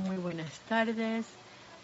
muy 0.00 0.16
buenas 0.16 0.60
tardes, 0.60 1.26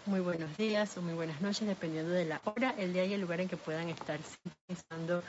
muy 0.05 0.19
buenos 0.19 0.55
días 0.57 0.97
o 0.97 1.01
muy 1.01 1.13
buenas 1.13 1.39
noches, 1.41 1.67
dependiendo 1.67 2.11
de 2.11 2.25
la 2.25 2.41
hora, 2.45 2.73
el 2.77 2.93
día 2.93 3.05
y 3.05 3.13
el 3.13 3.21
lugar 3.21 3.41
en 3.41 3.47
que 3.47 3.57
puedan 3.57 3.89
estar 3.89 4.19
sintonizando 4.21 5.23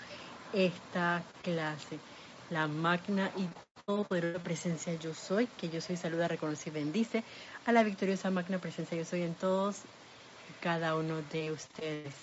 esta 0.53 1.23
clase. 1.43 1.99
La 2.51 2.67
magna 2.67 3.31
y 3.37 3.49
todopoderosa 3.85 4.43
presencia 4.43 4.95
yo 4.95 5.13
soy, 5.15 5.47
que 5.47 5.69
yo 5.69 5.81
soy, 5.81 5.97
saluda, 5.97 6.29
reconoce 6.29 6.71
y 6.71 6.73
bendice 6.73 7.25
a 7.67 7.73
la 7.73 7.83
victoriosa 7.83 8.31
magna 8.31 8.59
presencia 8.59 8.97
yo 8.97 9.05
soy 9.05 9.23
en 9.23 9.35
todos 9.35 9.79
y 10.49 10.63
cada 10.63 10.97
uno 10.97 11.21
de 11.31 11.53
ustedes. 11.53 12.15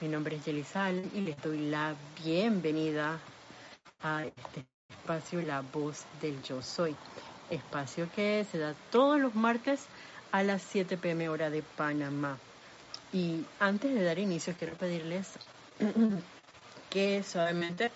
Mi 0.00 0.08
nombre 0.08 0.36
es 0.36 0.44
Yelisal 0.44 1.08
y 1.14 1.20
les 1.20 1.40
doy 1.40 1.70
la 1.70 1.94
bienvenida 2.24 3.20
a 4.02 4.24
este 4.24 4.64
espacio 4.88 5.40
La 5.42 5.60
Voz 5.60 6.04
del 6.20 6.42
Yo 6.42 6.60
Soy. 6.62 6.96
Espacio 7.50 8.08
que 8.14 8.44
se 8.50 8.58
da 8.58 8.74
todos 8.90 9.20
los 9.20 9.34
martes 9.34 9.86
a 10.32 10.42
las 10.42 10.62
7 10.62 10.96
pm 10.96 11.28
hora 11.28 11.50
de 11.50 11.62
Panamá. 11.62 12.38
Y 13.12 13.44
antes 13.60 13.94
de 13.94 14.02
dar 14.02 14.18
inicio 14.18 14.54
quiero 14.58 14.74
pedirles 14.76 15.28
que 16.90 17.22
suavemente 17.22 17.90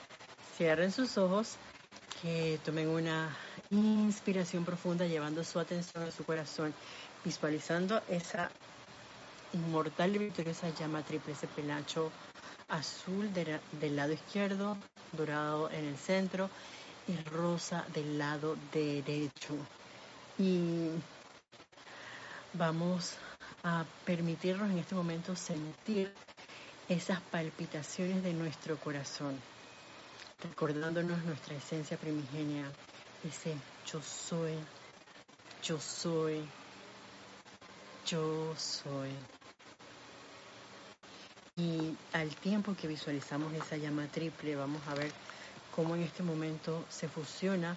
cierren 0.56 0.92
sus 0.92 1.18
ojos, 1.18 1.56
que 2.22 2.58
tomen 2.64 2.88
una 2.88 3.36
inspiración 3.70 4.64
profunda 4.64 5.06
llevando 5.06 5.44
su 5.44 5.58
atención 5.58 6.04
a 6.04 6.10
su 6.10 6.24
corazón, 6.24 6.74
visualizando 7.24 8.02
esa 8.08 8.50
inmortal 9.52 10.14
y 10.14 10.18
victoriosa 10.18 10.68
llama 10.70 11.02
triple, 11.02 11.32
ese 11.32 11.46
penacho 11.46 12.12
azul 12.68 13.32
del 13.32 13.96
lado 13.96 14.12
izquierdo, 14.12 14.76
dorado 15.12 15.70
en 15.70 15.86
el 15.86 15.96
centro 15.96 16.50
y 17.08 17.16
rosa 17.30 17.84
del 17.94 18.18
lado 18.18 18.56
derecho. 18.72 19.54
Y 20.38 20.90
vamos 22.52 23.16
a 23.64 23.84
permitirnos 24.04 24.70
en 24.70 24.78
este 24.78 24.94
momento 24.94 25.34
sentir 25.34 26.12
esas 26.88 27.20
palpitaciones 27.20 28.22
de 28.22 28.32
nuestro 28.32 28.76
corazón, 28.78 29.38
recordándonos 30.40 31.22
nuestra 31.24 31.54
esencia 31.56 31.96
primigenia, 31.96 32.70
ese 33.24 33.54
yo 33.90 34.00
soy, 34.00 34.54
yo 35.62 35.80
soy, 35.80 36.44
yo 38.06 38.54
soy. 38.56 39.10
Y 41.56 41.96
al 42.12 42.34
tiempo 42.36 42.76
que 42.80 42.86
visualizamos 42.86 43.52
esa 43.52 43.76
llama 43.76 44.06
triple, 44.06 44.54
vamos 44.54 44.80
a 44.86 44.94
ver 44.94 45.10
cómo 45.78 45.94
en 45.94 46.02
este 46.02 46.24
momento 46.24 46.84
se 46.88 47.06
fusiona 47.06 47.76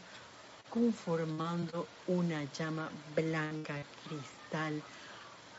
conformando 0.72 1.88
una 2.08 2.44
llama 2.52 2.90
blanca 3.16 3.76
cristal 4.04 4.82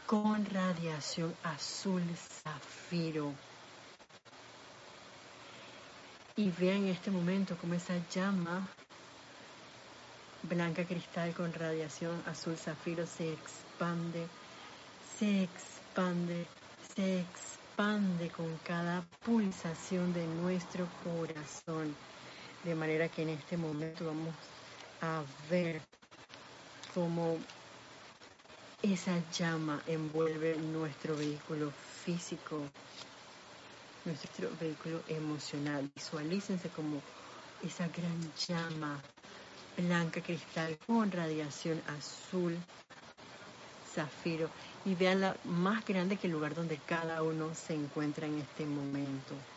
con 0.06 0.44
radiación 0.46 1.32
azul 1.44 2.02
zafiro. 2.16 3.32
Y 6.34 6.50
vean 6.50 6.78
en 6.78 6.88
este 6.88 7.12
momento 7.12 7.56
cómo 7.60 7.74
esa 7.74 7.94
llama 8.12 8.68
blanca 10.42 10.84
cristal 10.84 11.32
con 11.34 11.52
radiación 11.52 12.20
azul 12.26 12.56
zafiro 12.56 13.06
se 13.06 13.34
expande, 13.34 14.26
se 15.16 15.44
expande, 15.44 16.48
se 16.96 17.20
expande 17.20 17.62
expande 17.72 18.28
con 18.28 18.58
cada 18.64 19.02
pulsación 19.24 20.12
de 20.12 20.26
nuestro 20.26 20.86
corazón. 21.02 21.96
De 22.64 22.74
manera 22.74 23.08
que 23.08 23.22
en 23.22 23.30
este 23.30 23.56
momento 23.56 24.06
vamos 24.06 24.34
a 25.00 25.22
ver 25.50 25.82
cómo 26.94 27.36
esa 28.82 29.18
llama 29.32 29.80
envuelve 29.86 30.56
nuestro 30.56 31.16
vehículo 31.16 31.70
físico, 32.04 32.60
nuestro 34.04 34.48
vehículo 34.60 35.00
emocional. 35.08 35.88
Visualícense 35.94 36.68
como 36.70 37.00
esa 37.64 37.88
gran 37.88 38.20
llama 38.46 39.00
blanca 39.76 40.20
cristal 40.20 40.76
con 40.86 41.10
radiación 41.10 41.80
azul 41.86 42.56
zafiro 43.94 44.48
y 44.84 44.94
la 44.96 45.36
más 45.44 45.84
grande 45.84 46.16
que 46.16 46.26
el 46.26 46.32
lugar 46.32 46.54
donde 46.54 46.76
cada 46.86 47.22
uno 47.22 47.54
se 47.54 47.74
encuentra 47.74 48.26
en 48.26 48.38
este 48.38 48.64
momento. 48.64 49.51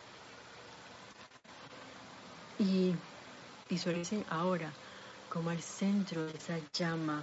Y 2.58 2.94
visualicen 3.68 4.24
ahora 4.30 4.70
como 5.28 5.50
al 5.50 5.60
centro 5.60 6.24
de 6.26 6.32
esa 6.32 6.58
llama 6.72 7.22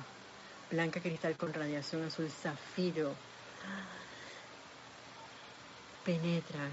blanca 0.70 1.00
cristal 1.00 1.36
con 1.36 1.54
radiación 1.54 2.04
azul 2.04 2.30
zafiro 2.30 3.14
penetra 6.06 6.68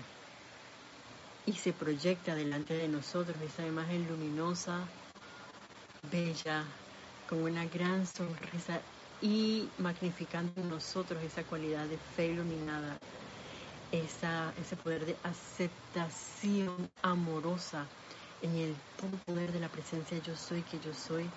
y 1.46 1.52
se 1.52 1.72
proyecta 1.72 2.34
delante 2.34 2.74
de 2.74 2.88
nosotros 2.88 3.36
esa 3.42 3.66
imagen 3.66 4.06
luminosa, 4.08 4.80
bella, 6.10 6.64
con 7.28 7.42
una 7.42 7.64
gran 7.66 8.06
sonrisa 8.06 8.80
y 9.22 9.68
magnificando 9.78 10.52
en 10.60 10.70
nosotros 10.70 11.22
esa 11.22 11.42
cualidad 11.44 11.86
de 11.86 11.96
fe 12.16 12.26
iluminada, 12.26 12.98
esa, 13.92 14.52
ese 14.60 14.76
poder 14.76 15.06
de 15.06 15.16
aceptación 15.24 16.90
amorosa 17.02 17.86
en 18.42 18.56
el 18.56 18.74
puro 18.96 19.16
poder 19.24 19.52
de 19.52 19.60
la 19.60 19.68
presencia 19.68 20.18
yo 20.18 20.36
soy 20.36 20.62
que 20.62 20.78
yo 20.80 20.94
soy 20.94 21.28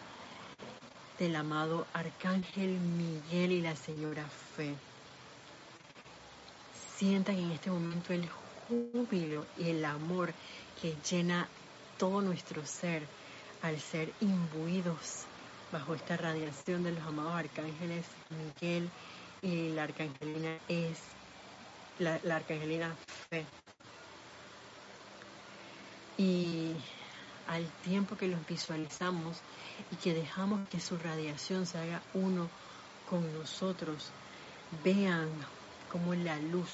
del 1.20 1.36
amado 1.36 1.86
Arcángel 1.94 2.70
Miguel 2.80 3.52
y 3.52 3.62
la 3.62 3.76
Señora 3.76 4.26
Fe. 4.56 4.76
Sientan 6.98 7.38
en 7.38 7.52
este 7.52 7.70
momento 7.70 8.14
el 8.14 8.28
júbilo 8.68 9.46
y 9.58 9.70
el 9.70 9.86
amor 9.86 10.34
que 10.82 10.96
llena 11.10 11.48
todo 11.98 12.22
nuestro 12.22 12.66
ser 12.66 13.04
al 13.62 13.80
ser 13.80 14.12
imbuidos 14.20 15.26
bajo 15.72 15.96
esta 15.96 16.18
radiación 16.18 16.84
de 16.84 16.92
los 16.92 17.04
amados 17.04 17.34
arcángeles 17.34 18.06
Miguel 18.30 18.90
y 19.42 19.70
la 19.70 19.84
arcangelina 19.84 20.58
es 20.68 21.00
la, 22.00 22.16
arcangelina 22.36 22.96
Fe. 23.30 23.46
Y 26.24 26.74
al 27.50 27.66
tiempo 27.84 28.16
que 28.16 28.30
los 28.30 28.48
visualizamos 28.48 29.38
y 29.92 29.96
que 29.98 30.14
dejamos 30.14 30.70
que 30.70 30.80
su 30.80 30.98
radiación 30.98 31.66
se 31.66 31.78
haga 31.78 32.02
uno 32.14 32.48
con 33.10 33.22
nosotros, 33.38 34.10
vean 34.86 35.30
cómo 35.92 36.16
la 36.16 36.40
luz 36.40 36.70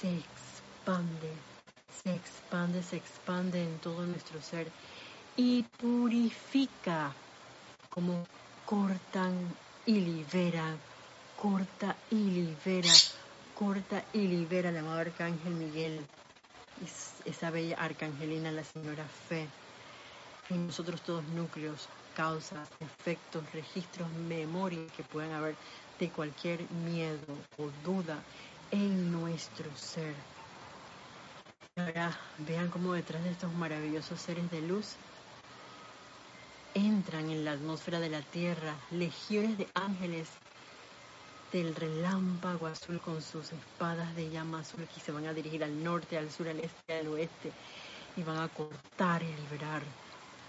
se 0.00 0.08
expande, 0.16 1.30
se 2.02 2.14
expande, 2.14 2.82
se 2.82 2.96
expande 2.96 3.62
en 3.62 3.78
todo 3.78 4.06
nuestro 4.06 4.40
ser 4.40 4.70
y 5.36 5.64
purifica 5.64 7.12
como 7.90 8.26
cortan 8.64 9.34
y 9.84 10.00
liberan, 10.00 10.78
corta 11.36 11.94
y 12.10 12.16
libera, 12.16 12.92
corta 13.54 14.02
y 14.14 14.26
libera 14.28 14.70
el 14.70 14.78
amado 14.78 15.00
Arcángel 15.00 15.54
Miguel, 15.54 16.06
esa 17.24 17.50
bella 17.50 17.76
arcangelina, 17.76 18.52
la 18.52 18.64
Señora 18.64 19.04
Fe, 19.28 19.46
en 20.50 20.66
nosotros 20.66 21.00
todos 21.02 21.24
núcleos, 21.28 21.88
causas, 22.16 22.68
efectos, 22.80 23.44
registros, 23.52 24.10
memorias 24.28 24.90
que 24.92 25.02
puedan 25.04 25.32
haber 25.32 25.54
de 25.98 26.08
cualquier 26.10 26.60
miedo 26.84 27.18
o 27.58 27.70
duda 27.84 28.18
en 28.70 29.12
nuestro 29.12 29.66
ser. 29.76 30.14
Ahora 31.76 32.18
vean 32.38 32.68
cómo 32.70 32.92
detrás 32.92 33.22
de 33.22 33.30
estos 33.30 33.52
maravillosos 33.54 34.20
seres 34.20 34.50
de 34.50 34.60
luz 34.62 34.96
entran 36.74 37.30
en 37.30 37.44
la 37.44 37.52
atmósfera 37.52 38.00
de 38.00 38.10
la 38.10 38.22
Tierra 38.22 38.74
legiones 38.90 39.58
de 39.58 39.68
ángeles 39.74 40.28
del 41.52 41.74
relámpago 41.74 42.66
azul 42.66 43.00
con 43.00 43.22
sus 43.22 43.52
espadas 43.52 44.14
de 44.14 44.30
llama 44.30 44.60
azul 44.60 44.86
que 44.92 45.00
se 45.00 45.12
van 45.12 45.26
a 45.26 45.32
dirigir 45.32 45.64
al 45.64 45.82
norte, 45.82 46.18
al 46.18 46.30
sur, 46.30 46.48
al 46.48 46.60
este, 46.60 46.98
al 46.98 47.08
oeste 47.08 47.52
y 48.16 48.22
van 48.22 48.38
a 48.38 48.48
cortar 48.48 49.22
y 49.22 49.32
liberar, 49.34 49.82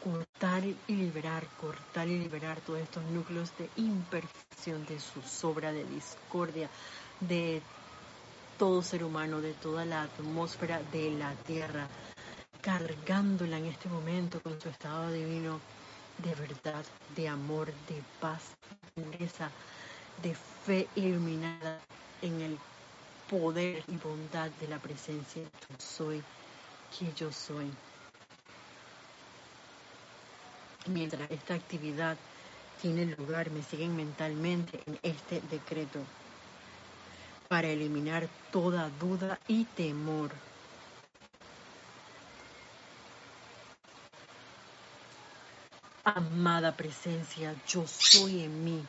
cortar 0.04 0.63
y 0.66 0.75
liberar, 0.88 1.48
cortar 1.60 2.07
y 2.07 2.19
liberar 2.19 2.60
todos 2.62 2.80
estos 2.80 3.04
núcleos 3.06 3.51
de 3.57 3.69
imperfección, 3.78 4.86
de 4.86 5.00
su 5.00 5.22
sobra, 5.22 5.72
de 5.72 5.86
discordia, 5.86 6.69
de 7.19 7.62
todo 8.57 8.81
ser 8.81 9.04
humano, 9.04 9.40
de 9.40 9.54
toda 9.54 9.86
la 9.86 10.04
atmósfera 10.04 10.81
de 10.92 11.12
la 11.12 11.34
Tierra, 11.45 11.88
cargándola 12.62 13.57
en 13.57 13.66
este 13.66 13.88
momento 13.88 14.42
con 14.42 14.60
su 14.60 14.69
estado 14.69 15.12
divino 15.12 15.60
de 16.24 16.36
verdad, 16.36 16.84
de 17.16 17.28
amor, 17.28 17.68
de 17.88 18.04
paz, 18.19 18.56
de 18.95 19.02
pureza, 19.02 19.50
de 20.21 20.36
fe 20.36 20.88
iluminada 20.95 21.80
en 22.21 22.42
el 22.42 22.57
poder 23.30 23.83
y 23.88 23.95
bondad 23.98 24.50
de 24.60 24.68
la 24.68 24.80
presencia 24.80 25.42
yo 25.44 25.75
soy, 25.77 26.21
que 26.98 27.13
yo 27.13 27.31
soy. 27.31 27.69
Mientras 30.88 31.30
esta 31.30 31.54
actividad 31.54 32.18
tiene 32.81 33.06
lugar, 33.06 33.51
me 33.51 33.62
siguen 33.63 33.95
mentalmente 33.95 34.80
en 34.88 35.00
este 35.04 35.42
decreto 35.51 36.00
para 37.48 37.68
eliminar 37.68 38.27
toda 38.51 38.89
duda 39.00 39.39
y 39.48 39.66
temor. 39.66 40.31
Amada 46.04 46.75
presencia, 46.75 47.54
yo 47.68 47.86
soy 47.88 48.44
en 48.44 48.63
mí. 48.63 48.83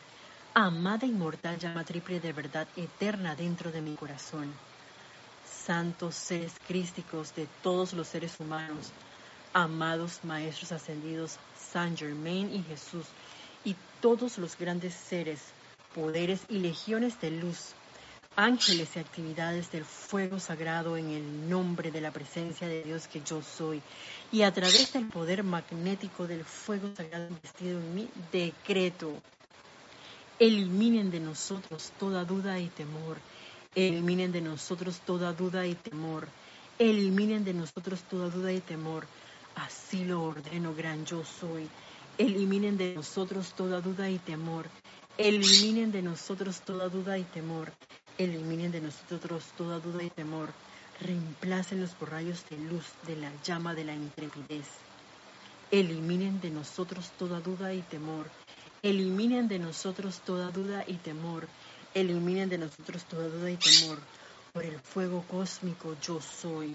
Amada 0.55 1.06
inmortal 1.06 1.61
llama 1.61 1.85
triple 1.85 2.19
de 2.19 2.32
verdad 2.32 2.67
eterna 2.75 3.37
dentro 3.37 3.70
de 3.70 3.81
mi 3.81 3.94
corazón. 3.94 4.52
Santos 5.47 6.17
seres 6.17 6.55
crísticos 6.67 7.32
de 7.37 7.47
todos 7.62 7.93
los 7.93 8.08
seres 8.08 8.41
humanos, 8.41 8.91
amados 9.52 10.19
maestros 10.25 10.73
ascendidos, 10.73 11.38
San 11.56 11.97
Germain 11.97 12.52
y 12.52 12.64
Jesús, 12.64 13.06
y 13.64 13.76
todos 14.00 14.38
los 14.38 14.58
grandes 14.58 14.93
seres, 14.93 15.41
poderes 15.94 16.41
y 16.49 16.58
legiones 16.58 17.20
de 17.20 17.31
luz, 17.31 17.75
ángeles 18.35 18.97
y 18.97 18.99
actividades 18.99 19.70
del 19.70 19.85
fuego 19.85 20.41
sagrado 20.41 20.97
en 20.97 21.11
el 21.11 21.49
nombre 21.49 21.93
de 21.93 22.00
la 22.00 22.11
presencia 22.11 22.67
de 22.67 22.82
Dios 22.82 23.06
que 23.06 23.23
yo 23.23 23.41
soy. 23.41 23.81
Y 24.32 24.43
a 24.43 24.52
través 24.52 24.93
del 24.94 25.06
poder 25.06 25.44
magnético 25.44 26.26
del 26.26 26.44
fuego 26.44 26.93
sagrado 26.97 27.29
investido 27.29 27.79
en 27.79 27.94
mí, 27.94 28.08
decreto. 28.32 29.14
Eliminen 30.40 31.10
de 31.10 31.20
nosotros 31.20 31.92
toda 31.98 32.25
duda 32.25 32.58
y 32.58 32.69
temor. 32.69 33.19
Eliminen 33.75 34.32
de 34.32 34.40
nosotros 34.40 35.00
toda 35.00 35.34
duda 35.34 35.66
y 35.66 35.75
temor. 35.75 36.26
Eliminen 36.78 37.44
de 37.44 37.52
nosotros 37.52 38.00
toda 38.04 38.31
duda 38.31 38.50
y 38.50 38.60
temor. 38.60 39.06
Así 39.54 40.02
lo 40.06 40.22
ordeno, 40.22 40.75
gran 40.75 41.04
yo 41.04 41.22
soy. 41.26 41.69
Eliminen 42.16 42.78
de 42.78 42.94
nosotros 42.94 43.52
toda 43.52 43.82
duda 43.82 44.08
y 44.08 44.19
temor. 44.19 44.64
Eliminen 45.19 45.92
de 45.92 46.00
nosotros 46.00 46.62
toda 46.62 46.88
duda 46.88 47.19
y 47.19 47.25
temor. 47.25 47.70
Eliminen 48.16 48.72
de 48.72 48.81
nosotros 48.81 49.44
toda 49.58 49.78
duda 49.78 50.02
y 50.02 50.08
temor. 50.08 50.48
Reemplácenlos 51.02 51.90
por 51.90 52.12
rayos 52.12 52.46
de 52.48 52.56
luz 52.56 52.87
de 53.06 53.16
la 53.16 53.31
llama 53.44 53.75
de 53.75 53.84
la 53.84 53.94
intrepidez. 53.94 54.69
Eliminen 55.70 56.40
de 56.40 56.48
nosotros 56.48 57.10
toda 57.19 57.40
duda 57.40 57.75
y 57.75 57.82
temor. 57.82 58.25
Eliminen 58.82 59.48
de 59.48 59.58
nosotros 59.58 60.20
toda 60.20 60.50
duda 60.50 60.84
y 60.86 60.94
temor. 60.94 61.46
Eliminen 61.94 62.48
de 62.48 62.58
nosotros 62.58 63.04
toda 63.04 63.28
duda 63.28 63.50
y 63.50 63.56
temor. 63.56 63.98
Por 64.52 64.64
el 64.64 64.78
fuego 64.80 65.24
cósmico 65.28 65.96
yo 66.02 66.20
soy. 66.20 66.74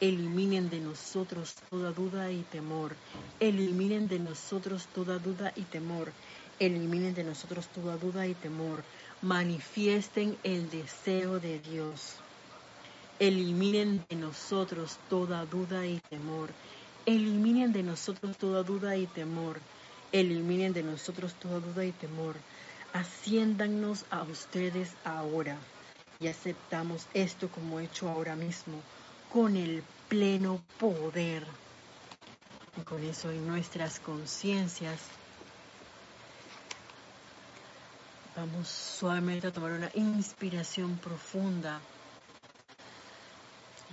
Eliminen 0.00 0.70
de 0.70 0.80
nosotros 0.80 1.54
toda 1.70 1.90
duda 1.90 2.30
y 2.30 2.42
temor. 2.42 2.94
Eliminen 3.40 4.08
de 4.08 4.18
nosotros 4.18 4.86
toda 4.94 5.18
duda 5.18 5.52
y 5.56 5.62
temor. 5.62 6.12
Eliminen 6.58 7.14
de 7.14 7.24
nosotros 7.24 7.66
toda 7.68 7.96
duda 7.96 8.26
y 8.26 8.34
temor 8.34 8.82
manifiesten 9.22 10.36
el 10.44 10.68
deseo 10.70 11.40
de 11.40 11.58
Dios. 11.58 12.16
Eliminen 13.18 14.04
de 14.08 14.16
nosotros 14.16 14.98
toda 15.08 15.46
duda 15.46 15.86
y 15.86 16.00
temor. 16.10 16.50
Eliminen 17.06 17.72
de 17.72 17.82
nosotros 17.82 18.36
toda 18.36 18.62
duda 18.62 18.96
y 18.96 19.06
temor. 19.06 19.58
Eliminen 20.12 20.72
de 20.72 20.82
nosotros 20.82 21.34
toda 21.34 21.60
duda 21.60 21.84
y 21.84 21.92
temor. 21.92 22.36
Haciéndanos 22.92 24.04
a 24.10 24.22
ustedes 24.22 24.90
ahora. 25.04 25.56
Y 26.20 26.28
aceptamos 26.28 27.06
esto 27.12 27.48
como 27.48 27.80
hecho 27.80 28.08
ahora 28.08 28.36
mismo, 28.36 28.80
con 29.32 29.56
el 29.56 29.82
pleno 30.08 30.60
poder. 30.78 31.44
Y 32.76 32.80
con 32.82 33.02
eso 33.02 33.30
en 33.30 33.46
nuestras 33.46 34.00
conciencias 34.00 34.98
Vamos 38.36 38.68
suavemente 38.68 39.46
a 39.46 39.50
tomar 39.50 39.72
una 39.72 39.90
inspiración 39.94 40.94
profunda 40.98 41.80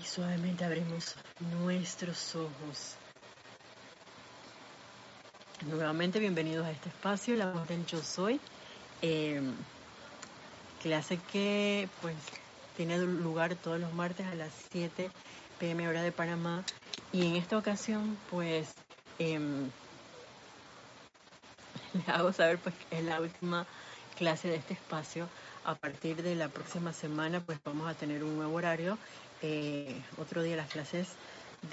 y 0.01 0.05
suavemente 0.05 0.65
abrimos 0.65 1.15
nuestros 1.63 2.35
ojos. 2.35 3.02
Nuevamente 5.67 6.19
bienvenidos 6.19 6.65
a 6.65 6.71
este 6.71 6.89
espacio, 6.89 7.35
la 7.37 7.51
voz 7.51 7.65
del 7.69 7.85
yo 7.85 8.03
soy, 8.03 8.41
em, 9.01 9.53
clase 10.81 11.17
que 11.31 11.87
pues 12.01 12.17
tiene 12.75 12.97
lugar 12.97 13.55
todos 13.55 13.79
los 13.79 13.93
martes 13.93 14.27
a 14.27 14.35
las 14.35 14.51
7 14.71 15.09
pm 15.59 15.87
hora 15.87 16.01
de 16.01 16.11
Panamá 16.11 16.65
y 17.13 17.25
en 17.27 17.37
esta 17.37 17.57
ocasión 17.57 18.17
pues 18.29 18.73
em, 19.19 19.69
les 21.93 22.09
hago 22.09 22.33
saber 22.33 22.57
pues 22.57 22.75
que 22.75 22.97
es 22.97 23.05
la 23.05 23.21
última 23.21 23.65
clase 24.17 24.49
de 24.49 24.55
este 24.55 24.73
espacio. 24.73 25.29
A 25.63 25.75
partir 25.75 26.21
de 26.23 26.35
la 26.35 26.49
próxima 26.49 26.91
semana, 26.91 27.39
pues 27.39 27.57
vamos 27.63 27.89
a 27.89 27.93
tener 27.93 28.25
un 28.25 28.35
nuevo 28.35 28.53
horario. 28.53 28.97
Eh, 29.41 29.95
otro 30.17 30.43
día 30.43 30.57
las 30.57 30.69
clases 30.69 31.07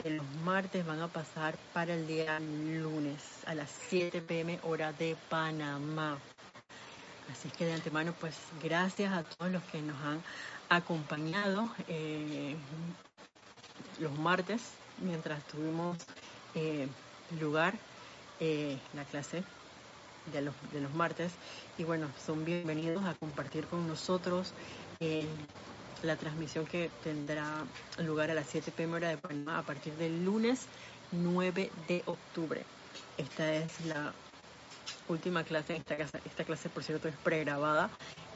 de 0.03 0.11
los 0.11 0.27
martes 0.45 0.87
van 0.87 1.01
a 1.01 1.09
pasar 1.09 1.57
para 1.73 1.95
el 1.95 2.07
día 2.07 2.39
lunes 2.41 3.21
a 3.47 3.55
las 3.55 3.71
7 3.89 4.23
pm 4.23 4.59
hora 4.63 4.93
de 4.93 5.17
Panamá. 5.29 6.19
Así 7.33 7.49
que 7.51 7.67
de 7.67 7.75
antemano, 7.75 8.15
pues 8.21 8.37
gracias 8.63 9.13
a 9.13 9.23
todos 9.23 9.51
los 9.53 9.63
que 9.65 9.83
nos 9.83 10.01
han 10.03 10.23
acompañado 10.69 11.69
eh, 11.89 12.57
los 13.99 14.17
martes 14.19 14.63
mientras 14.99 15.43
tuvimos 15.45 15.99
eh, 16.55 16.89
lugar 17.41 17.75
la 18.95 19.05
clase 19.05 19.45
de 20.33 20.43
los, 20.43 20.55
de 20.73 20.81
los 20.81 20.95
martes. 20.95 21.33
Y 21.79 21.85
bueno, 21.85 22.09
son 22.25 22.45
bienvenidos 22.45 23.05
a 23.05 23.15
compartir 23.15 23.67
con 23.67 23.87
nosotros 23.87 24.53
eh, 25.01 25.27
la 26.03 26.17
transmisión 26.17 26.67
que 26.67 26.91
tendrá 27.03 27.65
lugar 27.99 28.31
a 28.31 28.35
las 28.35 28.47
7 28.49 28.73
pm 28.73 28.97
hora 28.97 29.09
de 29.09 29.19
Panamá 29.19 29.59
a 29.59 29.63
partir 29.63 29.95
del 29.95 30.25
lunes 30.25 30.67
9 31.13 31.71
de 31.89 32.03
octubre. 32.07 32.65
Esta 33.19 33.53
es 33.55 33.85
la 33.87 34.13
última 35.09 35.45
clase, 35.45 35.77
esta, 35.77 35.95
esta 35.95 36.45
clase 36.45 36.69
por 36.69 36.85
cierto 36.85 37.09
es 37.09 37.17
pregrabada 37.17 37.91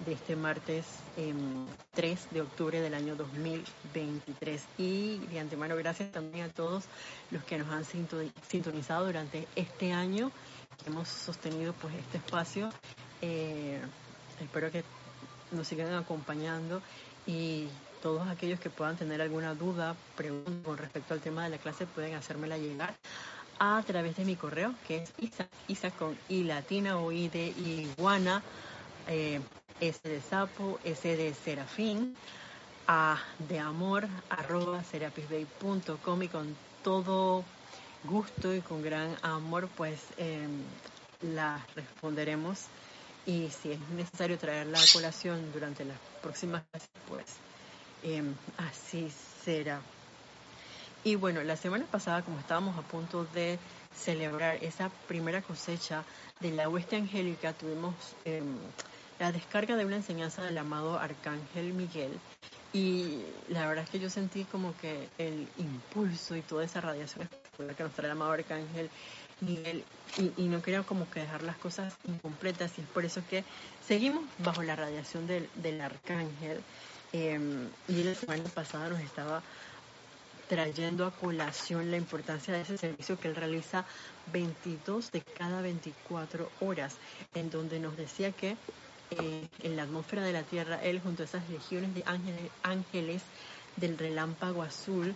de 0.05 0.13
este 0.13 0.35
martes 0.35 0.85
3 1.15 1.27
em, 1.27 2.31
de 2.31 2.41
octubre 2.41 2.81
del 2.81 2.95
año 2.95 3.17
2023. 3.17 4.63
Y 4.79 5.19
de 5.19 5.41
antemano 5.41 5.77
gracias 5.77 6.11
también 6.13 6.47
a 6.47 6.49
todos 6.51 6.85
los 7.31 7.45
que 7.45 7.59
nos 7.59 7.69
han 7.69 7.85
sintonizado 7.85 9.07
durante 9.07 9.47
este 9.55 9.93
año 9.93 10.33
hemos 10.87 11.09
sostenido 11.09 11.73
pues 11.75 11.95
este 11.95 12.19
espacio. 12.19 12.71
Eh, 13.23 13.81
espero 14.41 14.71
que 14.71 14.85
nos 15.53 15.67
sigan 15.67 15.95
acompañando 15.95 16.83
y 17.27 17.69
todos 18.03 18.29
aquellos 18.29 18.61
que 18.61 18.71
puedan 18.71 18.97
tener 18.97 19.21
alguna 19.23 19.55
duda, 19.55 19.97
pregunta 20.17 20.51
con 20.65 20.79
respecto 20.79 21.15
al 21.15 21.21
tema 21.21 21.45
de 21.45 21.51
la 21.51 21.59
clase 21.59 21.87
pueden 21.87 22.15
hacérmela 22.15 22.59
llegar 22.59 22.95
a 23.59 23.83
través 23.87 24.17
de 24.17 24.25
mi 24.25 24.37
correo 24.37 24.75
que 24.87 25.03
es 25.03 25.13
isa, 25.19 25.49
isa 25.69 25.91
con 25.91 26.17
i 26.29 26.45
latina 26.45 26.99
o 26.99 27.13
i 27.13 27.29
de 27.29 27.47
iguana, 27.57 28.43
eh, 29.09 29.41
s 29.81 30.01
de 30.03 30.21
sapo, 30.21 30.79
s 30.85 31.17
de 31.17 31.35
serafín, 31.35 32.17
a 32.87 33.19
de 33.49 33.59
amor 33.59 34.07
arroba 34.29 34.85
serapisbay.com 34.85 36.23
y 36.23 36.29
con 36.29 36.55
todo 36.83 37.45
gusto 38.05 38.55
y 38.55 38.61
con 38.61 38.83
gran 38.83 39.17
amor, 39.23 39.69
pues 39.77 39.99
em, 40.19 40.63
la 41.23 41.65
responderemos. 41.75 42.67
Y 43.27 43.49
si 43.51 43.73
es 43.73 43.81
necesario 43.91 44.39
traer 44.39 44.67
la 44.67 44.81
colación 44.93 45.53
durante 45.53 45.85
las 45.85 45.99
próximas 46.23 46.63
pues 47.09 47.25
em, 48.03 48.35
así 48.59 49.11
será. 49.45 49.81
Y 51.05 51.17
bueno, 51.17 51.43
la 51.43 51.57
semana 51.57 51.85
pasada, 51.85 52.23
como 52.23 52.39
estábamos 52.39 52.79
a 52.79 52.83
punto 52.83 53.27
de 53.35 53.59
celebrar 53.95 54.63
esa 54.63 54.91
primera 55.07 55.43
cosecha 55.43 56.05
de 56.41 56.51
la 56.51 56.69
hueste 56.69 56.97
angélica, 56.97 57.53
tuvimos 57.53 57.95
em, 58.25 58.57
la 59.19 59.31
descarga 59.33 59.77
de 59.77 59.85
una 59.85 59.97
enseñanza 59.97 60.43
del 60.43 60.57
amado 60.59 60.99
Arcángel 60.99 61.73
Miguel. 61.75 62.19
Y 62.73 63.23
la 63.49 63.67
verdad 63.69 63.85
es 63.85 63.91
que 63.91 64.01
yo 64.01 64.11
sentí 64.11 64.45
como 64.45 64.77
que 64.79 65.09
el 65.19 65.47
impulso 65.59 66.37
y 66.37 66.43
toda 66.43 66.65
esa 66.65 66.81
radiación 66.81 67.29
que 67.77 67.83
nos 67.83 67.93
trae 67.93 68.07
el 68.07 68.13
amado 68.13 68.33
Arcángel 68.33 68.91
Miguel 69.45 69.85
y, 70.37 70.43
no 70.45 70.63
quería 70.63 70.83
como 70.83 71.11
que 71.11 71.21
dejar 71.21 71.43
las 71.43 71.57
cosas 71.57 71.95
incompletas 72.05 72.73
y 72.79 72.83
es 72.83 72.87
por 72.89 73.05
eso 73.05 73.23
que 73.29 73.45
seguimos 73.87 74.25
bajo 74.39 74.63
la 74.63 74.77
radiación 74.77 75.27
del, 75.27 75.49
del 75.57 75.81
Arcángel. 75.81 76.61
Em, 77.13 77.69
y 77.89 78.03
la 78.03 78.15
semana 78.15 78.45
pasada 78.45 78.89
nos 78.89 79.01
estaba 79.01 79.43
trayendo 80.49 81.07
a 81.07 81.13
colación 81.13 81.91
la 81.91 81.97
importancia 81.97 82.53
de 82.53 82.63
ese 82.63 82.77
servicio 82.77 83.19
que 83.19 83.29
él 83.29 83.37
realiza 83.37 83.85
22 84.33 85.13
de 85.13 85.21
cada 85.21 85.63
24 85.63 86.51
horas, 86.61 86.97
en 87.35 87.51
donde 87.51 87.79
nos 87.79 87.97
decía 87.97 88.33
que 88.33 88.57
eh, 89.11 89.49
en 89.63 89.77
la 89.77 89.85
atmósfera 89.85 90.23
de 90.23 90.33
la 90.33 90.43
Tierra, 90.43 90.83
él 90.83 91.01
junto 91.01 91.23
a 91.23 91.27
esas 91.27 91.49
legiones 91.49 91.95
de 91.95 92.05
ángeles 92.63 93.23
del 93.77 93.99
relámpago 93.99 94.63
azul, 94.63 95.15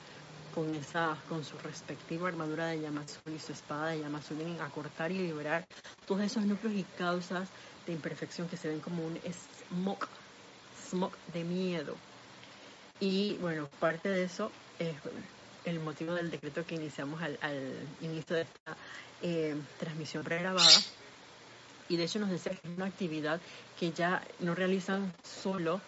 con 0.58 0.74
esa, 0.74 1.16
con 1.28 1.44
su 1.44 1.56
respectiva 1.58 2.26
armadura 2.26 2.66
de 2.66 2.80
llama 2.80 3.04
y 3.32 3.38
su 3.38 3.52
espada 3.52 3.90
de 3.90 4.00
llama 4.00 4.18
azul 4.18 4.38
vienen 4.38 4.60
a 4.60 4.68
cortar 4.68 5.12
y 5.12 5.18
liberar 5.18 5.64
todos 6.04 6.22
esos 6.22 6.44
núcleos 6.44 6.74
y 6.74 6.82
causas 6.82 7.48
de 7.86 7.92
imperfección 7.92 8.48
que 8.48 8.56
se 8.56 8.66
ven 8.66 8.80
como 8.80 9.06
un 9.06 9.16
smoke, 9.70 10.08
smoke 10.90 11.16
de 11.32 11.44
miedo. 11.44 11.94
Y 12.98 13.36
bueno, 13.36 13.68
parte 13.78 14.08
de 14.08 14.24
eso 14.24 14.50
es 14.80 14.96
el 15.64 15.78
motivo 15.78 16.14
del 16.14 16.28
decreto 16.28 16.66
que 16.66 16.74
iniciamos 16.74 17.22
al, 17.22 17.38
inicio 18.00 18.34
de 18.34 18.42
esta 18.42 18.76
eh, 19.22 19.54
transmisión 19.78 20.24
pregrabada. 20.24 20.80
Y 21.88 21.96
de 21.98 22.02
hecho 22.02 22.18
nos 22.18 22.30
decía 22.30 22.50
que 22.50 22.66
es 22.66 22.76
una 22.76 22.86
actividad 22.86 23.40
que 23.78 23.92
ya 23.92 24.24
no 24.40 24.56
realizan 24.56 25.14
solo, 25.22 25.80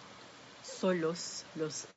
solos 0.63 1.43
los 1.55 1.87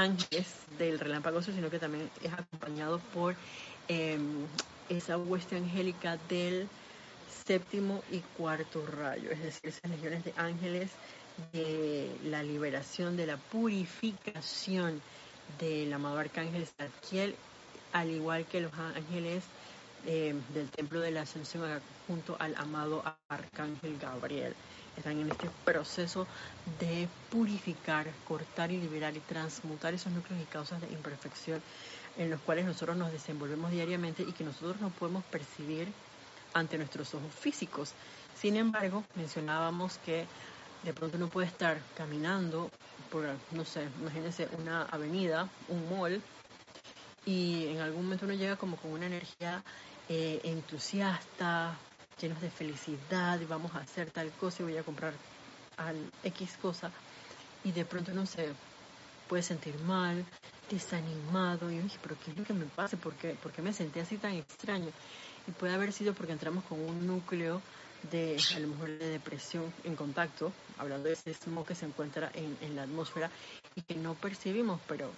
ángeles 0.00 0.46
del 0.78 0.98
relámpago 0.98 1.42
sino 1.42 1.70
que 1.70 1.78
también 1.78 2.10
es 2.22 2.32
acompañado 2.32 2.98
por 3.12 3.34
em, 3.88 4.46
esa 4.88 5.18
hueste 5.18 5.56
angélica 5.56 6.18
del 6.28 6.68
séptimo 7.46 8.02
y 8.10 8.18
cuarto 8.36 8.84
rayo, 8.86 9.30
es 9.30 9.42
decir, 9.42 9.70
esas 9.70 9.90
legiones 9.90 10.24
de 10.24 10.32
ángeles 10.36 10.90
de 11.52 12.10
la 12.24 12.42
liberación, 12.42 13.16
de 13.16 13.26
la 13.26 13.36
purificación 13.36 15.00
del 15.58 15.92
amado 15.92 16.18
arcángel 16.18 16.66
Zadkiel, 16.66 17.34
al 17.92 18.10
igual 18.10 18.44
que 18.46 18.60
los 18.60 18.72
ángeles 18.74 19.44
em, 20.06 20.40
del 20.54 20.68
templo 20.70 21.00
de 21.00 21.10
la 21.10 21.22
ascensión 21.22 21.62
junto 22.06 22.36
al 22.38 22.54
amado 22.56 23.02
arcángel 23.28 23.98
Gabriel 23.98 24.54
están 25.00 25.18
en 25.18 25.30
este 25.30 25.50
proceso 25.64 26.26
de 26.78 27.08
purificar, 27.30 28.06
cortar 28.26 28.70
y 28.70 28.78
liberar 28.78 29.16
y 29.16 29.20
transmutar 29.20 29.94
esos 29.94 30.12
núcleos 30.12 30.42
y 30.42 30.46
causas 30.46 30.80
de 30.80 30.88
imperfección 30.92 31.60
en 32.16 32.30
los 32.30 32.40
cuales 32.40 32.64
nosotros 32.64 32.96
nos 32.96 33.12
desenvolvemos 33.12 33.70
diariamente 33.70 34.22
y 34.22 34.32
que 34.32 34.44
nosotros 34.44 34.80
no 34.80 34.90
podemos 34.90 35.24
percibir 35.24 35.88
ante 36.54 36.76
nuestros 36.78 37.14
ojos 37.14 37.32
físicos. 37.34 37.92
Sin 38.38 38.56
embargo, 38.56 39.04
mencionábamos 39.14 39.98
que 40.04 40.26
de 40.82 40.92
pronto 40.92 41.16
uno 41.16 41.28
puede 41.28 41.46
estar 41.46 41.78
caminando 41.96 42.70
por, 43.10 43.24
no 43.52 43.64
sé, 43.64 43.88
imagínense 44.00 44.48
una 44.58 44.82
avenida, 44.84 45.48
un 45.68 45.88
mall, 45.90 46.22
y 47.26 47.66
en 47.68 47.80
algún 47.80 48.04
momento 48.04 48.24
uno 48.24 48.34
llega 48.34 48.56
como 48.56 48.76
con 48.76 48.92
una 48.92 49.06
energía 49.06 49.62
eh, 50.08 50.40
entusiasta, 50.44 51.76
llenos 52.20 52.40
de 52.40 52.50
felicidad 52.50 53.40
y 53.40 53.46
vamos 53.46 53.74
a 53.74 53.78
hacer 53.78 54.10
tal 54.10 54.30
cosa 54.32 54.62
y 54.62 54.66
voy 54.66 54.76
a 54.76 54.82
comprar 54.82 55.14
al 55.76 55.96
X 56.24 56.58
cosa 56.60 56.90
y 57.64 57.72
de 57.72 57.84
pronto 57.84 58.12
no 58.12 58.26
se 58.26 58.48
puede 59.28 59.42
sentir 59.42 59.78
mal, 59.80 60.24
desanimado 60.70 61.70
y 61.70 61.76
yo 61.76 61.82
dije, 61.82 61.98
pero 62.02 62.16
¿qué 62.24 62.30
es 62.30 62.38
lo 62.38 62.44
que 62.44 62.52
me 62.52 62.66
pasa? 62.66 62.96
¿Por 62.96 63.14
qué, 63.14 63.62
me 63.62 63.72
sentí 63.72 64.00
así 64.00 64.16
tan 64.16 64.34
extraño? 64.34 64.88
Y 65.46 65.50
puede 65.52 65.74
haber 65.74 65.92
sido 65.92 66.12
porque 66.12 66.32
entramos 66.32 66.64
con 66.64 66.80
un 66.80 67.06
núcleo 67.06 67.60
de 68.10 68.36
a 68.56 68.58
lo 68.60 68.68
mejor 68.68 68.88
de 68.98 69.10
depresión 69.10 69.72
en 69.84 69.94
contacto, 69.94 70.52
hablando 70.78 71.08
de 71.08 71.14
ese 71.14 71.34
smog 71.34 71.66
que 71.66 71.74
se 71.74 71.86
encuentra 71.86 72.30
en, 72.34 72.76
la 72.76 72.82
atmósfera 72.82 73.30
y 73.74 73.82
que 73.82 73.94
no 73.94 74.14
percibimos, 74.14 74.80
pero 74.86 75.12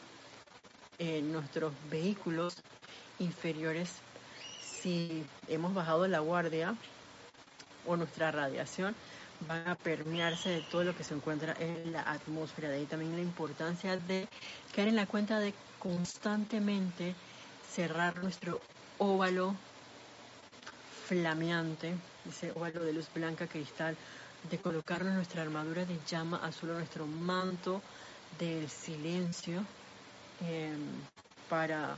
eh, 0.98 1.22
nuestros 1.22 1.72
vehículos 1.90 2.56
inferiores 3.18 4.02
si 4.82 5.24
hemos 5.48 5.74
bajado 5.74 6.08
la 6.08 6.18
guardia 6.18 6.74
o 7.86 7.96
nuestra 7.96 8.32
radiación, 8.32 8.94
van 9.46 9.68
a 9.68 9.74
permearse 9.74 10.50
de 10.50 10.60
todo 10.62 10.84
lo 10.84 10.96
que 10.96 11.04
se 11.04 11.14
encuentra 11.14 11.54
en 11.58 11.92
la 11.92 12.02
atmósfera. 12.02 12.68
De 12.68 12.76
ahí 12.76 12.86
también 12.86 13.16
la 13.16 13.22
importancia 13.22 13.96
de 13.96 14.28
caer 14.74 14.88
en 14.88 14.96
la 14.96 15.06
cuenta 15.06 15.38
de 15.38 15.54
constantemente 15.78 17.14
cerrar 17.72 18.22
nuestro 18.22 18.60
óvalo 18.98 19.54
flameante, 21.06 21.94
ese 22.28 22.52
óvalo 22.52 22.84
de 22.84 22.92
luz 22.92 23.08
blanca 23.14 23.46
cristal, 23.46 23.96
de 24.50 24.58
colocarnos 24.58 25.14
nuestra 25.14 25.42
armadura 25.42 25.84
de 25.84 25.98
llama 26.08 26.40
azul 26.44 26.70
o 26.70 26.74
nuestro 26.74 27.06
manto 27.06 27.80
del 28.38 28.68
silencio 28.68 29.64
eh, 30.40 30.74
para 31.48 31.96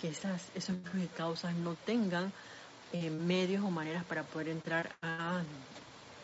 que 0.00 0.08
esas, 0.08 0.46
esos 0.54 0.76
causas 1.16 1.54
no 1.54 1.74
tengan 1.74 2.32
eh, 2.92 3.10
medios 3.10 3.64
o 3.64 3.70
maneras 3.70 4.04
para 4.04 4.22
poder 4.22 4.48
entrar 4.48 4.90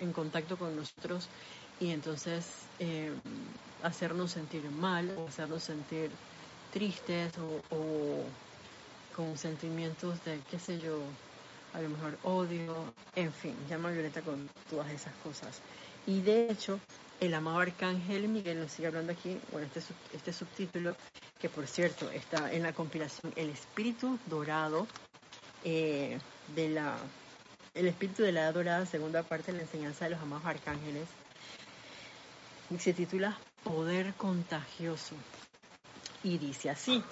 en 0.00 0.12
contacto 0.12 0.56
con 0.56 0.74
nosotros 0.76 1.28
y 1.80 1.90
entonces 1.90 2.46
eh, 2.78 3.12
hacernos 3.82 4.32
sentir 4.32 4.62
mal 4.70 5.10
o 5.18 5.28
hacernos 5.28 5.62
sentir 5.62 6.10
tristes 6.72 7.32
o, 7.38 8.24
con 9.14 9.36
sentimientos 9.38 10.24
de, 10.24 10.40
qué 10.50 10.58
sé 10.58 10.80
yo, 10.80 10.98
a 11.72 11.80
lo 11.80 11.88
mejor 11.88 12.18
odio, 12.24 12.92
en 13.14 13.32
fin, 13.32 13.54
llama 13.68 13.90
Violeta 13.90 14.22
con 14.22 14.48
todas 14.68 14.90
esas 14.90 15.12
cosas. 15.22 15.60
Y 16.06 16.20
de 16.20 16.50
hecho, 16.50 16.80
el 17.26 17.34
amado 17.34 17.58
Arcángel 17.58 18.28
Miguel 18.28 18.58
nos 18.60 18.72
sigue 18.72 18.88
hablando 18.88 19.12
aquí, 19.12 19.38
bueno, 19.50 19.66
este, 19.66 19.94
este 20.12 20.32
subtítulo 20.32 20.96
que 21.40 21.48
por 21.48 21.66
cierto 21.66 22.10
está 22.10 22.52
en 22.52 22.62
la 22.62 22.72
compilación 22.72 23.32
El 23.36 23.50
Espíritu 23.50 24.18
Dorado 24.26 24.86
eh, 25.64 26.18
de 26.54 26.68
la 26.68 26.96
El 27.74 27.88
Espíritu 27.88 28.22
de 28.22 28.32
la 28.32 28.52
Dorada, 28.52 28.86
segunda 28.86 29.22
parte 29.22 29.52
de 29.52 29.58
la 29.58 29.64
enseñanza 29.64 30.04
de 30.04 30.12
los 30.12 30.20
amados 30.20 30.44
arcángeles, 30.46 31.08
se 32.78 32.92
titula 32.92 33.38
Poder 33.62 34.14
Contagioso. 34.14 35.14
Y 36.22 36.38
dice 36.38 36.70
así. 36.70 37.02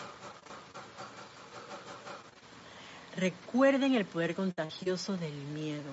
Recuerden 3.17 3.95
el 3.95 4.07
poder 4.07 4.35
contagioso 4.35 5.17
del 5.19 5.35
miedo. 5.35 5.93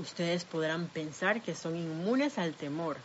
Ustedes 0.00 0.44
podrán 0.44 0.86
pensar 0.86 1.42
que 1.42 1.54
son 1.54 1.76
inmunes 1.76 2.38
al 2.38 2.54
temor, 2.54 2.96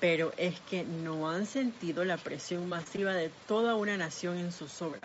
pero 0.00 0.32
es 0.38 0.58
que 0.60 0.82
no 0.82 1.28
han 1.28 1.44
sentido 1.44 2.06
la 2.06 2.16
presión 2.16 2.66
masiva 2.70 3.12
de 3.12 3.30
toda 3.46 3.74
una 3.74 3.98
nación 3.98 4.38
en 4.38 4.48
obras, 4.80 5.02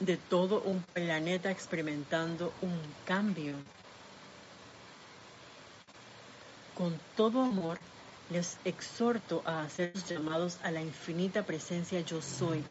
de 0.00 0.16
todo 0.16 0.60
un 0.62 0.82
planeta 0.92 1.52
experimentando 1.52 2.52
un 2.62 2.76
cambio. 3.04 3.54
Con 6.76 6.98
todo 7.16 7.42
amor, 7.42 7.78
les 8.28 8.56
exhorto 8.64 9.40
a 9.44 9.62
hacer 9.62 9.92
llamados 10.08 10.58
a 10.64 10.72
la 10.72 10.82
infinita 10.82 11.44
presencia 11.44 12.00
yo 12.00 12.20
soy, 12.20 12.64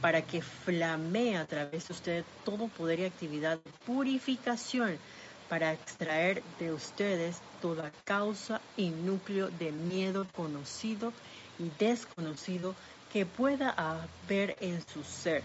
para 0.00 0.22
que 0.22 0.42
flamee 0.42 1.36
a 1.36 1.44
través 1.44 1.88
de 1.88 1.94
ustedes 1.94 2.24
todo 2.44 2.68
poder 2.68 3.00
y 3.00 3.04
actividad 3.04 3.58
de 3.58 3.70
purificación 3.84 4.96
para 5.48 5.72
extraer 5.72 6.42
de 6.58 6.72
ustedes 6.72 7.36
toda 7.62 7.92
causa 8.04 8.60
y 8.76 8.90
núcleo 8.90 9.48
de 9.48 9.72
miedo 9.72 10.26
conocido 10.34 11.12
y 11.58 11.70
desconocido 11.78 12.74
que 13.12 13.26
pueda 13.26 13.70
haber 13.70 14.56
en 14.60 14.86
su 14.86 15.02
ser. 15.04 15.42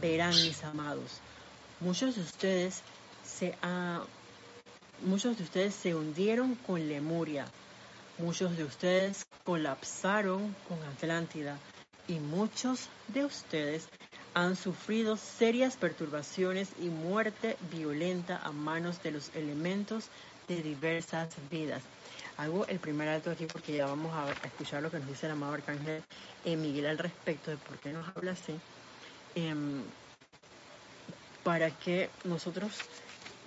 Verán, 0.00 0.34
mis 0.34 0.62
amados, 0.64 1.20
muchos 1.80 2.16
de 2.16 2.22
ustedes 2.22 2.82
se 3.24 3.54
muchos 5.02 5.36
de 5.36 5.44
ustedes 5.44 5.74
se 5.74 5.94
hundieron 5.94 6.54
con 6.54 6.88
Lemuria, 6.88 7.46
muchos 8.18 8.56
de 8.56 8.64
ustedes 8.64 9.26
colapsaron 9.44 10.54
con 10.68 10.82
Atlántida 10.84 11.58
y 12.06 12.14
muchos 12.14 12.88
de 13.08 13.24
ustedes 13.24 13.88
han 14.34 14.56
sufrido 14.56 15.16
serias 15.16 15.76
perturbaciones 15.76 16.68
y 16.80 16.88
muerte 16.88 17.56
violenta 17.70 18.40
a 18.42 18.52
manos 18.52 19.02
de 19.02 19.12
los 19.12 19.34
elementos 19.34 20.08
de 20.48 20.62
diversas 20.62 21.28
vidas. 21.50 21.82
Hago 22.36 22.66
el 22.66 22.78
primer 22.78 23.08
alto 23.08 23.30
aquí 23.30 23.46
porque 23.46 23.76
ya 23.76 23.86
vamos 23.86 24.12
a 24.14 24.30
escuchar 24.46 24.82
lo 24.82 24.90
que 24.90 24.98
nos 24.98 25.08
dice 25.08 25.26
el 25.26 25.32
amado 25.32 25.54
Arcángel 25.54 26.02
eh, 26.44 26.56
Miguel 26.56 26.86
al 26.86 26.98
respecto 26.98 27.50
de 27.50 27.56
por 27.56 27.78
qué 27.78 27.92
nos 27.92 28.06
habla 28.16 28.32
así. 28.32 28.54
Em, 29.34 29.82
para 31.44 31.70
que 31.70 32.10
nosotros 32.24 32.72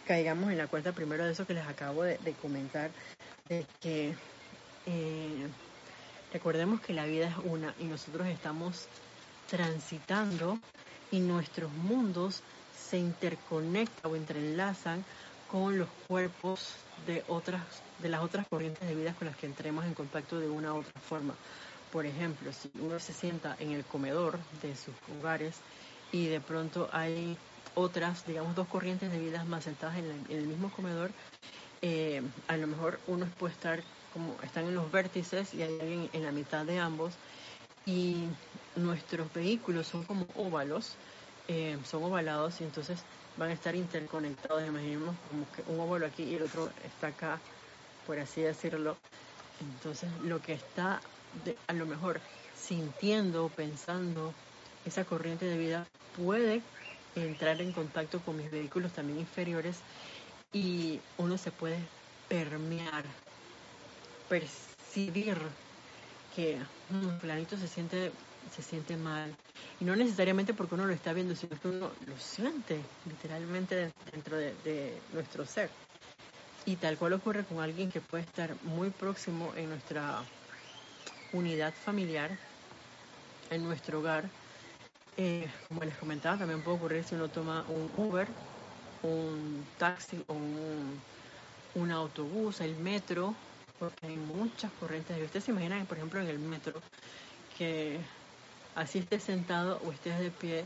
caigamos 0.07 0.51
en 0.51 0.57
la 0.57 0.67
cuenta 0.67 0.91
primero 0.91 1.25
de 1.25 1.31
eso 1.31 1.47
que 1.47 1.53
les 1.53 1.67
acabo 1.67 2.03
de, 2.03 2.17
comentar, 2.41 2.91
de 3.47 3.65
que 3.79 4.13
eh, 4.85 5.47
recordemos 6.31 6.81
que 6.81 6.93
la 6.93 7.05
vida 7.05 7.29
es 7.29 7.37
una 7.45 7.73
y 7.79 7.85
nosotros 7.85 8.27
estamos 8.27 8.87
transitando 9.47 10.59
y 11.11 11.19
nuestros 11.19 11.71
mundos 11.71 12.41
se 12.75 12.97
interconectan 12.97 14.11
o 14.11 14.15
entrelazan 14.15 15.03
con 15.49 15.77
los 15.77 15.89
cuerpos 16.07 16.75
de 17.05 17.23
otras 17.27 17.61
de 17.99 18.09
las 18.09 18.21
otras 18.21 18.47
corrientes 18.47 18.87
de 18.87 18.95
vida 18.95 19.13
con 19.13 19.27
las 19.27 19.37
que 19.37 19.45
entremos 19.45 19.85
en 19.85 19.93
contacto 19.93 20.39
de 20.39 20.49
una 20.49 20.73
u 20.73 20.79
otra 20.79 20.99
forma. 21.01 21.35
Por 21.91 22.05
ejemplo, 22.05 22.51
si 22.51 22.71
uno 22.79 22.99
se 22.99 23.13
sienta 23.13 23.55
en 23.59 23.71
el 23.71 23.85
comedor 23.85 24.39
de 24.61 24.75
sus 24.75 24.95
hogares 25.15 25.55
y 26.11 26.25
de 26.25 26.41
pronto 26.41 26.89
hay 26.91 27.37
otras, 27.75 28.25
digamos, 28.25 28.55
dos 28.55 28.67
corrientes 28.67 29.11
de 29.11 29.19
vida 29.19 29.43
más 29.45 29.63
sentadas 29.63 29.97
en, 29.97 30.25
el 30.29 30.47
mismo 30.47 30.71
comedor, 30.71 31.11
eh, 31.81 32.21
a 32.47 32.57
lo 32.57 32.67
mejor 32.67 32.99
uno 33.07 33.27
puede 33.37 33.53
estar 33.53 33.83
como 34.11 34.35
están 34.43 34.65
en 34.65 34.75
los 34.75 34.91
vértices 34.91 35.53
y 35.53 35.61
hay 35.61 35.79
alguien 35.79 36.09
en 36.13 36.23
la 36.23 36.31
mitad 36.31 36.65
de 36.65 36.79
ambos 36.79 37.13
y 37.85 38.27
nuestros 38.75 39.31
vehículos 39.33 39.87
son 39.87 40.03
como 40.03 40.25
óvalos, 40.35 40.95
eh, 41.47 41.77
son 41.85 42.03
ovalados 42.03 42.61
y 42.61 42.63
entonces 42.63 42.99
van 43.37 43.49
a 43.49 43.53
estar 43.53 43.75
interconectados. 43.75 44.65
Imaginemos 44.65 45.15
como 45.29 45.45
que 45.51 45.71
un 45.71 45.79
óvalo 45.79 46.05
aquí 46.05 46.23
y 46.23 46.35
el 46.35 46.43
otro 46.43 46.69
está 46.85 47.07
acá, 47.07 47.39
por 48.07 48.19
así 48.19 48.41
decirlo. 48.41 48.97
Entonces 49.59 50.09
lo 50.23 50.41
que 50.41 50.53
está 50.53 51.01
a 51.67 51.73
lo 51.73 51.85
mejor 51.85 52.19
sintiendo, 52.55 53.49
pensando 53.49 54.33
esa 54.85 55.05
corriente 55.05 55.45
de 55.45 55.57
vida 55.57 55.87
puede 56.15 56.61
entrar 57.15 57.61
en 57.61 57.71
contacto 57.71 58.19
con 58.19 58.37
mis 58.37 58.51
vehículos 58.51 58.91
también 58.93 59.19
inferiores 59.19 59.77
y 60.51 60.99
uno 61.17 61.37
se 61.37 61.51
puede 61.51 61.77
permear, 62.29 63.03
percibir 64.29 65.37
que 66.35 66.57
un 66.93 67.19
planito 67.19 67.57
se 67.57 67.67
siente, 67.67 68.11
se 68.55 68.61
siente 68.61 68.97
mal. 68.97 69.35
Y 69.79 69.85
no 69.85 69.95
necesariamente 69.95 70.53
porque 70.53 70.75
uno 70.75 70.85
lo 70.85 70.93
está 70.93 71.13
viendo, 71.13 71.35
sino 71.35 71.59
que 71.59 71.67
uno 71.67 71.91
lo 72.07 72.17
siente 72.17 72.79
literalmente 73.05 73.91
dentro 74.11 74.37
de, 74.37 74.97
nuestro 75.13 75.45
ser. 75.45 75.69
Y 76.65 76.77
tal 76.77 76.97
cual 76.97 77.13
ocurre 77.13 77.43
con 77.43 77.59
alguien 77.59 77.91
que 77.91 77.99
puede 77.99 78.23
estar 78.23 78.55
muy 78.63 78.89
próximo 78.89 79.51
en 79.55 79.69
nuestra 79.69 80.21
unidad 81.33 81.73
familiar, 81.73 82.37
en 83.49 83.63
nuestro 83.63 83.99
hogar. 83.99 84.29
Eh, 85.17 85.47
como 85.67 85.83
les 85.83 85.95
comentaba, 85.97 86.37
también 86.37 86.61
puede 86.61 86.77
ocurrir 86.77 87.03
si 87.03 87.15
uno 87.15 87.27
toma 87.27 87.65
un 87.67 87.91
Uber, 87.97 88.27
un 89.03 89.65
taxi 89.77 90.23
o 90.27 90.35
un 91.75 91.91
autobús, 91.91 92.61
el 92.61 92.75
metro, 92.77 93.35
porque 93.79 94.07
hay 94.07 94.17
muchas 94.17 94.71
corrientes. 94.79 95.17
Y 95.17 95.23
ustedes 95.23 95.45
se 95.45 95.51
imaginan, 95.51 95.85
por 95.85 95.97
ejemplo, 95.97 96.19
en 96.21 96.27
el 96.27 96.39
metro, 96.39 96.73
que 97.57 97.99
así 98.75 98.99
estés 98.99 99.23
sentado 99.23 99.79
o 99.85 99.91
estés 99.91 100.19
de 100.19 100.31
pie, 100.31 100.65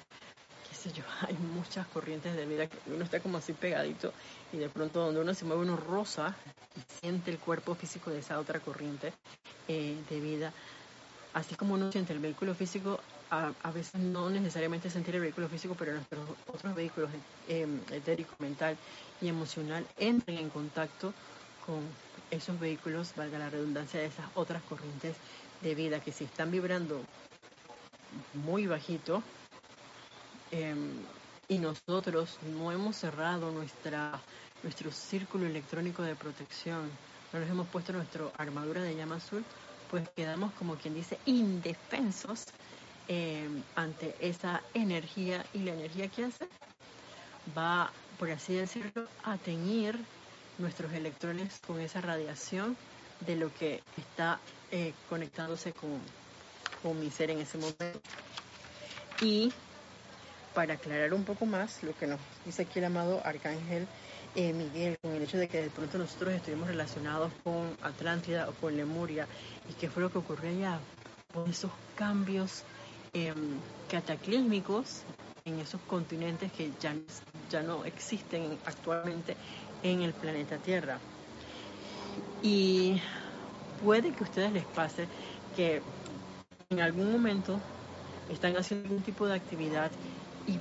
qué 0.70 0.76
sé 0.76 0.92
yo, 0.92 1.04
hay 1.28 1.36
muchas 1.54 1.88
corrientes 1.88 2.36
de 2.36 2.46
vida 2.46 2.68
que 2.68 2.78
uno 2.88 3.04
está 3.04 3.20
como 3.20 3.38
así 3.38 3.54
pegadito 3.54 4.14
y 4.54 4.58
de 4.58 4.70
pronto 4.70 5.00
donde 5.00 5.22
uno 5.22 5.34
se 5.34 5.46
mueve 5.46 5.64
uno 5.64 5.76
rosa 5.76 6.36
y 6.76 7.00
siente 7.00 7.32
el 7.32 7.40
cuerpo 7.40 7.76
físico 7.76 8.12
de 8.12 8.20
esa 8.20 8.40
otra 8.40 8.60
corriente 8.60 9.14
eh, 9.68 9.96
de 10.10 10.20
vida. 10.20 10.54
Así 11.34 11.56
como 11.56 11.76
uno 11.76 11.92
siente 11.92 12.14
el 12.14 12.20
vehículo 12.20 12.56
físico, 12.56 13.00
a, 13.30 13.72
veces 13.72 14.00
no 14.02 14.30
necesariamente 14.30 14.90
sentir 14.90 15.16
el 15.16 15.22
vehículo 15.22 15.50
físico, 15.50 15.76
pero 15.78 15.92
nuestros 15.92 16.22
otros 16.48 16.74
vehículos 16.74 17.10
eh, 17.50 17.68
etérico, 17.92 18.34
mental 18.40 18.78
y 19.22 19.28
emocional 19.28 19.86
entran 19.98 20.38
en 20.38 20.50
contacto 20.50 21.14
con 21.66 21.82
esos 22.32 22.60
vehículos, 22.60 23.14
valga 23.16 23.40
la 23.40 23.50
redundancia, 23.50 24.00
de 24.00 24.08
esas 24.08 24.26
otras 24.36 24.62
corrientes 24.64 25.16
de 25.62 25.76
vida 25.76 26.00
que 26.00 26.12
si 26.12 26.26
están 26.26 26.52
vibrando 26.52 27.02
muy 28.34 28.68
bajito 28.68 29.24
em, 30.52 30.92
y 31.48 31.58
nosotros 31.58 32.38
no 32.58 32.72
hemos 32.72 32.96
cerrado 32.96 33.52
nuestra, 33.52 34.20
nuestro 34.64 34.92
círculo 34.92 35.46
electrónico 35.46 36.04
de 36.04 36.16
protección, 36.16 36.90
no 37.34 37.40
nos 37.40 37.50
hemos 37.50 37.68
puesto 37.68 37.94
nuestra 37.94 38.26
armadura 38.38 38.82
de 38.82 38.96
llama 38.96 39.16
azul, 39.16 39.44
pues 39.90 40.08
quedamos 40.10 40.52
como 40.54 40.76
quien 40.76 40.94
dice 40.94 41.18
indefensos 41.26 42.46
em, 43.08 43.64
ante 43.76 44.16
esa 44.20 44.62
energía 44.74 45.46
y 45.54 45.60
la 45.60 45.74
energía 45.74 46.10
que 46.10 46.26
hace 46.26 46.48
va, 47.58 47.92
por 48.20 48.30
así 48.32 48.56
decirlo, 48.56 49.08
a 49.24 49.38
teñir 49.38 49.98
nuestros 50.58 50.92
electrones 50.94 51.60
con 51.66 51.80
esa 51.80 52.02
radiación 52.02 52.78
de 53.26 53.36
lo 53.36 53.54
que 53.54 53.82
está 53.98 54.40
eh, 54.72 54.94
conectándose 55.10 55.74
con, 55.74 56.00
con 56.84 57.00
mi 57.00 57.10
ser 57.10 57.32
en 57.32 57.40
ese 57.40 57.58
momento. 57.58 58.00
Y 59.22 59.52
para 60.54 60.76
aclarar 60.76 61.14
un 61.14 61.24
poco 61.24 61.46
más 61.46 61.84
lo 61.84 61.96
que 61.96 62.08
nos 62.08 62.20
dice 62.46 62.64
aquí 62.64 62.80
el 62.80 62.86
amado 62.86 63.22
Arcángel 63.24 63.88
eh, 64.36 64.54
Miguel, 64.54 64.98
con 65.02 65.14
el 65.14 65.24
hecho 65.24 65.38
de 65.38 65.48
que 65.48 65.62
de 65.64 65.70
pronto 65.70 65.98
nosotros 65.98 66.34
estuvimos 66.34 66.68
relacionados 66.68 67.32
con 67.44 67.76
Atlántida 67.82 68.48
o 68.50 68.54
con 68.54 68.78
Lemuria, 68.78 69.28
y 69.68 69.74
qué 69.74 69.90
fue 69.90 70.04
lo 70.04 70.12
que 70.12 70.20
ocurrió 70.20 70.52
allá, 70.52 70.80
con 71.34 71.50
esos 71.50 71.72
cambios 71.96 72.64
em, 73.14 73.58
cataclísmicos 73.90 75.02
en 75.46 75.60
esos 75.60 75.82
continentes 75.82 76.52
que 76.52 76.72
ya, 76.80 76.96
ya 77.50 77.64
no 77.64 77.86
existen 77.86 78.60
actualmente 78.66 79.36
en 79.84 80.02
el 80.02 80.14
planeta 80.14 80.58
Tierra. 80.58 81.00
Y 82.42 83.02
puede 83.84 84.12
que 84.12 84.24
a 84.24 84.28
ustedes 84.28 84.52
les 84.52 84.66
pase 84.66 85.08
que 85.56 85.82
en 86.70 86.80
algún 86.82 87.12
momento 87.12 87.60
están 88.30 88.56
haciendo 88.58 88.90
algún 88.90 89.04
tipo 89.04 89.26
de 89.26 89.36
actividad 89.36 89.92
y 90.48 90.60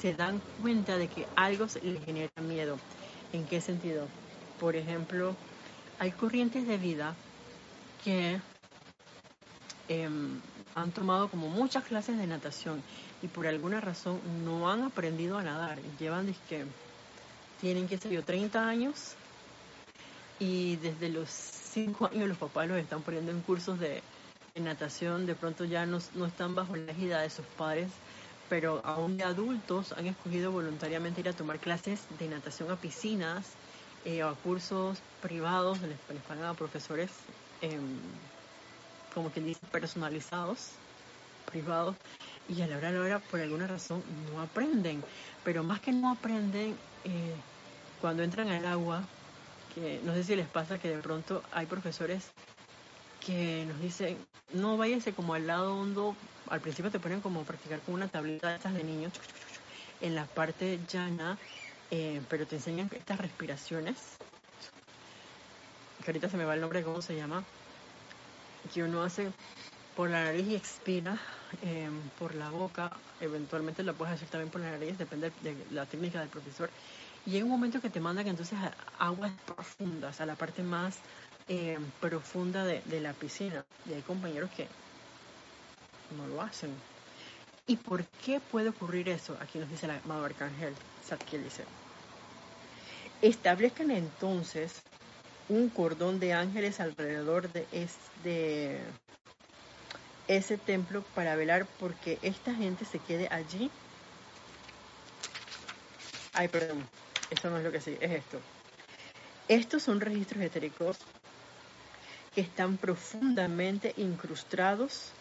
se 0.00 0.14
dan 0.14 0.40
cuenta 0.62 0.96
de 0.96 1.08
que 1.08 1.26
algo 1.36 1.66
les 1.82 2.04
genera 2.04 2.30
miedo. 2.42 2.78
¿En 3.32 3.44
qué 3.46 3.60
sentido? 3.60 4.06
Por 4.60 4.76
ejemplo, 4.76 5.34
hay 5.98 6.12
corrientes 6.12 6.66
de 6.66 6.78
vida 6.78 7.14
que 8.04 8.40
em, 9.88 10.40
han 10.74 10.90
tomado 10.92 11.28
como 11.28 11.48
muchas 11.48 11.84
clases 11.84 12.18
de 12.18 12.26
natación 12.26 12.82
y 13.22 13.28
por 13.28 13.46
alguna 13.46 13.80
razón 13.80 14.20
no 14.44 14.70
han 14.70 14.82
aprendido 14.82 15.38
a 15.38 15.42
nadar. 15.42 15.78
Llevan 15.98 16.34
que 16.48 16.64
tienen, 17.60 17.88
qué 17.88 17.98
sé 17.98 18.10
yo, 18.10 18.22
30 18.22 18.68
años 18.68 19.14
y 20.38 20.76
desde 20.76 21.08
los 21.08 21.28
5 21.30 22.10
años 22.12 22.28
los 22.28 22.38
papás 22.38 22.68
los 22.68 22.78
están 22.78 23.02
poniendo 23.02 23.32
en 23.32 23.40
cursos 23.40 23.78
de, 23.78 24.02
natación, 24.54 25.26
de 25.26 25.34
pronto 25.34 25.64
ya 25.64 25.84
no, 25.84 25.98
no, 26.14 26.26
están 26.26 26.54
bajo 26.54 26.76
la 26.76 26.92
égida 26.92 27.20
de 27.20 27.30
sus 27.30 27.44
padres, 27.58 27.88
pero 28.48 28.80
aún 28.84 29.16
de 29.16 29.24
adultos 29.24 29.92
han 29.92 30.06
escogido 30.06 30.52
voluntariamente 30.52 31.20
ir 31.20 31.28
a 31.28 31.32
tomar 31.32 31.58
clases 31.58 32.02
de 32.20 32.28
natación 32.28 32.70
a 32.70 32.76
piscinas 32.76 33.46
eh, 34.04 34.22
a 34.22 34.32
cursos 34.32 34.98
privados, 35.22 35.80
les, 35.80 35.98
les 36.08 36.22
pagan 36.22 36.44
a 36.44 36.54
profesores 36.54 37.10
em, 37.62 37.98
como 39.12 39.30
quien 39.30 39.46
dice 39.46 39.60
personalizados, 39.72 40.70
privados, 41.50 41.96
y 42.48 42.60
a 42.62 42.66
la 42.66 42.76
hora 42.76 42.88
a 42.88 42.92
la 42.92 43.00
hora 43.00 43.18
por 43.18 43.40
alguna 43.40 43.66
razón 43.66 44.02
no 44.32 44.42
aprenden, 44.42 45.02
pero 45.44 45.62
más 45.62 45.80
que 45.80 45.92
no 45.92 46.10
aprenden, 46.10 46.76
eh, 47.04 47.34
cuando 48.00 48.22
entran 48.22 48.48
al 48.48 48.66
agua, 48.66 49.02
que 49.74 50.00
no 50.04 50.14
sé 50.14 50.24
si 50.24 50.36
les 50.36 50.46
pasa 50.46 50.78
que 50.78 50.88
de 50.88 50.98
pronto 50.98 51.42
hay 51.52 51.66
profesores 51.66 52.30
que 53.24 53.64
nos 53.66 53.80
dicen, 53.80 54.18
no 54.52 54.76
váyase 54.76 55.12
como 55.12 55.34
al 55.34 55.46
lado 55.46 55.74
hondo, 55.74 56.14
al 56.50 56.60
principio 56.60 56.90
te 56.90 57.00
ponen 57.00 57.20
como 57.20 57.42
practicar 57.44 57.80
con 57.80 57.94
una 57.94 58.08
tableta 58.08 58.50
de 58.50 58.56
estas 58.56 58.74
de 58.74 58.84
niños, 58.84 59.12
en 60.00 60.14
la 60.14 60.26
parte 60.26 60.78
llana, 60.92 61.38
eh, 61.90 62.20
pero 62.28 62.46
te 62.46 62.56
enseñan 62.56 62.90
estas 62.92 63.18
respiraciones, 63.18 63.96
que 66.04 66.10
ahorita 66.10 66.28
se 66.28 66.36
me 66.36 66.44
va 66.44 66.54
el 66.54 66.60
nombre 66.60 66.82
cómo 66.82 67.00
se 67.00 67.16
llama, 67.16 67.42
que 68.72 68.82
uno 68.82 69.02
hace 69.02 69.30
por 69.96 70.10
la 70.10 70.24
nariz 70.24 70.46
y 70.46 70.56
expira 70.56 71.18
eh, 71.62 71.88
por 72.18 72.34
la 72.34 72.50
boca, 72.50 72.90
eventualmente 73.20 73.82
lo 73.82 73.94
puedes 73.94 74.14
hacer 74.14 74.28
también 74.28 74.50
por 74.50 74.60
la 74.60 74.70
nariz, 74.70 74.98
depende 74.98 75.32
de 75.42 75.56
la 75.70 75.86
técnica 75.86 76.20
del 76.20 76.28
profesor, 76.28 76.70
y 77.26 77.36
hay 77.36 77.42
un 77.42 77.48
momento 77.48 77.80
que 77.80 77.88
te 77.88 78.00
mandan 78.00 78.26
entonces 78.26 78.58
aguas 78.98 79.32
profundas, 79.46 80.20
a 80.20 80.26
la 80.26 80.34
parte 80.34 80.62
más 80.62 80.98
eh, 81.48 81.78
profunda 82.00 82.64
de, 82.64 83.00
la 83.00 83.12
piscina. 83.14 83.64
Y 83.88 83.94
hay 83.94 84.02
compañeros 84.02 84.50
que 84.50 84.66
no 86.16 86.26
lo 86.26 86.42
hacen. 86.42 86.70
¿Y 87.66 87.76
por 87.76 88.04
qué 88.04 88.40
puede 88.40 88.68
ocurrir 88.68 89.08
eso? 89.08 89.36
Aquí 89.40 89.58
nos 89.58 89.70
dice 89.70 89.86
el 89.86 89.92
amado 89.92 90.24
arcángel 90.24 90.74
Zadkiel 91.06 91.44
dice. 91.44 91.64
Establezcan 93.22 93.90
entonces 93.90 94.82
un 95.48 95.70
cordón 95.70 96.20
de 96.20 96.34
ángeles 96.34 96.78
alrededor 96.80 97.50
de, 97.52 97.66
este, 97.72 98.80
ese 100.28 100.58
templo 100.58 101.02
para 101.14 101.36
velar 101.36 101.66
porque 101.78 102.18
esta 102.22 102.54
gente 102.54 102.84
se 102.84 102.98
quede 102.98 103.28
allí. 103.30 103.70
Ay, 106.32 106.48
perdón, 106.48 106.86
esto 107.30 107.50
no 107.50 107.58
es 107.58 107.64
lo 107.64 107.72
que 107.72 107.80
sí, 107.80 107.96
es 108.00 108.10
esto. 108.10 108.40
Estos 109.48 109.82
son 109.82 110.00
registros 110.00 110.42
etéricos 110.42 110.98
que 112.34 112.40
están 112.40 112.76
profundamente 112.76 113.94
incrustados. 113.96 115.12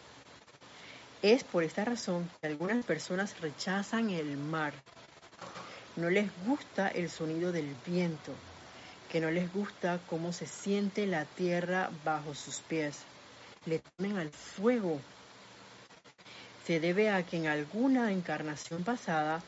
Es 1.22 1.44
por 1.44 1.64
esta 1.64 1.86
razón 1.86 2.30
que 2.42 2.48
algunas 2.48 2.86
personas 2.86 3.40
rechazan 3.42 4.10
el 4.10 4.38
mar. 4.38 4.74
No 5.96 6.10
les 6.10 6.30
gusta 6.46 6.88
el 6.88 7.10
sonido 7.10 7.52
del 7.52 7.76
viento, 7.86 8.34
que 9.12 9.22
no 9.22 9.30
les 9.30 9.54
gusta 9.54 10.00
cómo 10.10 10.34
se 10.34 10.48
siente 10.48 11.06
la 11.06 11.26
tierra 11.26 11.92
bajo 12.04 12.34
sus 12.34 12.62
pies. 12.62 13.04
Le 13.66 13.80
temen 13.98 14.18
al 14.18 14.30
fuego. 14.30 15.00
Se 16.66 16.80
debe 16.80 17.10
a 17.10 17.24
que 17.24 17.38
en 17.38 17.48
alguna 17.48 18.12
encarnación 18.12 18.84
pasada 18.84 19.42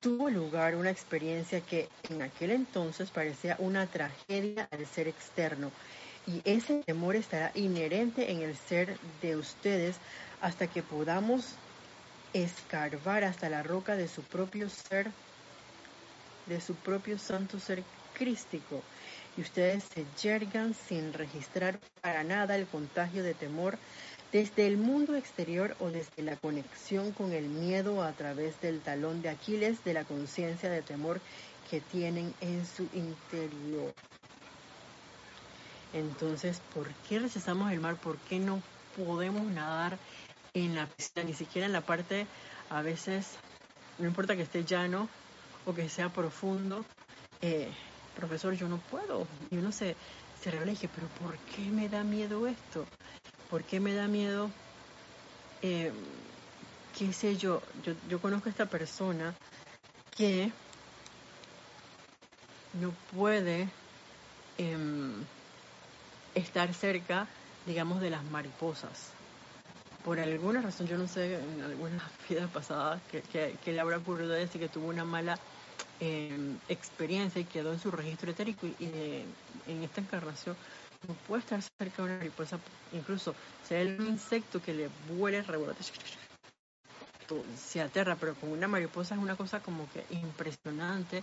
tuvo 0.00 0.30
lugar 0.30 0.76
una 0.76 0.90
experiencia 0.90 1.60
que 1.60 1.88
en 2.08 2.22
aquel 2.22 2.50
entonces 2.50 3.10
parecía 3.10 3.56
una 3.58 3.86
tragedia 3.86 4.68
al 4.70 4.86
ser 4.86 5.08
externo 5.08 5.70
y 6.26 6.42
ese 6.44 6.82
temor 6.84 7.16
estará 7.16 7.52
inherente 7.54 8.30
en 8.30 8.42
el 8.42 8.56
ser 8.56 8.98
de 9.22 9.36
ustedes 9.36 9.96
hasta 10.40 10.66
que 10.66 10.82
podamos 10.82 11.54
escarbar 12.32 13.24
hasta 13.24 13.48
la 13.48 13.62
roca 13.62 13.96
de 13.96 14.08
su 14.08 14.22
propio 14.22 14.68
ser, 14.68 15.10
de 16.46 16.60
su 16.60 16.74
propio 16.74 17.18
santo 17.18 17.60
ser 17.60 17.82
crístico, 18.14 18.82
y 19.36 19.40
ustedes 19.42 19.84
se 19.84 20.06
yergan 20.22 20.74
sin 20.74 21.12
registrar 21.12 21.78
para 22.00 22.24
nada 22.24 22.56
el 22.56 22.66
contagio 22.66 23.22
de 23.22 23.34
temor 23.34 23.78
desde 24.32 24.66
el 24.66 24.76
mundo 24.76 25.14
exterior 25.14 25.76
o 25.78 25.90
desde 25.90 26.22
la 26.22 26.36
conexión 26.36 27.12
con 27.12 27.32
el 27.32 27.44
miedo 27.44 28.02
a 28.02 28.12
través 28.12 28.60
del 28.60 28.80
talón 28.80 29.22
de 29.22 29.28
Aquiles 29.28 29.82
de 29.84 29.94
la 29.94 30.04
conciencia 30.04 30.70
de 30.70 30.82
temor 30.82 31.20
que 31.70 31.80
tienen 31.80 32.34
en 32.40 32.66
su 32.66 32.88
interior. 32.94 33.92
Entonces, 35.92 36.60
¿por 36.74 36.88
qué 37.08 37.18
rechazamos 37.18 37.72
el 37.72 37.80
mar? 37.80 37.96
¿Por 37.96 38.18
qué 38.18 38.38
no 38.38 38.60
podemos 38.96 39.44
nadar 39.44 39.96
en 40.54 40.74
la 40.74 40.86
piscina? 40.86 41.24
Ni 41.24 41.34
siquiera 41.34 41.66
en 41.66 41.72
la 41.72 41.80
parte, 41.80 42.26
a 42.68 42.82
veces, 42.82 43.26
no 43.98 44.06
importa 44.06 44.36
que 44.36 44.42
esté 44.42 44.64
llano 44.64 45.08
o 45.64 45.74
que 45.74 45.88
sea 45.88 46.08
profundo, 46.10 46.84
eh, 47.40 47.68
profesor, 48.16 48.54
yo 48.54 48.68
no 48.68 48.78
puedo. 48.90 49.26
Y 49.50 49.58
uno 49.58 49.70
se, 49.70 49.94
se 50.42 50.50
revela 50.50 50.72
y 50.72 50.76
pero 50.76 51.06
¿por 51.20 51.36
qué 51.54 51.62
me 51.70 51.88
da 51.88 52.02
miedo 52.02 52.46
esto? 52.46 52.86
¿Por 53.50 53.62
qué 53.62 53.78
me 53.78 53.94
da 53.94 54.08
miedo? 54.08 54.50
Eh, 55.62 55.92
¿Qué 56.98 57.12
sé 57.12 57.36
yo? 57.36 57.60
yo? 57.84 57.92
Yo 58.08 58.18
conozco 58.20 58.48
a 58.48 58.50
esta 58.50 58.66
persona 58.66 59.34
que 60.16 60.50
no 62.80 62.92
puede 63.14 63.68
em, 64.58 65.24
estar 66.34 66.72
cerca, 66.74 67.26
digamos, 67.66 68.00
de 68.00 68.10
las 68.10 68.24
mariposas. 68.24 69.10
Por 70.04 70.20
alguna 70.20 70.62
razón, 70.62 70.86
yo 70.86 70.96
no 70.96 71.08
sé, 71.08 71.34
en 71.34 71.62
algunas 71.62 72.02
vidas 72.28 72.50
pasadas, 72.50 73.00
que, 73.10 73.22
que, 73.62 73.72
le 73.72 73.80
habrá 73.80 73.98
ocurrido 73.98 74.30
decir 74.30 74.60
que 74.60 74.68
tuvo 74.68 74.88
una 74.88 75.04
mala 75.04 75.38
em, 76.00 76.56
experiencia 76.68 77.40
y 77.40 77.44
quedó 77.44 77.72
en 77.72 77.80
su 77.80 77.90
registro 77.90 78.30
etérico 78.30 78.66
y, 78.66 78.74
en 79.66 79.82
esta 79.82 80.00
encarnación 80.00 80.56
no 81.06 81.14
puede 81.26 81.40
estar 81.40 81.60
cerca 81.62 82.02
de 82.02 82.08
una 82.08 82.18
mariposa, 82.18 82.58
incluso 82.92 83.34
hay 83.70 83.86
un 83.86 84.06
insecto 84.06 84.60
que 84.60 84.74
le 84.74 84.88
vuele, 85.16 85.42
rebota, 85.42 85.74
se 87.56 87.80
aterra, 87.80 88.16
pero 88.18 88.34
con 88.34 88.50
una 88.50 88.68
mariposa 88.68 89.14
es 89.14 89.20
una 89.20 89.36
cosa 89.36 89.60
como 89.60 89.88
que 89.92 90.04
impresionante. 90.14 91.22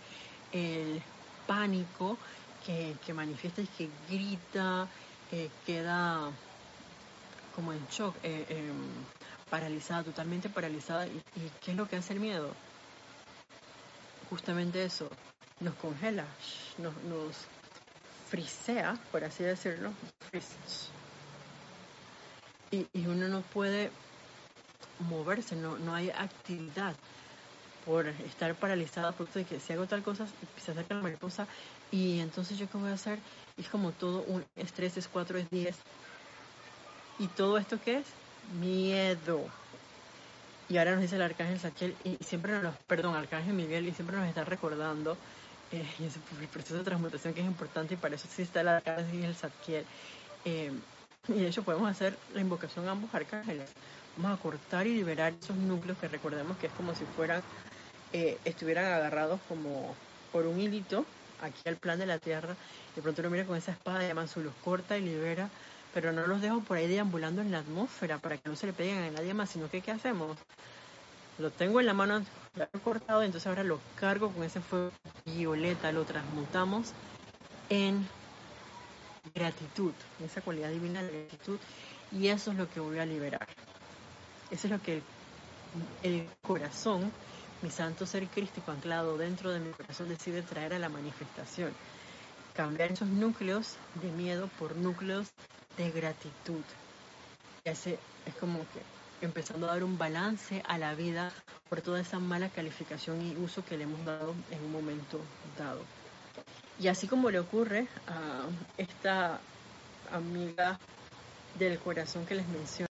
El 0.51 1.01
pánico 1.47 2.17
que, 2.65 3.13
manifiesta 3.13 3.62
y 3.62 3.67
que 3.67 3.89
grita, 4.09 4.88
eh, 5.31 5.49
queda 5.65 6.29
como 7.55 7.73
en 7.73 7.86
shock, 7.88 8.15
eh, 8.23 8.45
em, 8.49 8.73
paralizada, 9.49 10.03
totalmente 10.03 10.49
paralizada. 10.49 11.07
¿Y, 11.07 11.21
qué 11.63 11.71
es 11.71 11.77
lo 11.77 11.88
que 11.88 11.97
hace 11.97 12.13
el 12.13 12.19
miedo? 12.19 12.49
Justamente 14.34 14.84
eso, 14.84 15.08
nos 15.60 15.76
congela, 15.76 16.26
nos, 16.80 16.91
nos 17.04 17.36
frisea, 18.32 18.98
por 19.12 19.24
así 19.24 19.43
decirlo, 19.43 19.91
y, 22.72 22.88
y 22.93 23.06
uno 23.06 23.28
no 23.28 23.41
puede 23.41 23.91
moverse, 25.08 25.56
no, 25.56 25.78
no 25.78 25.93
hay 25.93 26.10
actividad 26.10 26.96
por 27.86 28.08
estar 28.08 28.56
paralizada, 28.56 29.12
porque 29.12 29.43
que 29.43 29.60
si 29.60 29.72
hago 29.74 29.86
tal 29.86 30.02
cosa, 30.02 30.26
se 30.60 30.72
acerca 30.72 30.96
la 30.96 31.04
mariposa 31.04 31.46
y 31.91 32.19
entonces 32.19 32.58
yo 32.58 32.67
qué 32.67 32.80
voy 32.80 32.89
a 32.89 32.93
hacer, 32.93 33.19
es 33.60 33.67
como 33.69 33.91
todo 33.91 34.24
un 34.24 34.43
estrés, 34.56 34.98
es 34.98 35.08
4, 35.08 35.38
es 35.38 35.48
10. 35.52 35.76
¿Y 37.19 37.28
todo 37.28 37.60
esto 37.60 37.78
qué 37.86 37.98
es? 37.98 38.06
Miedo. 38.60 39.62
Y 40.69 40.78
ahora 40.78 40.91
nos 40.91 41.02
dice 41.02 41.15
el 41.15 41.21
arcángel 41.21 41.60
Saquiel, 41.60 41.95
y 42.04 42.17
siempre 42.23 42.60
nos, 42.60 42.76
perdón, 42.88 43.15
arcángel 43.15 43.54
Miguel, 43.54 43.88
y 43.88 43.93
siempre 43.93 44.17
nos 44.17 44.28
está 44.28 44.43
recordando 44.43 45.17
eh, 45.71 45.86
y 45.99 46.06
ese, 46.06 46.19
el 46.39 46.47
proceso 46.47 46.78
de 46.78 46.84
transmutación 46.84 47.34
que 47.34 47.41
es 47.41 47.47
importante 47.47 47.95
y 47.95 47.97
para 47.97 48.15
eso 48.15 48.28
existe 48.28 48.60
el 48.60 48.67
arcángel 48.67 49.19
y 49.19 49.23
el 49.23 49.36
Zadkiel. 49.36 49.86
Eh, 50.45 50.71
y 51.28 51.34
de 51.34 51.47
hecho 51.47 51.63
podemos 51.63 51.89
hacer 51.89 52.17
la 52.34 52.41
invocación 52.41 52.88
a 52.88 52.91
ambos 52.91 53.13
arcángeles. 53.13 53.71
Vamos 54.17 54.39
a 54.39 54.41
cortar 54.41 54.86
y 54.88 54.93
liberar 54.93 55.34
esos 55.34 55.56
núcleos 55.56 55.97
que 55.97 56.08
recordemos 56.08 56.58
que 56.58 56.67
es 56.67 56.73
como 56.73 56.93
si 56.93 57.06
fueran 57.06 57.41
eh, 58.13 58.38
estuvieran 58.45 58.86
agarrados 58.86 59.41
como 59.47 59.95
por 60.32 60.45
un 60.45 60.60
hilito 60.60 61.06
aquí 61.41 61.67
al 61.67 61.78
plan 61.78 61.97
de 61.97 62.06
la 62.06 62.19
tierra. 62.19 62.56
De 62.95 63.02
pronto 63.02 63.21
uno 63.21 63.32
mira 63.32 63.45
con 63.45 63.58
esa 63.58 63.71
espada 63.71 63.99
de 63.99 64.13
Mansu, 64.13 64.41
los 64.41 64.54
corta 64.63 64.97
y 64.97 65.02
libera, 65.02 65.49
pero 65.93 66.12
no 66.12 66.25
los 66.27 66.41
dejo 66.41 66.62
por 66.62 66.77
ahí 66.77 66.88
deambulando 66.88 67.41
en 67.41 67.51
la 67.51 67.60
atmósfera 67.60 68.17
para 68.17 68.38
que 68.38 68.49
no 68.49 68.56
se 68.56 68.67
le 68.67 68.73
peguen 68.73 69.03
a 69.03 69.12
nadie 69.12 69.34
más, 69.34 69.49
sino 69.49 69.69
que 69.69 69.82
¿qué 69.82 69.91
hacemos? 69.91 70.38
Lo 71.39 71.51
tengo 71.51 71.79
en 71.79 71.86
la 71.86 71.93
mano, 71.93 72.23
lo 72.56 72.63
he 72.63 72.79
cortado, 72.79 73.23
entonces 73.23 73.47
ahora 73.47 73.63
lo 73.63 73.79
cargo 73.99 74.32
con 74.32 74.43
ese 74.43 74.62
fuego 74.62 74.91
violeta, 75.25 75.91
lo 75.91 76.06
transmutamos 76.06 76.91
en 77.69 78.08
gratitud, 79.34 79.93
esa 80.23 80.41
cualidad 80.41 80.69
divina 80.69 81.01
de 81.01 81.23
gratitud, 81.23 81.58
y 82.12 82.27
eso 82.27 82.51
es 82.51 82.58
lo 82.58 82.69
que 82.69 82.79
voy 82.79 82.99
a 82.99 83.06
liberar. 83.06 83.47
Eso 84.51 84.67
es 84.67 84.71
lo 84.71 84.82
que 84.82 85.01
el 86.03 86.27
corazón 86.41 87.12
mi 87.63 87.71
santo 87.71 88.06
ser 88.06 88.27
crístico 88.27 88.71
anclado 88.71 89.17
dentro 89.17 89.49
de 89.51 89.60
mi 89.60 89.71
corazón 89.71 90.10
decide 90.10 90.41
traer 90.41 90.73
a 90.73 90.79
la 90.79 90.89
manifestación. 90.89 91.71
Cambiar 92.56 92.92
esos 92.92 93.08
núcleos 93.08 93.78
de 94.02 94.12
miedo 94.12 94.48
por 94.60 94.76
núcleos 94.76 95.28
de 95.78 95.89
gratitud. 95.89 96.63
Y 97.66 97.70
es 97.70 97.98
como 98.39 98.60
que 98.60 99.26
empezando 99.26 99.68
a 99.68 99.74
dar 99.74 99.84
un 99.84 99.98
balance 99.98 100.62
a 100.68 100.78
la 100.78 100.94
vida 100.94 101.32
por 101.70 101.82
toda 101.82 102.02
esa 102.02 102.20
mala 102.20 102.50
calificación 102.50 103.22
y 103.26 103.36
uso 103.38 103.63
que 103.66 103.78
le 103.78 103.86
hemos 103.86 104.06
dado 104.06 104.36
en 104.52 104.63
un 104.63 104.72
momento 104.72 105.20
dado. 105.58 105.82
Y 106.80 106.89
así 106.89 107.08
como 107.08 107.32
le 107.32 107.39
ocurre 107.39 107.88
a 108.08 108.46
esta 108.78 109.39
amiga 110.12 110.78
del 111.58 111.80
corazón 111.80 112.26
que 112.26 112.36
les 112.36 112.48
menciono, 112.48 112.88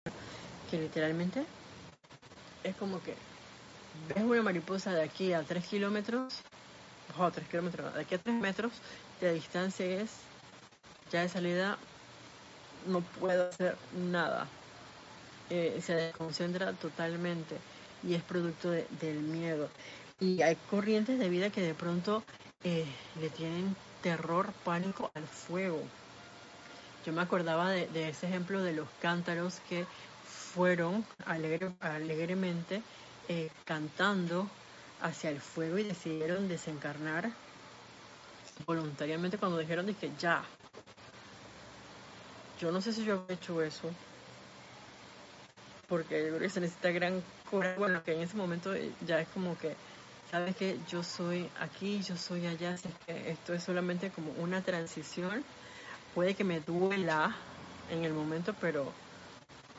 que 0.71 0.79
literalmente 0.79 1.45
es 2.63 2.77
como 2.77 3.03
que 3.03 3.15
ves 4.09 4.23
una 4.23 4.43
mariposa 4.43 4.93
de 4.93 5.03
aquí 5.03 5.33
a 5.33 5.43
3 5.43 5.67
kilómetros, 5.67 6.43
o 7.19 7.31
3 7.31 7.49
kilómetros, 7.49 7.93
de 7.95 8.01
aquí 8.03 8.15
a 8.15 8.19
3 8.19 8.37
metros 8.37 8.73
de 9.21 9.35
distancia 9.35 9.87
es, 9.87 10.11
ya 11.11 11.23
de 11.23 11.29
salida 11.29 11.79
no 12.87 13.01
puedo 13.01 13.49
hacer 13.49 13.77
nada. 13.95 14.47
Eh, 15.51 15.81
se 15.85 15.95
desconcentra 15.95 16.73
totalmente 16.75 17.57
y 18.03 18.15
es 18.15 18.23
producto 18.23 18.71
del 18.71 19.19
miedo. 19.21 19.69
Y 20.21 20.43
hay 20.43 20.57
corrientes 20.71 21.19
de 21.19 21.29
vida 21.29 21.51
que 21.51 21.61
de 21.61 21.75
pronto 21.75 22.23
eh, 22.63 22.87
le 23.21 23.31
tienen 23.31 23.75
terror, 24.03 24.53
pánico 24.65 25.11
al 25.15 25.27
fuego. 25.27 25.83
Yo 27.05 27.13
me 27.13 27.23
acordaba 27.23 27.71
de, 27.71 27.89
de 27.89 28.11
ese 28.11 28.29
ejemplo 28.29 28.63
de 28.63 28.75
los 28.75 28.89
cántaros 29.01 29.61
que 29.69 29.87
fueron 30.55 31.05
alegre, 31.27 31.73
alegremente 31.81 32.83
eh, 33.29 33.51
cantando 33.65 34.49
hacia 35.01 35.31
el 35.31 35.41
fuego 35.41 35.79
y 35.79 35.85
decidieron 35.85 36.49
desencarnar 36.49 37.31
voluntariamente 38.67 39.39
cuando 39.39 39.59
dijeron 39.59 39.95
que 39.95 40.15
ya. 40.17 40.45
Yo 42.59 42.71
no 42.71 42.81
sé 42.81 42.93
si 42.93 43.05
yo 43.05 43.27
he 43.29 43.33
hecho 43.35 43.61
eso, 43.63 43.89
porque 45.89 46.29
creo 46.29 46.39
que 46.39 46.49
se 46.51 46.61
necesita 46.61 46.91
gran 46.91 47.23
coraje. 47.45 47.79
Bueno, 47.79 48.03
que 48.05 48.13
en 48.13 48.21
ese 48.23 48.37
momento 48.37 48.73
ya 49.01 49.21
es 49.21 49.29
como 49.29 49.57
que, 49.57 49.81
sabes 50.25 50.55
que 50.57 50.83
yo 50.85 51.03
soy 51.03 51.51
aquí, 51.57 52.03
yo 52.03 52.17
soy 52.17 52.47
allá, 52.47 52.75
así 52.75 52.89
que 53.07 53.31
esto 53.31 53.55
es 53.55 53.65
solamente 53.65 54.13
como 54.13 54.33
una 54.33 54.63
transición. 54.63 55.45
Puede 56.15 56.35
que 56.37 56.45
me 56.45 56.61
duela 56.61 57.37
en 57.89 58.05
el 58.05 58.15
momento, 58.15 58.55
pero 58.59 59.01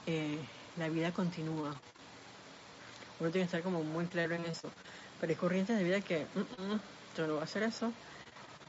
eh, 0.05 0.49
la 0.75 0.89
vida 0.89 1.13
continúa. 1.13 1.83
Uno 3.19 3.31
tiene 3.31 3.43
que 3.43 3.47
estar 3.47 3.63
como 3.63 3.83
muy 3.83 4.07
claro 4.07 4.35
en 4.35 4.45
eso. 4.45 4.75
Pero 5.17 5.31
hay 5.31 5.37
corrientes 5.37 5.77
de 5.77 5.83
vida 5.83 6.01
que, 6.01 6.25
mm, 6.33 6.39
mm, 6.73 6.81
yo 7.13 7.27
no 7.27 7.33
voy 7.33 7.41
a 7.41 7.43
hacer 7.45 7.63
eso. 7.63 7.99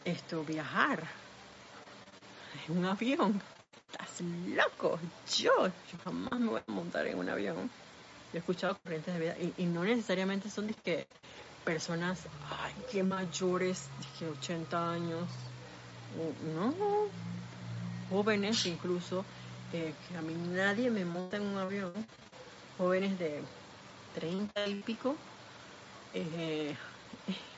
Esto, 0.05 0.43
viajar 0.45 1.05
en 2.67 2.79
un 2.79 2.85
avión. 2.87 3.41
Estás 3.93 4.21
loco. 4.49 4.99
Yo, 5.37 5.67
yo 5.67 5.99
jamás 6.05 6.41
me 6.41 6.49
voy 6.49 6.61
a 6.67 6.73
montar 6.73 7.07
en 7.07 7.19
un 7.19 7.29
avión. 7.29 7.71
Yo 8.33 8.35
he 8.35 8.39
escuchado 8.39 8.77
corrientes 8.83 9.15
de 9.15 9.21
vida 9.21 9.37
y, 9.57 9.65
no 9.67 9.85
necesariamente 9.85 10.51
son 10.51 10.67
de 10.67 10.75
que 10.75 11.07
personas, 11.65 12.27
ay, 12.51 12.73
qué 12.91 13.05
mayores, 13.05 13.89
de 14.19 14.29
80 14.29 14.91
años. 14.91 15.29
No, 16.55 16.75
jóvenes 18.11 18.67
incluso, 18.67 19.25
eh, 19.73 19.95
que 20.09 20.17
a 20.17 20.23
mí 20.23 20.35
nadie 20.53 20.91
me 20.91 21.05
monta 21.05 21.37
en 21.37 21.45
un 21.45 21.59
avión. 21.59 21.93
Jóvenes 22.77 23.17
de 23.21 23.41
30 24.17 24.67
y 24.67 24.75
pico, 24.83 25.15
eh, 26.15 26.75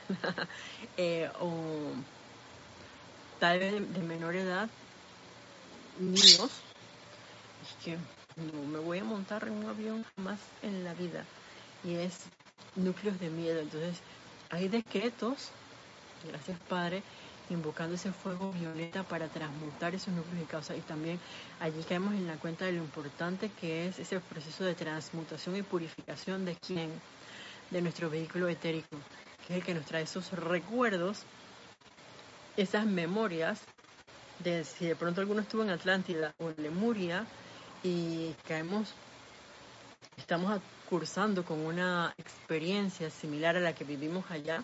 eh, 0.98 1.30
o 1.40 1.92
tal 3.44 3.58
vez 3.58 3.72
de, 3.92 4.00
menor 4.00 4.34
edad, 4.34 4.70
niños, 5.98 6.50
es 7.62 7.84
que 7.84 7.98
no 8.36 8.62
me 8.72 8.78
voy 8.78 9.00
a 9.00 9.04
montar 9.04 9.46
en 9.46 9.52
un 9.52 9.66
avión 9.66 10.06
más 10.16 10.38
en 10.62 10.82
la 10.82 10.94
vida. 10.94 11.26
Y 11.84 11.96
es 11.96 12.20
núcleos 12.74 13.20
de 13.20 13.28
miedo. 13.28 13.60
Entonces, 13.60 13.98
hay 14.48 14.68
decretos, 14.68 15.50
gracias 16.26 16.58
Padre, 16.70 17.02
invocando 17.50 17.96
ese 17.96 18.12
fuego 18.12 18.50
violeta 18.50 19.02
para 19.02 19.28
transmutar 19.28 19.94
esos 19.94 20.14
núcleos 20.14 20.38
de 20.38 20.46
causa. 20.46 20.74
Y 20.74 20.80
también 20.80 21.20
allí 21.60 21.82
caemos 21.86 22.14
en 22.14 22.26
la 22.26 22.36
cuenta 22.36 22.64
de 22.64 22.72
lo 22.72 22.78
importante 22.78 23.50
que 23.60 23.88
es 23.88 23.98
ese 23.98 24.20
proceso 24.20 24.64
de 24.64 24.74
transmutación 24.74 25.54
y 25.54 25.60
purificación 25.60 26.46
de 26.46 26.56
quién, 26.56 26.90
de 27.70 27.82
nuestro 27.82 28.08
vehículo 28.08 28.48
etérico, 28.48 28.96
que 29.46 29.52
es 29.52 29.58
el 29.58 29.66
que 29.66 29.74
nos 29.74 29.84
trae 29.84 30.04
esos 30.04 30.32
recuerdos, 30.32 31.26
esas 32.56 32.86
memorias 32.86 33.60
de 34.42 34.64
si 34.64 34.86
de 34.86 34.96
pronto 34.96 35.20
alguno 35.20 35.40
estuvo 35.40 35.62
en 35.62 35.70
Atlántida 35.70 36.32
o 36.38 36.50
en 36.50 36.62
Lemuria 36.62 37.24
y 37.82 38.32
caemos, 38.46 38.92
estamos 40.16 40.60
cursando 40.88 41.44
con 41.44 41.60
una 41.60 42.14
experiencia 42.18 43.10
similar 43.10 43.56
a 43.56 43.60
la 43.60 43.74
que 43.74 43.84
vivimos 43.84 44.24
allá, 44.30 44.62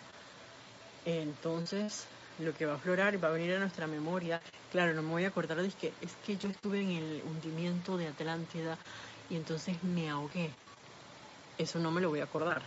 entonces 1.05 2.07
lo 2.39 2.55
que 2.55 2.67
va 2.67 2.75
a 2.75 2.77
aflorar 2.77 3.23
va 3.23 3.29
a 3.29 3.33
venir 3.33 3.55
a 3.55 3.59
nuestra 3.59 3.87
memoria. 3.87 4.41
Claro, 4.71 4.95
no 4.95 5.03
me 5.03 5.11
voy 5.11 5.25
a 5.25 5.29
acordar 5.29 5.61
de 5.61 5.69
que 5.71 5.93
es 6.01 6.13
que 6.25 6.37
yo 6.37 6.49
estuve 6.49 6.81
en 6.81 6.91
el 6.91 7.23
hundimiento 7.27 7.97
de 7.97 8.09
Atlántida 8.09 8.79
y 9.29 9.37
entonces 9.37 9.83
me 9.83 10.09
ahogué. 10.09 10.51
Eso 11.59 11.79
no 11.79 11.91
me 11.91 12.01
lo 12.01 12.09
voy 12.09 12.21
a 12.21 12.25
acordar, 12.25 12.63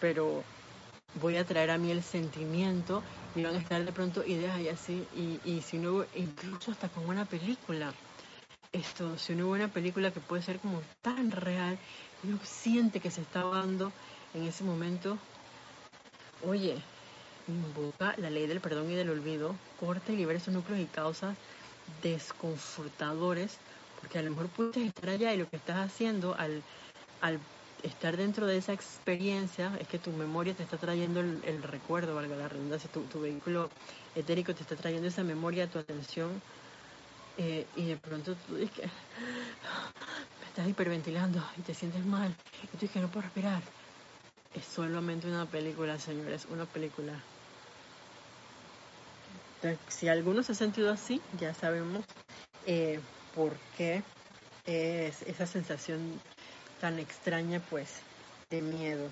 pero 0.00 0.42
voy 1.20 1.36
a 1.36 1.44
traer 1.44 1.70
a 1.70 1.78
mí 1.78 1.90
el 1.90 2.02
sentimiento 2.02 3.02
y 3.34 3.42
van 3.42 3.54
a 3.54 3.58
estar 3.58 3.84
de 3.84 3.92
pronto 3.92 4.24
ideas 4.26 4.60
y 4.60 4.68
así, 4.68 5.06
y, 5.16 5.40
y 5.44 5.60
si 5.62 5.78
uno, 5.78 6.04
incluso 6.14 6.70
hasta 6.70 6.88
con 6.88 7.08
una 7.08 7.24
película, 7.24 7.92
esto, 8.72 9.16
si 9.18 9.32
uno 9.32 9.50
ve 9.50 9.58
una 9.58 9.68
película 9.68 10.10
que 10.10 10.20
puede 10.20 10.42
ser 10.42 10.58
como 10.58 10.80
tan 11.02 11.30
real, 11.30 11.78
uno 12.24 12.38
siente 12.42 13.00
que 13.00 13.10
se 13.10 13.20
está 13.20 13.44
dando 13.44 13.92
en 14.34 14.44
ese 14.44 14.64
momento, 14.64 15.16
oye, 16.46 16.76
invoca 17.46 18.14
la 18.18 18.30
ley 18.30 18.46
del 18.46 18.60
perdón 18.60 18.90
y 18.90 18.94
del 18.94 19.10
olvido, 19.10 19.54
corta 19.78 20.12
y 20.12 20.16
libera 20.16 20.38
esos 20.38 20.54
núcleos 20.54 20.80
y 20.80 20.86
causas 20.86 21.36
desconfortadores, 22.02 23.58
porque 24.00 24.18
a 24.18 24.22
lo 24.22 24.30
mejor 24.30 24.48
puedes 24.48 24.76
estar 24.76 25.10
allá 25.10 25.32
y 25.32 25.38
lo 25.38 25.48
que 25.48 25.56
estás 25.56 25.78
haciendo 25.78 26.34
al, 26.34 26.62
al 27.20 27.38
estar 27.84 28.16
dentro 28.16 28.46
de 28.46 28.56
esa 28.56 28.72
experiencia 28.72 29.70
es 29.78 29.86
que 29.86 29.98
tu 29.98 30.10
memoria 30.10 30.54
te 30.54 30.62
está 30.62 30.78
trayendo 30.78 31.20
el, 31.20 31.62
recuerdo, 31.62 32.14
valga 32.14 32.34
la 32.36 32.48
redundancia, 32.48 32.90
tu, 32.90 33.02
tu, 33.02 33.20
vehículo 33.20 33.70
etérico 34.14 34.54
te 34.54 34.62
está 34.62 34.74
trayendo 34.74 35.08
esa 35.08 35.22
memoria 35.22 35.64
a 35.64 35.66
tu 35.66 35.78
atención 35.78 36.40
eh, 37.36 37.66
y 37.76 37.86
de 37.86 37.96
pronto 37.96 38.34
tú 38.46 38.56
dices 38.56 38.74
que 38.74 38.82
me 40.40 40.48
estás 40.48 40.68
hiperventilando 40.68 41.44
y 41.58 41.62
te 41.62 41.74
sientes 41.74 42.04
mal 42.06 42.34
y 42.62 42.66
tú 42.68 42.72
dices 42.80 42.90
que 42.90 43.00
no 43.00 43.08
puedo 43.08 43.22
respirar. 43.22 43.62
Es 44.54 44.64
solamente 44.64 45.26
una 45.26 45.46
película, 45.46 45.98
señores, 45.98 46.46
una 46.50 46.64
película. 46.64 47.12
si 49.88 50.08
alguno 50.08 50.42
se 50.42 50.52
ha 50.52 50.54
sentido 50.54 50.92
así, 50.92 51.20
ya 51.40 51.52
sabemos 51.54 52.04
eh, 52.66 53.00
por 53.34 53.52
qué 53.76 54.02
es 54.66 55.22
esa 55.22 55.46
sensación 55.46 56.20
tan 56.80 56.98
extraña 56.98 57.60
pues 57.70 58.00
de 58.50 58.62
miedo. 58.62 59.08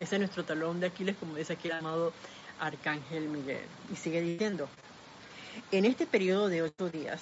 Ese 0.00 0.16
es 0.16 0.20
nuestro 0.20 0.44
talón 0.44 0.80
de 0.80 0.86
Aquiles, 0.86 1.16
como 1.18 1.34
dice 1.34 1.52
aquí 1.52 1.68
el 1.68 1.74
amado 1.74 2.12
Arcángel 2.58 3.28
Miguel. 3.28 3.64
Y 3.92 3.96
sigue 3.96 4.22
diciendo, 4.22 4.68
en 5.70 5.84
este 5.84 6.06
periodo 6.06 6.48
de 6.48 6.62
ocho 6.62 6.88
días, 6.88 7.20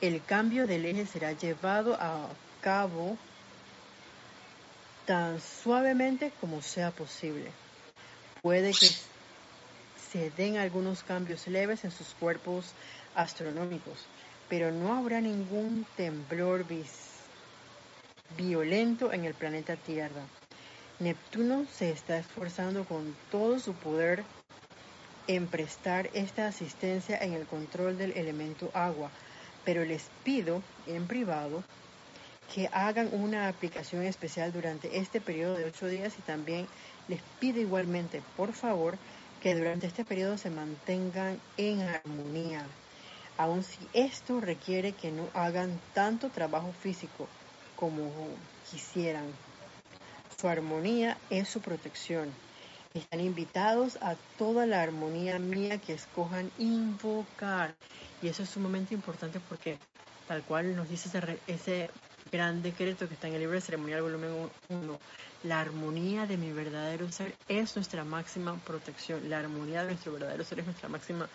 el 0.00 0.24
cambio 0.24 0.66
del 0.66 0.86
eje 0.86 1.06
será 1.06 1.32
llevado 1.32 1.94
a 2.00 2.28
cabo 2.60 3.18
tan 5.04 5.40
suavemente 5.40 6.32
como 6.40 6.62
sea 6.62 6.90
posible. 6.90 7.50
Puede 8.42 8.72
que 8.72 8.88
se 10.10 10.30
den 10.30 10.56
algunos 10.56 11.02
cambios 11.02 11.46
leves 11.46 11.84
en 11.84 11.90
sus 11.90 12.08
cuerpos 12.14 12.72
astronómicos, 13.14 14.06
pero 14.48 14.70
no 14.70 14.96
habrá 14.96 15.20
ningún 15.20 15.86
temblor 15.96 16.64
violento 18.36 19.12
en 19.12 19.24
el 19.24 19.34
planeta 19.34 19.76
Tierra. 19.76 20.22
Neptuno 20.98 21.66
se 21.72 21.90
está 21.90 22.18
esforzando 22.18 22.84
con 22.84 23.14
todo 23.30 23.58
su 23.60 23.74
poder 23.74 24.24
en 25.26 25.46
prestar 25.46 26.08
esta 26.14 26.46
asistencia 26.46 27.18
en 27.18 27.34
el 27.34 27.46
control 27.46 27.98
del 27.98 28.12
elemento 28.12 28.70
agua, 28.72 29.10
pero 29.64 29.84
les 29.84 30.08
pido 30.24 30.62
en 30.86 31.06
privado 31.06 31.62
que 32.54 32.68
hagan 32.72 33.10
una 33.12 33.48
aplicación 33.48 34.04
especial 34.04 34.52
durante 34.52 34.98
este 34.98 35.20
periodo 35.20 35.56
de 35.56 35.66
ocho 35.66 35.86
días 35.86 36.14
y 36.18 36.22
también 36.22 36.66
les 37.06 37.20
pido 37.38 37.60
igualmente, 37.60 38.22
por 38.36 38.54
favor, 38.54 38.96
que 39.42 39.54
durante 39.54 39.86
este 39.86 40.04
periodo 40.04 40.38
se 40.38 40.50
mantengan 40.50 41.38
en 41.58 41.82
armonía 41.82 42.64
aun 43.38 43.62
si 43.62 43.78
esto 43.92 44.40
requiere 44.40 44.92
que 44.92 45.10
no 45.10 45.28
hagan 45.32 45.80
tanto 45.94 46.28
trabajo 46.28 46.72
físico 46.72 47.28
como 47.76 48.10
quisieran. 48.70 49.24
Su 50.38 50.48
armonía 50.48 51.16
es 51.30 51.48
su 51.48 51.60
protección. 51.60 52.30
Están 52.94 53.20
invitados 53.20 53.96
a 54.02 54.16
toda 54.36 54.66
la 54.66 54.82
armonía 54.82 55.38
mía 55.38 55.78
que 55.78 55.92
escojan 55.94 56.50
invocar. 56.58 57.74
Y 58.20 58.28
eso 58.28 58.42
es 58.42 58.50
sumamente 58.50 58.94
importante 58.94 59.40
porque 59.48 59.78
tal 60.26 60.42
cual 60.42 60.74
nos 60.74 60.88
dice 60.88 61.08
ese, 61.46 61.90
gran 62.30 62.62
decreto 62.62 63.08
que 63.08 63.14
está 63.14 63.28
en 63.28 63.34
el 63.34 63.40
libro 63.40 63.54
de 63.54 63.62
ceremonial 63.62 64.02
volumen 64.02 64.50
1, 64.68 65.00
la 65.44 65.60
armonía 65.60 66.26
de 66.26 66.36
mi 66.36 66.52
verdadero 66.52 67.10
ser 67.10 67.34
es 67.48 67.74
nuestra 67.76 68.04
máxima 68.04 68.56
protección. 68.58 69.30
La 69.30 69.38
armonía 69.38 69.82
de 69.82 69.92
nuestro 69.92 70.12
verdadero 70.12 70.44
ser 70.44 70.60
es 70.60 70.66
nuestra 70.66 70.88
máxima 70.88 71.28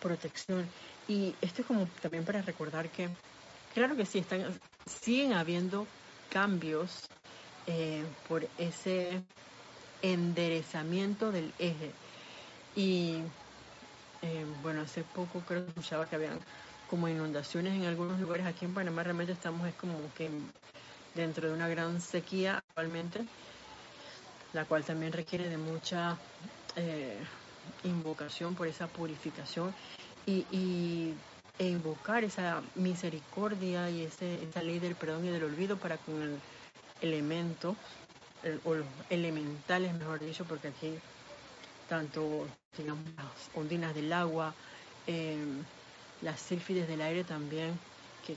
protección. 0.00 0.66
Y 1.08 1.34
esto 1.42 1.62
es 1.62 1.66
como 1.66 1.86
también 2.00 2.24
para 2.24 2.42
recordar 2.42 2.88
que, 2.90 3.08
claro 3.74 3.96
que 3.96 4.06
sí, 4.06 4.18
están, 4.18 4.44
siguen 4.86 5.32
habiendo 5.32 5.86
cambios 6.30 7.08
eh, 7.66 8.04
por 8.28 8.46
ese 8.58 9.20
enderezamiento 10.02 11.30
del 11.30 11.52
eje. 11.58 11.90
Y 12.76 13.16
eh, 14.22 14.44
bueno, 14.62 14.82
hace 14.82 15.02
poco 15.02 15.40
creo 15.46 15.62
que 15.62 15.68
escuchaba 15.68 16.06
que 16.06 16.16
habían 16.16 16.38
como 16.88 17.08
inundaciones 17.08 17.74
en 17.74 17.86
algunos 17.86 18.20
lugares. 18.20 18.46
Aquí 18.46 18.64
en 18.64 18.74
Panamá 18.74 19.02
realmente 19.02 19.32
estamos 19.32 19.66
es 19.66 19.74
como 19.74 19.98
que 20.16 20.30
dentro 21.14 21.48
de 21.48 21.54
una 21.54 21.68
gran 21.68 22.00
sequía 22.00 22.58
actualmente, 22.58 23.20
la 24.52 24.64
cual 24.64 24.84
también 24.84 25.12
requiere 25.12 25.48
de 25.48 25.56
mucha 25.58 26.16
eh, 26.76 27.18
invocación 27.84 28.54
por 28.54 28.66
esa 28.66 28.86
purificación 28.86 29.72
y, 30.26 31.14
e 31.58 31.68
invocar 31.68 32.24
esa 32.24 32.62
misericordia 32.74 33.90
y 33.90 34.02
ese, 34.02 34.42
esa 34.42 34.62
ley 34.62 34.78
del 34.78 34.94
perdón 34.94 35.24
y 35.26 35.28
del 35.28 35.44
olvido 35.44 35.76
para 35.76 35.98
con 35.98 36.20
el 36.22 36.38
elemento, 37.00 37.76
o 38.64 38.74
los 38.74 38.86
elementales, 39.10 39.94
mejor 39.94 40.18
dicho, 40.18 40.44
porque 40.44 40.68
aquí 40.68 40.98
tanto 41.88 42.48
digamos 42.76 43.04
las 43.16 43.50
ondinas 43.54 43.94
del 43.94 44.12
agua, 44.12 44.54
em, 45.06 45.62
las 46.22 46.40
sílfides 46.40 46.88
del 46.88 47.02
aire 47.02 47.22
también, 47.24 47.78
que 48.26 48.36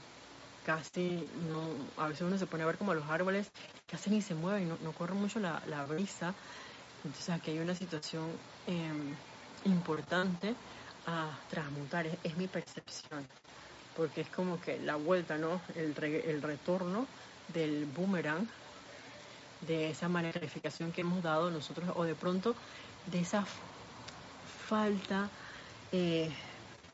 casi 0.65 1.26
no, 1.50 2.04
a 2.04 2.10
veces 2.10 2.24
uno 2.24 2.38
se 2.38 2.48
pone 2.48 2.63
a 2.63 2.65
ver 2.65 2.78
como 2.78 2.93
los 2.93 3.10
árboles, 3.10 3.48
casi 3.88 4.10
ni 4.10 4.21
se 4.21 4.36
mueven, 4.36 4.67
no, 4.67 4.78
no 4.84 4.91
corre 4.91 5.13
mucho 5.13 5.39
la, 5.39 5.62
la, 5.67 5.86
brisa, 5.86 6.34
entonces 7.04 7.30
aquí 7.30 7.52
hay 7.52 7.60
una 7.60 7.76
situación 7.76 8.26
em, 8.67 9.15
importante 9.63 10.54
a 11.06 11.38
transmutar, 11.50 12.08
es, 12.24 12.38
mi 12.38 12.48
percepción, 12.48 13.26
porque 13.96 14.22
es 14.22 14.30
como 14.30 14.60
que 14.60 14.80
la 14.80 14.96
vuelta, 14.96 15.38
¿no? 15.38 15.62
El, 15.76 15.96
el 16.04 16.41
retorno 16.41 17.06
del 17.54 17.86
boomerang, 17.86 18.48
de 19.62 19.89
esa 19.89 20.10
magnificación 20.10 20.91
que 20.91 21.02
hemos 21.02 21.24
dado 21.24 21.50
nosotros, 21.52 21.89
o 21.96 22.04
de 22.04 22.15
pronto 22.15 22.56
de 23.08 23.20
esa 23.20 23.46
falta 24.68 25.30
eh, 25.91 26.30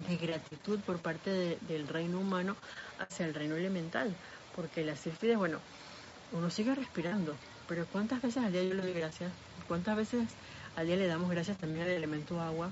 de 0.07 0.17
gratitud 0.17 0.79
por 0.79 0.99
parte 0.99 1.57
del 1.61 1.87
reino 1.87 2.19
humano 2.19 2.55
hacia 2.99 3.25
el 3.25 3.33
reino 3.33 3.55
elemental, 3.55 4.13
porque 4.55 4.83
las 4.83 4.99
sílfides, 4.99 5.37
bueno, 5.37 5.59
uno 6.31 6.49
sigue 6.49 6.75
respirando, 6.75 7.35
pero 7.67 7.85
¿cuántas 7.91 8.21
veces 8.21 8.43
al 8.43 8.51
día 8.51 8.63
yo 8.63 8.73
le 8.73 8.81
doy 8.81 8.93
gracias? 8.93 9.31
¿Cuántas 9.67 9.95
veces 9.95 10.27
al 10.75 10.87
día 10.87 10.97
le 10.97 11.07
damos 11.07 11.29
gracias 11.29 11.57
también 11.57 11.85
al 11.85 11.91
elemento 11.91 12.39
agua? 12.41 12.71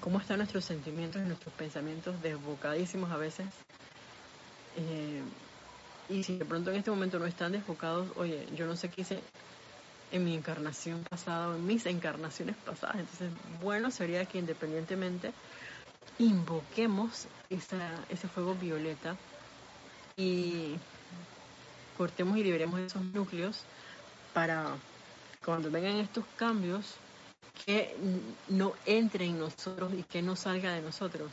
Cómo 0.00 0.18
están 0.20 0.38
nuestros 0.38 0.64
sentimientos 0.64 1.22
y 1.22 1.26
nuestros 1.26 1.54
pensamientos 1.54 2.20
desbocadísimos 2.22 3.10
a 3.10 3.16
veces. 3.16 3.46
Eh, 4.76 5.22
y 6.08 6.22
si 6.24 6.38
de 6.38 6.44
pronto 6.44 6.70
en 6.70 6.76
este 6.76 6.90
momento 6.90 7.18
no 7.18 7.26
están 7.26 7.52
desbocados, 7.52 8.08
oye, 8.16 8.46
yo 8.56 8.66
no 8.66 8.76
sé 8.76 8.88
qué 8.90 9.02
hice 9.02 9.20
en 10.12 10.24
mi 10.24 10.34
encarnación 10.34 11.04
pasada 11.08 11.48
o 11.48 11.54
en 11.54 11.66
mis 11.66 11.86
encarnaciones 11.86 12.56
pasadas. 12.56 12.96
Entonces, 12.96 13.30
bueno 13.62 13.90
sería 13.90 14.24
que 14.24 14.38
independientemente 14.38 15.32
invoquemos 16.18 17.26
esa, 17.48 17.90
ese 18.08 18.28
fuego 18.28 18.54
violeta 18.54 19.16
y 20.16 20.76
cortemos 21.96 22.36
y 22.38 22.44
liberemos 22.44 22.80
esos 22.80 23.02
núcleos 23.02 23.62
para 24.34 24.76
cuando 25.44 25.70
vengan 25.70 25.96
estos 25.96 26.24
cambios 26.36 26.96
que 27.64 27.96
no 28.48 28.72
entre 28.86 29.26
en 29.26 29.38
nosotros 29.38 29.92
y 29.94 30.02
que 30.02 30.22
no 30.22 30.36
salga 30.36 30.72
de 30.72 30.82
nosotros. 30.82 31.30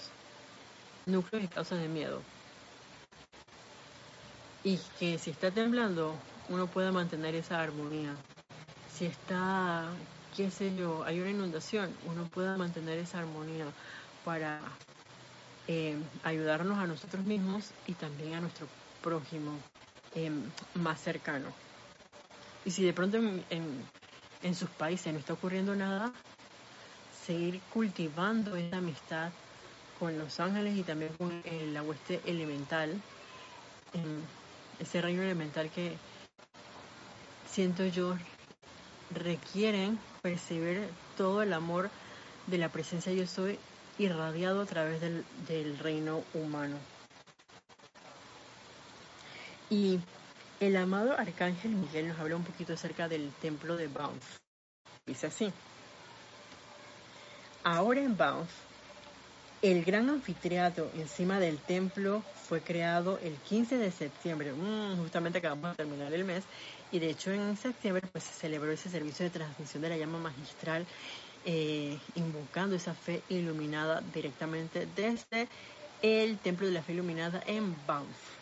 Núcleos 1.06 1.46
y 1.46 1.48
causas 1.48 1.80
de 1.80 1.88
miedo. 1.88 2.22
Y 4.64 4.80
que 5.00 5.18
si 5.18 5.32
está 5.32 5.52
temblando, 5.52 6.16
uno 6.50 6.68
pueda 6.68 6.92
mantener 6.92 7.36
esa 7.36 7.62
armonía. 7.62 8.16
Si 8.94 9.06
está, 9.06 9.86
qué 10.36 10.52
sé 10.52 10.76
yo, 10.76 11.04
hay 11.06 11.20
una 11.20 11.30
inundación, 11.30 11.94
uno 12.06 12.26
pueda 12.26 12.58
mantener 12.58 13.00
esa 13.00 13.20
armonía 13.20 13.66
para 14.26 14.60
eh, 15.68 15.98
ayudarnos 16.24 16.78
a 16.80 16.88
nosotros 16.88 17.26
mismos 17.26 17.72
y 17.86 17.94
también 17.94 18.34
a 18.34 18.42
nuestro 18.42 18.68
prójimo 19.02 19.58
eh, 20.16 20.32
más 20.74 21.00
cercano. 21.00 21.48
Y 22.66 22.72
si 22.72 22.84
de 22.84 22.94
pronto 22.94 23.18
en, 23.18 23.44
en 23.50 23.86
sus 24.56 24.70
países 24.70 25.14
no 25.14 25.20
está 25.20 25.34
ocurriendo 25.34 25.76
nada, 25.76 26.14
seguir 27.26 27.60
cultivando 27.74 28.56
esa 28.56 28.78
amistad 28.78 29.32
con 30.00 30.18
los 30.18 30.40
ángeles 30.40 30.78
y 30.78 30.84
también 30.84 31.14
con 31.18 31.42
la 31.74 31.82
hueste 31.82 32.22
elemental, 32.26 33.02
ese 34.80 35.02
reino 35.02 35.24
elemental 35.24 35.70
que 35.72 35.98
siento 37.50 37.86
yo 37.86 38.16
requieren 39.10 40.00
percibir 40.22 40.88
todo 41.18 41.42
el 41.42 41.54
amor 41.54 41.90
de 42.46 42.58
la 42.58 42.70
presencia 42.70 43.12
yo 43.12 43.26
soy 43.26 43.58
irradiado 43.98 44.62
a 44.62 44.66
través 44.66 45.02
del, 45.02 45.26
del 45.48 45.80
reino 45.80 46.24
humano. 46.34 46.78
Y 49.70 50.00
el 50.60 50.76
amado 50.76 51.18
Arcángel 51.18 51.72
Miguel 51.72 52.08
nos 52.08 52.20
habla 52.20 52.36
un 52.36 52.44
poquito 52.44 52.74
acerca 52.74 53.08
del 53.08 53.32
templo 53.42 53.76
de 53.76 53.88
Banff. 53.88 54.38
Dice 55.06 55.28
así. 55.28 55.52
Ahora 57.64 58.02
en 58.02 58.16
Banff, 58.18 58.50
el 59.62 59.84
gran 59.84 60.10
anfiteatro 60.10 60.90
encima 60.96 61.40
del 61.40 61.58
templo 61.58 62.24
fue 62.48 62.62
creado 62.62 63.20
el 63.24 63.36
15 63.36 63.78
de 63.78 63.92
septiembre, 63.92 64.54
mm, 64.54 64.98
justamente 64.98 65.40
acabamos 65.40 65.72
de 65.72 65.84
terminar 65.84 66.14
el 66.14 66.24
mes, 66.24 66.44
y 66.92 67.00
de 67.00 67.10
hecho 67.10 67.32
en 67.32 67.58
septiembre 67.58 68.08
pues, 68.12 68.24
se 68.24 68.34
celebró 68.34 68.72
ese 68.72 68.90
servicio 68.90 69.26
de 69.26 69.32
transmisión 69.32 69.82
de 69.82 69.90
la 69.90 69.98
llama 69.98 70.20
magistral, 70.20 70.86
eh, 71.46 71.98
invocando 72.16 72.76
esa 72.76 72.94
fe 72.94 73.22
iluminada 73.30 74.02
directamente 74.14 74.88
desde 74.96 75.48
el 76.02 76.38
templo 76.38 76.68
de 76.68 76.74
la 76.74 76.84
fe 76.84 76.94
iluminada 76.94 77.44
en 77.48 77.76
Banff. 77.86 78.37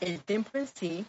El 0.00 0.20
templo 0.20 0.58
en 0.58 0.66
sí 0.66 1.04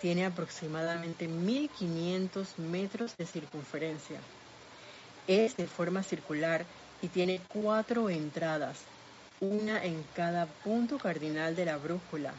tiene 0.00 0.26
aproximadamente 0.26 1.28
1500 1.28 2.58
metros 2.58 3.16
de 3.16 3.26
circunferencia. 3.26 4.18
Es 5.28 5.56
de 5.56 5.66
forma 5.66 6.02
circular 6.02 6.66
y 7.00 7.08
tiene 7.08 7.40
cuatro 7.48 8.10
entradas, 8.10 8.80
una 9.40 9.82
en 9.84 10.04
cada 10.14 10.46
punto 10.46 10.98
cardinal 10.98 11.54
de 11.54 11.64
la 11.64 11.76
brújula. 11.76 12.34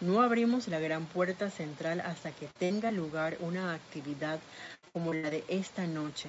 No 0.00 0.20
abrimos 0.20 0.68
la 0.68 0.78
gran 0.78 1.06
puerta 1.06 1.50
central 1.50 2.00
hasta 2.02 2.30
que 2.30 2.46
tenga 2.58 2.90
lugar 2.90 3.38
una 3.40 3.72
actividad 3.72 4.38
como 4.92 5.14
la 5.14 5.30
de 5.30 5.42
esta 5.48 5.86
noche, 5.86 6.28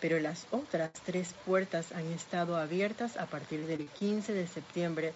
pero 0.00 0.20
las 0.20 0.46
otras 0.52 0.92
tres 1.04 1.34
puertas 1.44 1.90
han 1.92 2.06
estado 2.12 2.56
abiertas 2.56 3.16
a 3.16 3.26
partir 3.26 3.66
del 3.66 3.88
15 3.88 4.32
de 4.32 4.46
septiembre 4.46 5.12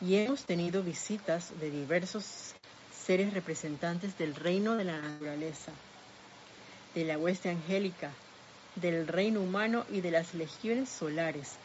y 0.00 0.16
hemos 0.16 0.44
tenido 0.44 0.82
visitas 0.82 1.52
de 1.60 1.70
diversos 1.70 2.54
seres 2.92 3.34
representantes 3.34 4.16
del 4.16 4.34
reino 4.34 4.76
de 4.76 4.84
la 4.84 5.00
naturaleza, 5.00 5.72
de 6.94 7.04
la 7.04 7.18
hueste 7.18 7.50
angélica, 7.50 8.10
del 8.76 9.06
reino 9.06 9.40
humano 9.40 9.84
y 9.90 10.00
de 10.00 10.10
las 10.10 10.34
legiones 10.34 10.88
solares, 10.88 11.56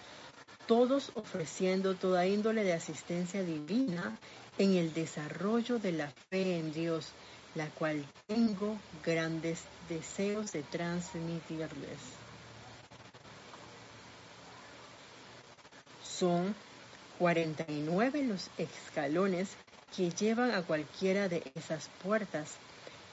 todos 0.67 1.12
ofreciendo 1.15 1.95
toda 1.95 2.26
índole 2.26 2.63
de 2.63 2.74
asistencia 2.74 3.43
divina 3.43 4.17
en 4.58 4.76
el 4.76 4.93
desarrollo 4.93 5.80
de 5.80 5.91
la 5.91 6.12
fe 6.30 6.58
en 6.58 6.74
Dios, 6.74 7.12
la 7.54 7.67
cual 7.69 8.04
tengo 8.28 8.78
grandes 9.04 9.62
deseos 9.88 10.52
de 10.52 10.63
transmitirles. 10.63 12.00
Son 16.04 16.56
49 17.19 18.23
los 18.23 18.49
escalones 18.58 19.49
que 19.95 20.12
llevan 20.12 20.51
a 20.51 20.62
cualquiera 20.62 21.30
de 21.30 21.43
esas 21.56 21.89
puertas, 22.04 22.56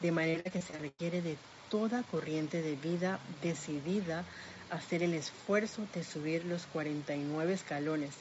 de 0.00 0.12
manera 0.12 0.50
que 0.50 0.62
se 0.62 0.76
requiere 0.78 1.22
de 1.22 1.36
toda 1.70 2.02
corriente 2.02 2.60
de 2.60 2.76
vida 2.76 3.18
decidida 3.42 4.24
hacer 4.70 5.02
el 5.02 5.14
esfuerzo 5.14 5.86
de 5.94 6.02
subir 6.02 6.44
los 6.44 6.66
49 6.66 7.52
escalones, 7.52 8.14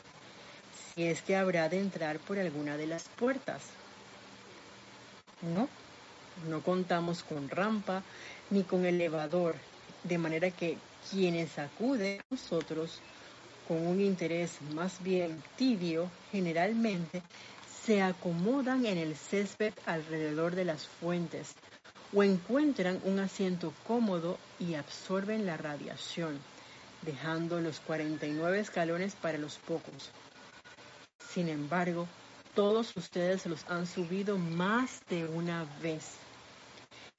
si 0.93 1.03
es 1.03 1.21
que 1.21 1.35
habrá 1.35 1.69
de 1.69 1.79
entrar 1.79 2.19
por 2.19 2.37
alguna 2.37 2.77
de 2.77 2.87
las 2.87 3.03
puertas. 3.17 3.63
No, 5.41 5.67
no 6.47 6.61
contamos 6.61 7.23
con 7.23 7.49
rampa 7.49 8.03
ni 8.49 8.63
con 8.63 8.85
elevador, 8.85 9.55
de 10.03 10.17
manera 10.17 10.51
que 10.51 10.77
quienes 11.09 11.57
acuden 11.57 12.19
a 12.19 12.23
nosotros 12.29 13.01
con 13.71 13.87
un 13.87 14.01
interés 14.01 14.61
más 14.75 15.01
bien 15.01 15.41
tibio, 15.55 16.11
generalmente 16.29 17.23
se 17.85 18.01
acomodan 18.01 18.85
en 18.85 18.97
el 18.97 19.15
césped 19.15 19.73
alrededor 19.85 20.55
de 20.55 20.65
las 20.65 20.87
fuentes 20.87 21.53
o 22.13 22.21
encuentran 22.21 22.99
un 23.05 23.19
asiento 23.19 23.71
cómodo 23.87 24.37
y 24.59 24.73
absorben 24.73 25.45
la 25.45 25.55
radiación, 25.55 26.37
dejando 27.03 27.61
los 27.61 27.79
49 27.79 28.59
escalones 28.59 29.15
para 29.15 29.37
los 29.37 29.57
pocos. 29.59 30.11
Sin 31.33 31.47
embargo, 31.47 32.09
todos 32.53 32.97
ustedes 32.97 33.45
los 33.45 33.63
han 33.69 33.87
subido 33.87 34.37
más 34.37 34.99
de 35.09 35.23
una 35.23 35.65
vez 35.81 36.15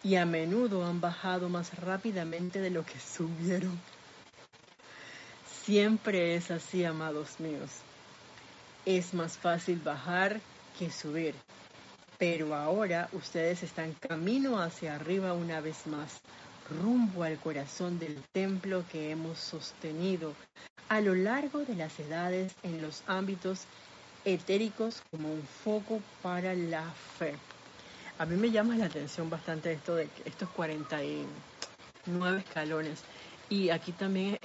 y 0.03 0.17
a 0.17 0.27
menudo 0.27 0.85
han 0.85 1.01
bajado 1.01 1.49
más 1.49 1.75
rápidamente 1.79 2.61
de 2.61 2.69
lo 2.69 2.85
que 2.85 3.01
subieron. 3.01 3.81
Siempre 5.65 6.35
es 6.35 6.51
así, 6.51 6.85
amados 6.85 7.39
míos. 7.39 7.71
Es 8.85 9.15
más 9.15 9.39
fácil 9.39 9.79
bajar 9.79 10.41
que 10.77 10.91
subir. 10.91 11.37
Pero 12.19 12.57
ahora 12.57 13.09
ustedes 13.13 13.63
están 13.63 13.93
camino 13.95 14.61
hacia 14.61 14.97
arriba 14.97 15.35
una 15.35 15.61
vez 15.61 15.87
más, 15.87 16.21
rumbo 16.69 17.23
al 17.23 17.39
corazón 17.39 18.01
del 18.01 18.21
templo 18.33 18.85
que 18.91 19.13
hemos 19.13 19.39
sostenido 19.39 20.35
a 20.89 21.01
lo 21.01 21.15
largo 21.15 21.61
de 21.61 21.77
las 21.77 21.97
edades 22.01 22.53
en 22.65 22.83
los 22.83 23.05
ámbitos 23.07 23.67
etéricos 24.25 25.01
como 25.13 25.33
un 25.33 25.43
foco 25.43 26.01
para 26.23 26.55
la 26.55 26.91
fe. 27.19 27.35
A 28.19 28.27
mí 28.27 28.35
me 28.35 28.51
llama 28.51 28.77
la 28.77 28.87
atención 28.87 29.31
bastante 29.31 29.73
esto 29.73 29.95
de 29.95 30.09
estos 30.25 30.49
49 30.51 32.39
escalones. 32.39 33.05
Y 33.49 33.71
aquí 33.71 33.93
también 33.93 34.39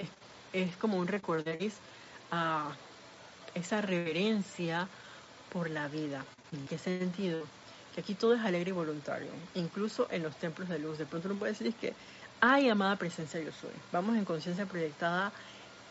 es 0.52 0.76
como 0.76 0.98
un 0.98 1.06
recorderis 1.06 1.74
a 2.30 2.72
esa 3.54 3.80
reverencia 3.80 4.88
por 5.52 5.70
la 5.70 5.88
vida. 5.88 6.24
¿En 6.52 6.66
qué 6.66 6.78
sentido? 6.78 7.42
Que 7.94 8.00
aquí 8.00 8.14
todo 8.14 8.34
es 8.34 8.40
alegre 8.40 8.70
y 8.70 8.72
voluntario, 8.72 9.28
incluso 9.54 10.08
en 10.10 10.22
los 10.22 10.36
templos 10.36 10.68
de 10.68 10.78
luz. 10.78 10.98
De 10.98 11.06
pronto 11.06 11.28
uno 11.28 11.38
puede 11.38 11.52
decir 11.52 11.72
que 11.74 11.94
hay 12.40 12.68
amada 12.68 12.96
presencia 12.96 13.40
yo 13.40 13.52
soy. 13.52 13.72
Vamos 13.92 14.16
en 14.16 14.24
conciencia 14.24 14.66
proyectada 14.66 15.32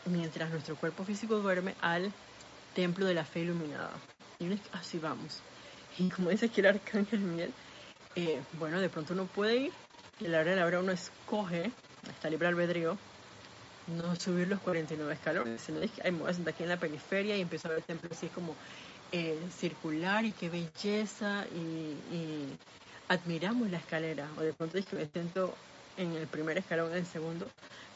mientras 0.06 0.50
nuestro 0.50 0.76
cuerpo 0.76 1.04
físico 1.04 1.38
duerme 1.38 1.74
al 1.80 2.12
templo 2.74 3.06
de 3.06 3.14
la 3.14 3.24
fe 3.24 3.40
iluminada. 3.40 3.92
Y 4.38 4.58
así 4.72 4.98
vamos. 4.98 5.40
Y 5.98 6.08
como 6.08 6.30
dice 6.30 6.46
aquí 6.46 6.60
el 6.60 6.68
arcángel 6.68 7.20
Miguel, 7.20 7.52
eh, 8.14 8.40
bueno, 8.58 8.80
de 8.80 8.88
pronto 8.88 9.14
uno 9.14 9.26
puede 9.26 9.56
ir 9.56 9.72
y 10.20 10.26
a 10.26 10.30
la 10.30 10.40
hora 10.40 10.50
de 10.50 10.56
la 10.56 10.66
hora 10.66 10.80
uno 10.80 10.92
escoge, 10.92 11.70
está 12.08 12.30
libre 12.30 12.48
albedrío, 12.48 12.96
no 13.88 14.14
subir 14.16 14.48
los 14.48 14.60
49 14.60 15.12
escalones, 15.12 15.60
sino 15.60 15.80
es 15.80 15.90
que 15.90 16.10
me 16.10 16.28
aquí 16.28 16.62
en 16.62 16.68
la 16.68 16.78
periferia 16.78 17.36
y 17.36 17.40
empiezo 17.40 17.68
a 17.68 17.72
ver 17.72 17.82
templos 17.82 18.12
así 18.12 18.28
como 18.28 18.54
eh, 19.12 19.38
circular 19.56 20.24
y 20.24 20.32
qué 20.32 20.50
belleza 20.50 21.46
y, 21.54 21.96
admiramos 23.08 23.70
la 23.70 23.78
escalera 23.78 24.28
o 24.36 24.42
de 24.42 24.52
pronto 24.52 24.76
es 24.76 24.84
que 24.84 24.96
me 24.96 25.06
siento 25.06 25.54
en 25.96 26.14
el 26.14 26.26
primer 26.26 26.58
escalón, 26.58 26.90
en 26.92 26.98
el 26.98 27.06
segundo, 27.06 27.48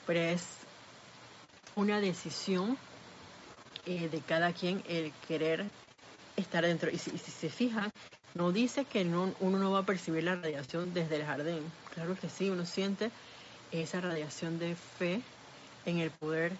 pero 0.06 0.20
es 0.20 0.42
una 1.76 2.00
decisión 2.00 2.78
eh, 3.84 4.08
de 4.08 4.20
cada 4.20 4.54
quien 4.54 4.82
el 4.88 5.12
querer 5.28 5.66
estar 6.36 6.64
dentro. 6.64 6.90
Y 6.90 6.96
si, 6.96 7.10
se 7.18 7.50
fijan, 7.50 7.92
no 8.34 8.52
dice 8.52 8.86
que 8.86 9.04
no, 9.04 9.34
uno 9.40 9.58
no 9.58 9.70
va 9.70 9.80
a 9.80 9.86
percibir 9.86 10.24
la 10.24 10.36
radiación 10.36 10.94
desde 10.94 11.16
el 11.16 11.26
jardín. 11.26 11.62
Claro 11.94 12.16
que 12.18 12.30
sí, 12.30 12.48
uno 12.48 12.64
siente 12.64 13.10
esa 13.70 14.00
radiación 14.00 14.58
de 14.58 14.74
fe 14.74 15.20
en 15.86 15.98
el 15.98 16.10
poder 16.10 16.52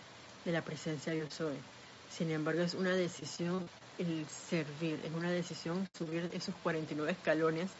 de 0.44 0.52
la 0.52 0.62
presencia 0.62 1.14
yo 1.14 1.30
soy. 1.30 1.54
Sin 2.10 2.30
embargo, 2.30 2.62
es 2.62 2.74
una 2.74 2.90
decisión 2.90 3.68
el 3.98 4.26
servir, 4.28 4.98
es 5.04 5.12
una 5.12 5.30
decisión 5.30 5.88
subir 5.96 6.28
esos 6.32 6.54
49 6.62 7.12
escalones 7.12 7.70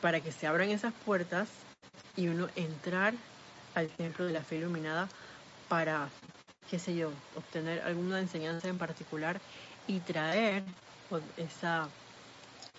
para 0.00 0.20
que 0.20 0.32
se 0.32 0.46
abran 0.46 0.70
esas 0.70 0.92
puertas 1.04 1.48
y 2.16 2.28
uno 2.28 2.48
entrar 2.56 3.14
al 3.74 3.88
templo 3.88 4.24
de 4.24 4.32
la 4.32 4.42
fe 4.42 4.56
iluminada 4.56 5.08
para, 5.68 6.08
qué 6.68 6.78
sé 6.78 6.96
yo, 6.96 7.12
obtener 7.36 7.82
alguna 7.82 8.18
enseñanza 8.20 8.68
en 8.68 8.78
particular 8.78 9.40
y 9.86 10.00
traer 10.00 10.64
esa 11.36 11.88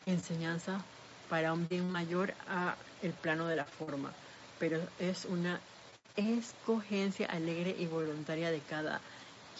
enseñanza 0.05 0.81
para 1.29 1.53
un 1.53 1.67
bien 1.67 1.89
mayor 1.91 2.33
a 2.47 2.75
el 3.01 3.13
plano 3.13 3.47
de 3.47 3.55
la 3.55 3.65
forma. 3.65 4.11
Pero 4.59 4.81
es 4.99 5.25
una 5.25 5.59
escogencia 6.15 7.27
alegre 7.27 7.75
y 7.77 7.85
voluntaria 7.85 8.51
de 8.51 8.59
cada 8.59 9.01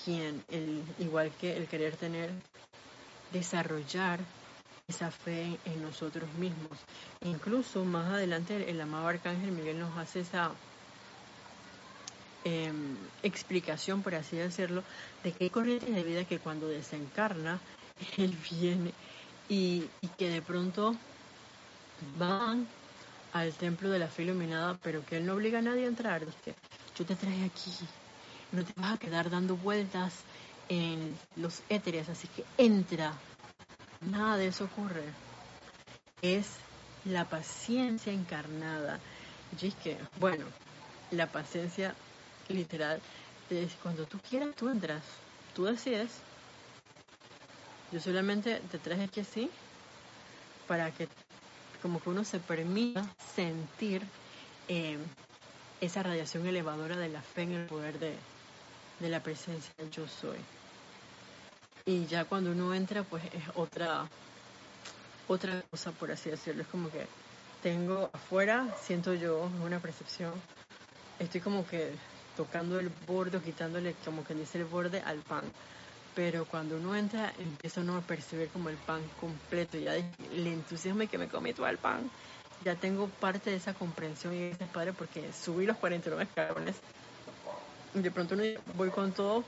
quien, 0.04 0.44
el, 0.50 0.84
igual 1.00 1.32
que 1.40 1.56
el 1.56 1.68
querer 1.68 1.96
tener, 1.96 2.32
desarrollar 3.32 4.20
esa 4.88 5.12
fe 5.12 5.58
en 5.66 5.82
nosotros 5.82 6.32
mismos. 6.34 6.78
Incluso 7.22 7.86
más 7.86 8.08
adelante 8.12 8.70
el 8.70 8.82
amado 8.82 9.08
Arcángel 9.08 9.52
Miguel 9.52 9.80
nos 9.80 9.98
hace 9.98 10.22
esa 10.22 10.52
em, 12.44 12.98
explicación, 13.24 14.02
por 14.02 14.16
así 14.16 14.36
decirlo, 14.36 14.84
de 15.24 15.32
que 15.32 15.46
hay 15.46 15.50
corrientes 15.50 15.94
de 15.94 16.04
vida 16.04 16.26
que 16.26 16.40
cuando 16.40 16.68
desencarna, 16.68 17.60
él 18.18 18.36
viene 18.50 18.92
y, 19.48 19.90
que 20.18 20.30
de 20.30 20.42
pronto 20.42 20.96
van 22.18 22.68
al 23.34 23.54
templo 23.54 23.90
de 23.90 24.00
la 24.00 24.08
fe 24.08 24.24
iluminada, 24.24 24.78
pero 24.82 25.06
que 25.06 25.18
él 25.18 25.26
no 25.26 25.34
obliga 25.34 25.60
a 25.60 25.62
nadie 25.62 25.86
a 25.86 25.88
entrar. 25.88 26.26
Dice, 26.26 26.56
yo 26.98 27.06
te 27.06 27.16
traje 27.16 27.46
aquí, 27.46 27.72
no 28.52 28.64
te 28.64 28.74
vas 28.76 28.94
a 28.94 28.98
quedar 28.98 29.30
dando 29.30 29.56
vueltas 29.56 30.14
en 30.70 31.18
los 31.36 31.62
éteres, 31.70 32.10
así 32.10 32.28
que 32.28 32.44
entra. 32.58 33.14
Nada 34.02 34.38
de 34.38 34.48
eso 34.48 34.66
ocurre. 34.66 35.04
Es 36.22 36.48
la 37.06 37.26
paciencia 37.26 38.12
encarnada. 38.12 39.00
Y 39.60 39.68
es 39.68 39.76
que, 39.76 39.98
bueno, 40.20 40.46
la 41.12 41.28
paciencia 41.28 41.94
literal 42.48 43.02
es 43.50 43.74
cuando 43.84 44.06
tú 44.06 44.18
quieras, 44.20 44.56
tú 44.56 44.70
entras, 44.70 45.04
tú 45.56 45.66
decides. 45.66 46.12
Yo 47.92 48.00
solamente 48.00 48.62
te 48.72 48.78
traje 48.80 49.04
aquí 49.04 49.20
así 49.20 49.50
para 50.68 50.92
que 50.92 51.10
como 51.82 52.02
que 52.02 52.10
uno 52.10 52.24
se 52.24 52.40
permita 52.40 53.06
sentir 53.36 54.04
eh, 54.68 54.98
esa 55.82 56.04
radiación 56.04 56.46
elevadora 56.46 56.96
de 56.96 57.10
la 57.10 57.22
fe 57.22 57.44
en 57.44 57.54
el 57.54 57.66
poder 57.66 58.00
de, 58.00 58.16
de 59.00 59.10
la 59.10 59.22
presencia 59.22 59.74
yo 59.92 60.08
soy. 60.08 60.38
Y 61.86 62.06
ya 62.06 62.26
cuando 62.26 62.52
uno 62.52 62.74
entra, 62.74 63.04
pues 63.04 63.24
es 63.34 63.44
otra, 63.56 64.08
otra 65.28 65.64
cosa, 65.72 65.92
por 65.92 66.12
así 66.12 66.30
decirlo. 66.30 66.62
Es 66.62 66.68
como 66.68 66.92
que 66.92 67.08
tengo 67.64 68.10
afuera, 68.14 68.68
siento 68.82 69.14
yo 69.14 69.50
una 69.64 69.80
percepción, 69.80 70.34
estoy 71.20 71.42
como 71.42 71.66
que 71.68 71.92
tocando 72.38 72.80
el 72.80 72.92
borde, 73.08 73.40
quitándole, 73.40 73.96
como 74.06 74.24
que 74.24 74.36
dice 74.36 74.60
el 74.60 74.66
borde 74.66 75.02
al 75.02 75.20
pan. 75.20 75.44
Pero 76.16 76.46
cuando 76.46 76.78
uno 76.78 76.96
entra, 76.96 77.34
empieza 77.40 77.82
uno 77.82 77.98
a 77.98 78.02
percibir 78.02 78.50
como 78.50 78.70
el 78.70 78.76
pan 78.76 79.02
completo, 79.20 79.78
ya 79.78 79.96
el 79.96 80.48
entusiasmo 80.48 81.08
que 81.08 81.18
me 81.18 81.28
comí 81.28 81.54
todo 81.54 81.68
el 81.68 81.78
pan. 81.78 82.10
Ya 82.66 82.76
tengo 82.76 83.08
parte 83.08 83.50
de 83.50 83.56
esa 83.56 83.74
comprensión 83.74 84.34
y 84.34 84.44
ese 84.44 84.66
padre 84.66 84.94
porque 84.94 85.32
subí 85.34 85.66
los 85.66 85.78
49 85.78 86.24
escalones. 86.24 86.76
De 87.94 88.12
pronto 88.12 88.36
uno 88.36 88.44
voy 88.76 88.90
con 88.90 89.12
todo 89.14 89.44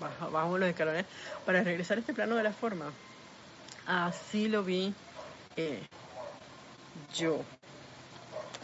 bajamos 0.00 0.60
los 0.60 0.68
escalones 0.68 1.06
para 1.44 1.62
regresar 1.62 1.96
a 1.96 2.00
este 2.00 2.14
plano 2.14 2.36
de 2.36 2.42
la 2.42 2.52
forma. 2.52 2.92
Así 3.86 4.48
lo 4.48 4.62
vi 4.62 4.94
eh, 5.56 5.82
yo. 7.14 7.42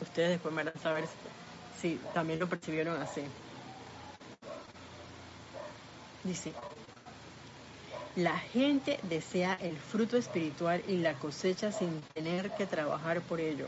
Ustedes 0.00 0.30
después 0.30 0.54
me 0.54 0.62
a 0.62 0.78
saber 0.78 1.04
si 1.80 2.00
también 2.14 2.38
lo 2.38 2.48
percibieron 2.48 3.00
así. 3.00 3.22
Dice, 6.24 6.52
la 8.16 8.38
gente 8.38 8.98
desea 9.08 9.56
el 9.60 9.76
fruto 9.76 10.16
espiritual 10.16 10.82
y 10.88 10.98
la 10.98 11.14
cosecha 11.14 11.72
sin 11.72 12.02
tener 12.14 12.50
que 12.50 12.66
trabajar 12.66 13.20
por 13.22 13.40
ello. 13.40 13.66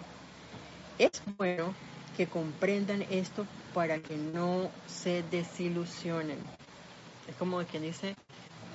Es 0.98 1.22
bueno 1.38 1.74
que 2.16 2.26
comprendan 2.26 3.02
esto 3.10 3.46
para 3.74 3.98
que 3.98 4.16
no 4.16 4.68
se 4.86 5.22
desilusionen. 5.30 6.38
Es 7.28 7.36
como 7.36 7.62
quien 7.64 7.82
dice, 7.82 8.14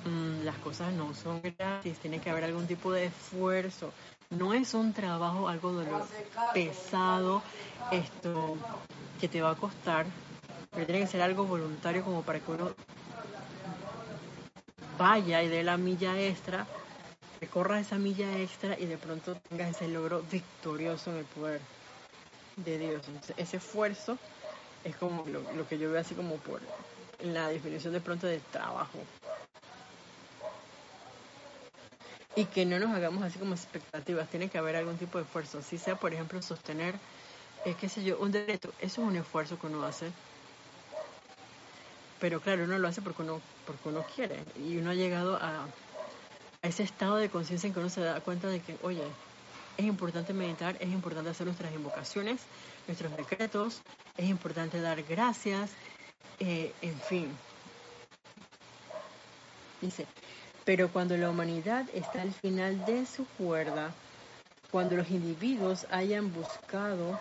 mm, 0.04 0.44
las 0.44 0.56
cosas 0.58 0.92
no 0.94 1.12
son 1.14 1.40
gratis, 1.42 1.98
tiene 1.98 2.18
que 2.18 2.30
haber 2.30 2.44
algún 2.44 2.66
tipo 2.66 2.92
de 2.92 3.06
esfuerzo. 3.06 3.92
No 4.30 4.54
es 4.54 4.74
un 4.74 4.92
trabajo, 4.92 5.48
algo 5.48 5.72
doloroso, 5.72 6.08
pesado, 6.52 7.42
esto 7.90 8.56
que 9.20 9.28
te 9.28 9.40
va 9.40 9.50
a 9.50 9.56
costar, 9.56 10.06
pero 10.72 10.86
tiene 10.86 11.00
que 11.00 11.06
ser 11.06 11.22
algo 11.22 11.44
voluntario 11.44 12.04
como 12.04 12.22
para 12.22 12.40
que 12.40 12.50
uno 12.52 12.70
vaya 14.98 15.42
y 15.42 15.48
dé 15.48 15.62
la 15.62 15.76
milla 15.76 16.20
extra, 16.20 16.66
recorra 17.40 17.80
esa 17.80 17.96
milla 17.96 18.30
extra 18.40 18.78
y 18.78 18.86
de 18.86 18.96
pronto 18.98 19.36
tengas 19.48 19.70
ese 19.70 19.88
logro 19.88 20.22
victorioso 20.22 21.10
en 21.12 21.18
el 21.18 21.24
poder 21.24 21.60
de 22.56 22.78
Dios. 22.78 23.02
ese 23.36 23.56
esfuerzo 23.56 24.18
es 24.84 24.96
como 24.96 25.24
lo, 25.26 25.66
que 25.68 25.78
yo 25.78 25.90
veo 25.90 26.00
así 26.00 26.14
como 26.14 26.36
por 26.36 26.60
la 27.20 27.48
definición 27.48 27.92
de 27.92 28.00
pronto 28.00 28.26
de 28.26 28.40
trabajo. 28.52 28.98
Y 32.36 32.44
que 32.44 32.64
no 32.64 32.78
nos 32.78 32.94
hagamos 32.94 33.24
así 33.24 33.38
como 33.38 33.54
expectativas, 33.54 34.28
tiene 34.28 34.48
que 34.48 34.58
haber 34.58 34.76
algún 34.76 34.96
tipo 34.96 35.18
de 35.18 35.24
esfuerzo. 35.24 35.60
Si 35.62 35.76
sea, 35.76 35.96
por 35.96 36.12
ejemplo, 36.12 36.40
sostener, 36.40 36.94
es 37.64 37.74
que 37.76 37.88
sé 37.88 38.04
yo, 38.04 38.18
un 38.20 38.30
derecho, 38.30 38.68
eso 38.78 39.02
es 39.02 39.08
un 39.08 39.16
esfuerzo 39.16 39.58
que 39.58 39.66
uno 39.66 39.82
hace. 39.84 40.06
Pero 42.20 42.40
claro, 42.40 42.64
uno 42.64 42.78
lo 42.78 42.88
hace 42.88 43.02
porque 43.02 43.22
uno, 43.22 43.40
porque 43.66 43.88
uno 43.88 44.04
quiere. 44.14 44.36
Y 44.56 44.76
uno 44.76 44.90
ha 44.90 44.94
llegado 44.94 45.36
a, 45.36 45.66
ese 46.62 46.82
estado 46.82 47.16
de 47.16 47.28
conciencia 47.28 47.68
en 47.68 47.74
que 47.74 47.80
uno 47.80 47.88
se 47.88 48.00
da 48.00 48.20
cuenta 48.20 48.48
de 48.48 48.60
que, 48.60 48.76
oye, 48.82 49.04
es 49.76 49.84
importante 49.84 50.32
meditar, 50.32 50.76
es 50.80 50.88
importante 50.88 51.30
hacer 51.30 51.46
nuestras 51.46 51.72
invocaciones, 51.72 52.40
nuestros 52.88 53.16
decretos, 53.16 53.80
es 54.16 54.28
importante 54.28 54.80
dar 54.80 55.02
gracias, 55.04 55.70
eh, 56.40 56.72
en 56.82 56.98
fin. 57.00 57.30
Dice, 59.80 60.06
pero 60.64 60.88
cuando 60.88 61.16
la 61.16 61.30
humanidad 61.30 61.86
está 61.94 62.22
al 62.22 62.34
final 62.34 62.84
de 62.84 63.06
su 63.06 63.24
cuerda, 63.38 63.94
cuando 64.72 64.96
los 64.96 65.10
individuos 65.10 65.86
hayan 65.90 66.32
buscado 66.32 67.18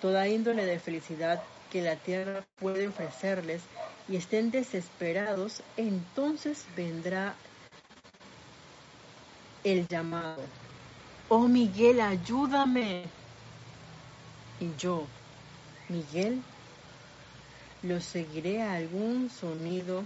toda 0.00 0.28
índole 0.28 0.64
de 0.64 0.78
felicidad 0.78 1.42
que 1.70 1.82
la 1.82 1.96
tierra 1.96 2.44
puede 2.58 2.88
ofrecerles 2.88 3.62
y 4.08 4.16
estén 4.16 4.50
desesperados, 4.50 5.62
entonces 5.76 6.64
vendrá 6.76 7.34
el 9.64 9.86
llamado. 9.86 10.42
Oh 11.28 11.46
Miguel, 11.46 12.00
ayúdame. 12.00 13.04
Y 14.60 14.74
yo, 14.78 15.04
Miguel, 15.88 16.42
lo 17.82 18.00
seguiré 18.00 18.62
a 18.62 18.74
algún 18.74 19.30
sonido 19.30 20.02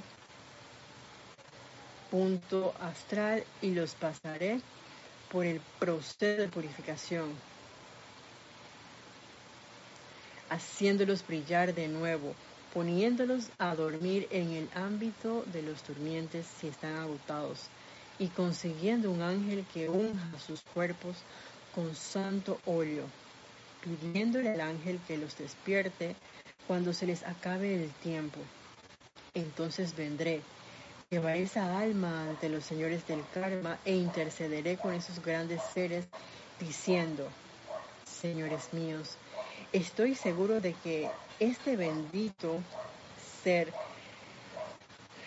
punto 2.11 2.75
astral 2.81 3.43
y 3.63 3.71
los 3.71 3.95
pasaré 3.95 4.61
por 5.31 5.47
el 5.47 5.61
proceso 5.79 6.43
de 6.43 6.49
purificación, 6.49 7.33
haciéndolos 10.53 11.27
brillar 11.27 11.75
de 11.75 11.89
nuevo, 11.89 12.35
poniéndolos 12.73 13.49
a 13.59 13.75
dormir 13.75 14.29
en 14.31 14.53
el 14.53 14.69
ámbito 14.75 15.45
de 15.53 15.63
los 15.63 15.87
durmientes 15.87 16.47
si 16.61 16.69
están 16.69 16.97
agotados, 16.97 17.69
y 18.19 18.29
consiguiendo 18.29 19.11
un 19.11 19.23
ángel 19.23 19.65
que 19.73 19.89
unja 19.89 20.39
sus 20.39 20.63
cuerpos 20.63 21.17
con 21.75 21.95
santo 21.95 22.59
óleo 22.67 23.05
pidiéndole 23.83 24.51
al 24.53 24.61
ángel 24.61 25.01
que 25.07 25.19
los 25.19 25.37
despierte 25.37 26.15
cuando 26.67 26.93
se 26.93 27.07
les 27.07 27.23
acabe 27.25 27.75
el 27.75 27.91
tiempo. 27.91 28.39
Entonces 29.35 29.97
vendré, 29.97 30.41
llevaré 31.11 31.43
esa 31.43 31.79
alma 31.79 32.29
ante 32.29 32.49
los 32.49 32.65
señores 32.65 33.07
del 33.07 33.23
karma 33.35 33.79
e 33.85 33.95
intercederé 33.95 34.77
con 34.77 34.95
esos 34.95 35.23
grandes 35.23 35.61
seres 35.75 36.07
diciendo, 36.61 37.29
señores 38.05 38.73
míos, 38.73 39.17
estoy 39.73 40.15
seguro 40.15 40.61
de 40.61 40.75
que 40.75 41.09
este 41.41 41.77
bendito 41.77 42.61
ser 43.43 43.73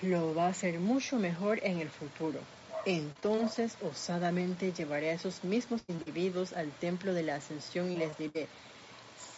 lo 0.01 0.35
va 0.35 0.47
a 0.47 0.49
hacer 0.49 0.79
mucho 0.79 1.17
mejor 1.17 1.59
en 1.63 1.79
el 1.79 1.89
futuro. 1.89 2.39
Entonces 2.85 3.77
osadamente 3.81 4.71
llevaré 4.71 5.09
a 5.09 5.13
esos 5.13 5.43
mismos 5.43 5.81
individuos 5.87 6.53
al 6.53 6.69
templo 6.71 7.13
de 7.13 7.23
la 7.23 7.35
ascensión 7.35 7.91
y 7.91 7.95
les 7.95 8.15
diré, 8.17 8.47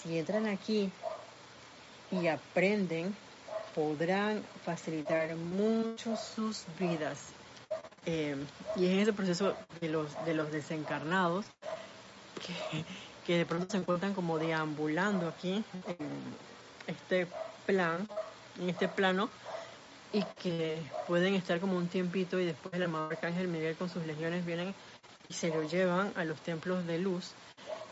si 0.03 0.17
entran 0.17 0.47
aquí 0.47 0.91
y 2.11 2.27
aprenden 2.27 3.15
podrán 3.73 4.43
facilitar 4.65 5.35
mucho 5.35 6.17
sus 6.17 6.65
vidas. 6.79 7.19
Eh, 8.05 8.35
y 8.75 8.85
es 8.87 9.03
ese 9.03 9.13
proceso 9.13 9.53
de 9.79 9.89
los, 9.89 10.25
de 10.25 10.33
los 10.33 10.51
desencarnados 10.51 11.45
que, 12.45 12.83
que 13.27 13.37
de 13.37 13.45
pronto 13.45 13.69
se 13.69 13.77
encuentran 13.77 14.13
como 14.13 14.39
deambulando 14.39 15.27
aquí 15.27 15.61
en 15.85 16.07
este 16.87 17.27
plan, 17.65 18.07
en 18.57 18.69
este 18.69 18.87
plano, 18.87 19.29
y 20.13 20.23
que 20.41 20.81
pueden 21.07 21.35
estar 21.35 21.59
como 21.59 21.75
un 21.75 21.89
tiempito 21.89 22.39
y 22.39 22.45
después 22.45 22.73
el 22.73 22.83
amado 22.83 23.09
Arcángel 23.09 23.49
Miguel 23.49 23.75
con 23.75 23.89
sus 23.89 24.05
legiones 24.05 24.45
vienen 24.45 24.73
y 25.27 25.33
se 25.33 25.49
lo 25.49 25.61
llevan 25.63 26.13
a 26.15 26.23
los 26.23 26.39
templos 26.39 26.87
de 26.87 26.99
luz. 26.99 27.33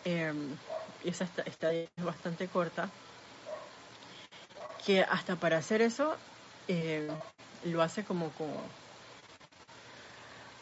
Eh, 0.06 0.34
y 1.04 1.10
esa 1.10 1.28
estadía 1.46 1.84
es 1.98 2.04
bastante 2.04 2.48
corta, 2.48 2.90
que 4.86 5.02
hasta 5.04 5.36
para 5.36 5.58
hacer 5.58 5.82
eso 5.82 6.16
eh, 6.70 7.12
lo 7.66 7.82
hace 7.82 8.06
como 8.06 8.30
con, 8.30 8.48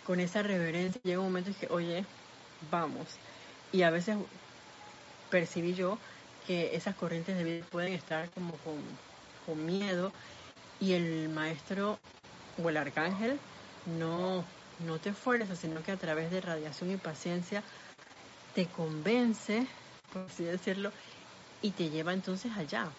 con 0.07 0.19
esa 0.19 0.41
reverencia. 0.41 0.99
Llega 1.03 1.19
un 1.19 1.27
momento 1.27 1.51
en 1.51 1.55
que, 1.57 1.67
oye, 1.67 2.05
vamos. 2.71 3.05
Y 3.71 3.83
a 3.83 3.91
veces 3.91 4.17
percibí 5.33 5.73
yo 5.73 5.97
que 6.45 6.75
esas 6.75 6.95
corrientes 6.95 7.35
de 7.35 7.43
vida 7.43 7.65
pueden 7.71 7.93
estar 7.93 8.29
como 8.33 8.59
con, 8.59 9.01
con 9.47 9.65
miedo 9.65 10.13
y 10.79 10.93
el 10.93 11.29
maestro 11.29 11.99
o 12.63 12.69
el 12.69 12.77
arcángel 12.77 13.41
no, 13.85 14.45
no 14.77 14.99
te 14.99 15.13
fuerza, 15.13 15.55
sino 15.55 15.81
que 15.81 15.91
a 15.91 15.97
través 15.97 16.29
de 16.29 16.39
radiación 16.41 16.91
y 16.91 16.97
paciencia 16.97 17.63
te 18.53 18.67
convence, 18.67 19.67
por 20.11 20.27
así 20.27 20.43
decirlo, 20.43 20.93
y 21.61 21.71
te 21.71 21.89
lleva 21.89 22.13
entonces 22.13 22.51
allá. 22.55 22.95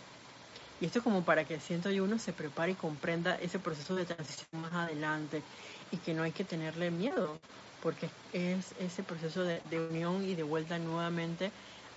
Y 0.81 0.87
esto 0.87 1.05
como 1.05 1.25
para 1.25 1.47
que 1.47 1.61
siento 1.61 1.91
yo 1.93 2.05
uno 2.05 2.19
se 2.19 2.33
prepare 2.35 2.73
y 2.73 2.77
comprenda 2.77 3.37
ese 3.37 3.61
proceso 3.61 3.95
de 3.95 4.07
transición 4.07 4.61
más 4.61 4.73
adelante 4.75 5.47
y 5.93 5.99
que 5.99 6.15
no 6.15 6.25
hay 6.25 6.33
que 6.33 6.45
tenerle 6.45 6.91
miedo, 6.91 7.41
porque 7.81 8.11
es 8.33 8.75
ese 8.79 9.05
proceso 9.05 9.45
de, 9.45 9.63
de 9.71 9.81
unión 9.89 10.25
y 10.25 10.35
de 10.35 10.43
vuelta 10.43 10.79
nuevamente 10.81 11.53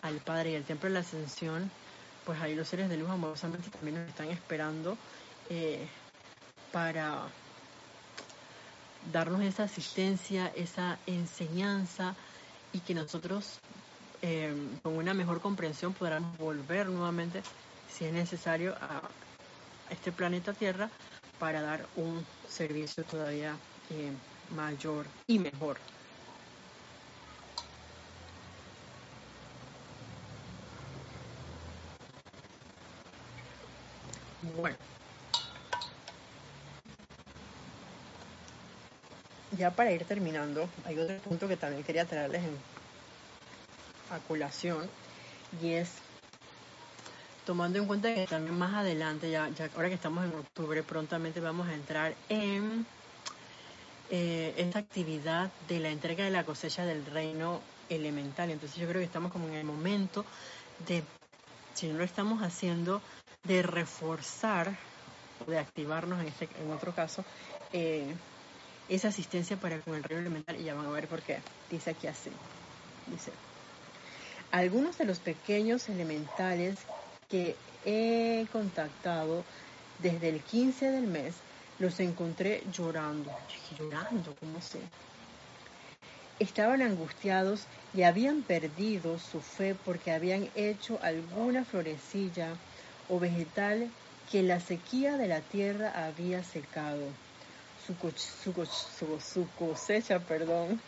al 0.08 0.20
Padre 0.20 0.52
y 0.52 0.56
al 0.56 0.64
Templo 0.64 0.90
de 0.90 0.94
la 0.94 1.00
Ascensión, 1.02 1.70
pues 2.26 2.40
ahí 2.42 2.56
los 2.56 2.68
seres 2.68 2.90
de 2.90 2.98
luz 2.98 3.10
amorosamente 3.10 3.70
también 3.70 3.96
nos 3.96 4.10
están 4.10 4.30
esperando 4.30 4.98
eh, 5.50 5.88
para 6.72 7.24
darnos 9.12 9.42
esa 9.42 9.64
asistencia, 9.64 10.52
esa 10.56 10.98
enseñanza 11.06 12.16
y 12.74 12.80
que 12.80 12.94
nosotros 12.94 13.60
eh, 14.22 14.54
con 14.84 14.98
una 14.98 15.14
mejor 15.14 15.42
comprensión 15.42 15.94
podamos 15.94 16.38
volver 16.38 16.88
nuevamente, 16.88 17.42
si 17.90 18.06
es 18.06 18.14
necesario, 18.14 18.76
a 18.82 19.02
este 19.90 20.12
planeta 20.12 20.54
Tierra 20.54 20.90
para 21.40 21.62
dar 21.62 21.86
un 21.96 22.26
servicio 22.50 23.04
todavía 23.04 23.56
eh, 23.90 24.12
mayor 24.56 25.06
y 25.28 25.40
mejor. 25.40 25.78
Bueno. 34.56 34.78
ya 39.58 39.72
para 39.72 39.92
ir 39.92 40.04
terminando, 40.06 40.70
hay 40.86 41.00
otro 41.00 41.18
punto 41.20 41.48
que 41.48 41.58
también 41.58 41.84
quería 41.84 42.06
traerles 42.06 42.44
en 42.44 42.58
a 44.12 44.20
colación 44.20 44.88
y 45.62 45.72
es 45.74 45.90
tomando 47.46 47.80
en 47.80 47.86
cuenta 47.86 48.14
que 48.14 48.28
también 48.28 48.58
más 48.58 48.74
adelante, 48.74 49.32
ya, 49.32 49.50
ahora 49.76 49.90
que 49.90 49.96
estamos 49.96 50.26
en 50.26 50.34
octubre, 50.38 50.84
prontamente 50.84 51.40
vamos 51.40 51.68
a 51.68 51.74
entrar 51.74 52.14
en 52.30 52.86
eh, 54.12 54.54
esta 54.58 54.80
actividad 54.80 55.50
de 55.68 55.80
la 55.80 55.90
entrega 55.90 56.26
de 56.26 56.32
la 56.32 56.44
cosecha 56.44 56.86
del 56.86 57.06
reino 57.06 57.62
elemental. 57.90 58.50
Entonces 58.50 58.78
yo 58.78 58.88
creo 58.88 59.00
que 59.00 59.06
estamos 59.06 59.32
como 59.32 59.48
en 59.48 59.56
el 59.56 59.64
momento 59.64 60.26
de, 60.88 61.04
si 61.74 61.88
no 61.88 61.98
lo 61.98 62.04
estamos 62.04 62.44
haciendo, 62.44 63.02
de 63.44 63.62
reforzar 63.62 64.76
de 65.46 65.60
activarnos 65.60 66.20
en, 66.20 66.28
este, 66.28 66.50
en 66.62 66.72
otro 66.72 66.94
caso, 66.94 67.24
eh, 67.74 68.14
esa 68.90 69.10
asistencia 69.10 69.58
para 69.58 69.80
con 69.82 69.96
el 69.96 70.04
reino 70.04 70.22
elemental 70.22 70.60
y 70.60 70.64
ya 70.64 70.74
van 70.74 70.86
a 70.86 70.92
ver 70.92 71.08
por 71.08 71.22
qué. 71.22 71.40
Dice 71.70 71.92
aquí 71.92 72.08
así. 72.08 72.32
Dice, 73.08 73.32
algunos 74.52 74.98
de 74.98 75.06
los 75.06 75.20
pequeños 75.20 75.90
elementales 75.90 76.80
que 77.30 77.56
he 77.86 78.46
contactado 78.52 79.44
desde 80.00 80.30
el 80.30 80.42
15 80.42 80.92
del 80.92 81.08
mes 81.08 81.36
los 81.80 82.00
encontré 82.00 82.64
llorando. 82.72 83.32
llorando, 83.78 84.36
¿cómo 84.40 84.62
sé? 84.62 84.80
Estaban 86.40 86.82
angustiados 86.82 87.66
y 87.94 88.04
habían 88.04 88.42
perdido 88.42 89.18
su 89.20 89.42
fe 89.42 89.76
porque 89.86 90.12
habían 90.12 90.50
hecho 90.56 91.00
alguna 91.02 91.66
florecilla 91.66 92.56
o 93.10 93.20
vegetal 93.20 93.90
que 94.32 94.44
la 94.44 94.60
sequía 94.60 95.18
de 95.18 95.28
la 95.28 95.42
tierra 95.42 96.06
había 96.06 96.44
secado 96.44 97.08
su, 97.86 99.48
cosecha, 99.58 100.20
perdón, 100.20 100.82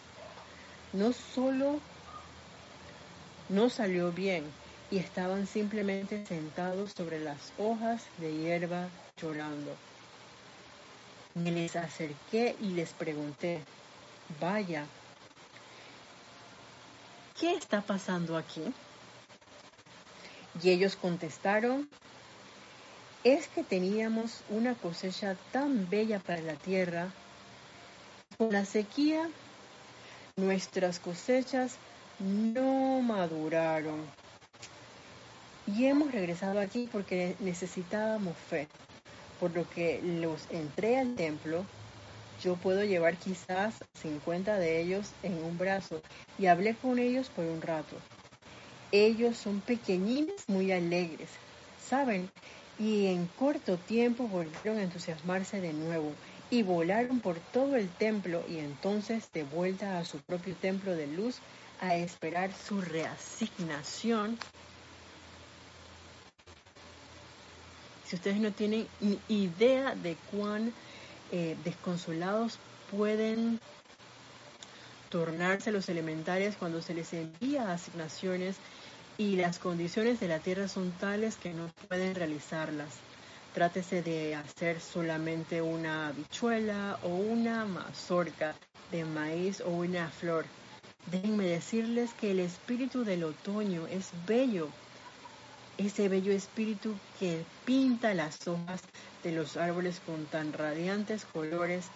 no 0.91 1.13
solo 1.13 1.79
no 3.47 3.69
salió 3.69 4.11
bien 4.11 4.43
y 4.91 4.97
estaban 4.97 5.47
simplemente 5.47 6.25
sentados 6.25 6.91
sobre 6.91 7.19
las 7.19 7.53
hojas 7.57 8.03
de 8.17 8.35
hierba 8.35 8.89
llorando. 9.21 9.75
Me 11.35 11.51
les 11.51 11.75
acerqué 11.75 12.55
y 12.59 12.71
les 12.71 12.91
pregunté, 12.91 13.61
vaya, 14.39 14.85
¿qué 17.39 17.53
está 17.53 17.81
pasando 17.81 18.35
aquí? 18.35 18.63
Y 20.61 20.71
ellos 20.71 20.95
contestaron, 20.95 21.87
es 23.23 23.47
que 23.47 23.63
teníamos 23.63 24.41
una 24.49 24.75
cosecha 24.75 25.35
tan 25.51 25.89
bella 25.89 26.19
para 26.19 26.41
la 26.41 26.55
tierra. 26.55 27.11
Con 28.37 28.53
la 28.53 28.63
sequía, 28.63 29.29
nuestras 30.37 30.99
cosechas 30.99 31.75
no 32.19 33.01
maduraron. 33.01 34.05
Y 35.67 35.85
hemos 35.85 36.11
regresado 36.11 36.59
aquí 36.59 36.89
porque 36.91 37.35
necesitábamos 37.39 38.35
fe. 38.37 38.67
Por 39.39 39.55
lo 39.55 39.69
que 39.69 40.01
los 40.01 40.47
entré 40.49 40.97
al 40.97 41.15
templo. 41.15 41.65
Yo 42.41 42.55
puedo 42.55 42.85
llevar 42.85 43.17
quizás 43.17 43.75
50 44.01 44.57
de 44.57 44.81
ellos 44.81 45.11
en 45.23 45.43
un 45.43 45.57
brazo 45.57 46.01
y 46.37 46.45
hablé 46.45 46.73
con 46.73 46.97
ellos 46.97 47.29
por 47.29 47.43
un 47.43 47.61
rato. 47.61 47.97
Ellos 48.93 49.35
son 49.35 49.59
pequeñines, 49.59 50.47
muy 50.47 50.71
alegres. 50.71 51.29
Saben 51.85 52.29
y 52.79 53.07
en 53.07 53.27
corto 53.37 53.77
tiempo 53.77 54.27
volvieron 54.27 54.79
a 54.79 54.83
entusiasmarse 54.83 55.59
de 55.59 55.73
nuevo 55.73 56.13
y 56.49 56.63
volaron 56.63 57.19
por 57.19 57.37
todo 57.39 57.75
el 57.75 57.89
templo 57.89 58.43
y 58.47 58.59
entonces 58.59 59.31
de 59.33 59.43
vuelta 59.43 59.99
a 59.99 60.05
su 60.05 60.19
propio 60.19 60.55
templo 60.55 60.95
de 60.95 61.07
luz 61.07 61.37
a 61.81 61.95
esperar 61.95 62.51
su 62.53 62.81
reasignación. 62.81 64.37
Si 68.05 68.15
ustedes 68.15 68.39
no 68.39 68.51
tienen 68.51 68.87
idea 69.27 69.93
de 69.93 70.15
cuán 70.31 70.73
eh, 71.31 71.55
desconsolados 71.63 72.57
pueden 72.89 73.59
tornarse 75.09 75.71
los 75.71 75.89
elementales 75.89 76.55
cuando 76.55 76.81
se 76.81 76.93
les 76.93 77.13
envía 77.13 77.71
asignaciones 77.71 78.55
y 79.19 79.35
las 79.35 79.59
condiciones 79.59 80.21
de 80.21 80.29
la 80.29 80.39
tierra 80.39 80.69
son 80.69 80.91
tales 80.93 81.35
que 81.35 81.53
no 81.53 81.69
pueden 81.89 82.15
realizarlas. 82.15 82.87
Trátese 83.53 84.01
de 84.01 84.33
hacer 84.33 84.79
solamente 84.79 85.61
una 85.61 86.07
habichuela 86.07 86.97
o 87.03 87.09
una 87.09 87.65
mazorca 87.65 88.55
de 88.91 89.03
maíz 89.03 89.59
o 89.59 89.71
una 89.71 90.07
flor. 90.07 90.45
Déjenme 91.11 91.43
decirles 91.43 92.11
que 92.13 92.31
el 92.31 92.39
espíritu 92.39 93.03
del 93.03 93.25
otoño 93.25 93.87
es 93.87 94.09
bello. 94.25 94.69
Ese 95.77 96.07
bello 96.07 96.31
espíritu 96.31 96.95
que 97.19 97.43
pinta 97.65 98.13
las 98.13 98.47
hojas 98.47 98.81
de 99.21 99.33
los 99.33 99.57
árboles 99.57 99.99
con 100.05 100.27
tan 100.27 100.53
radiantes 100.53 101.25
colores, 101.25 101.87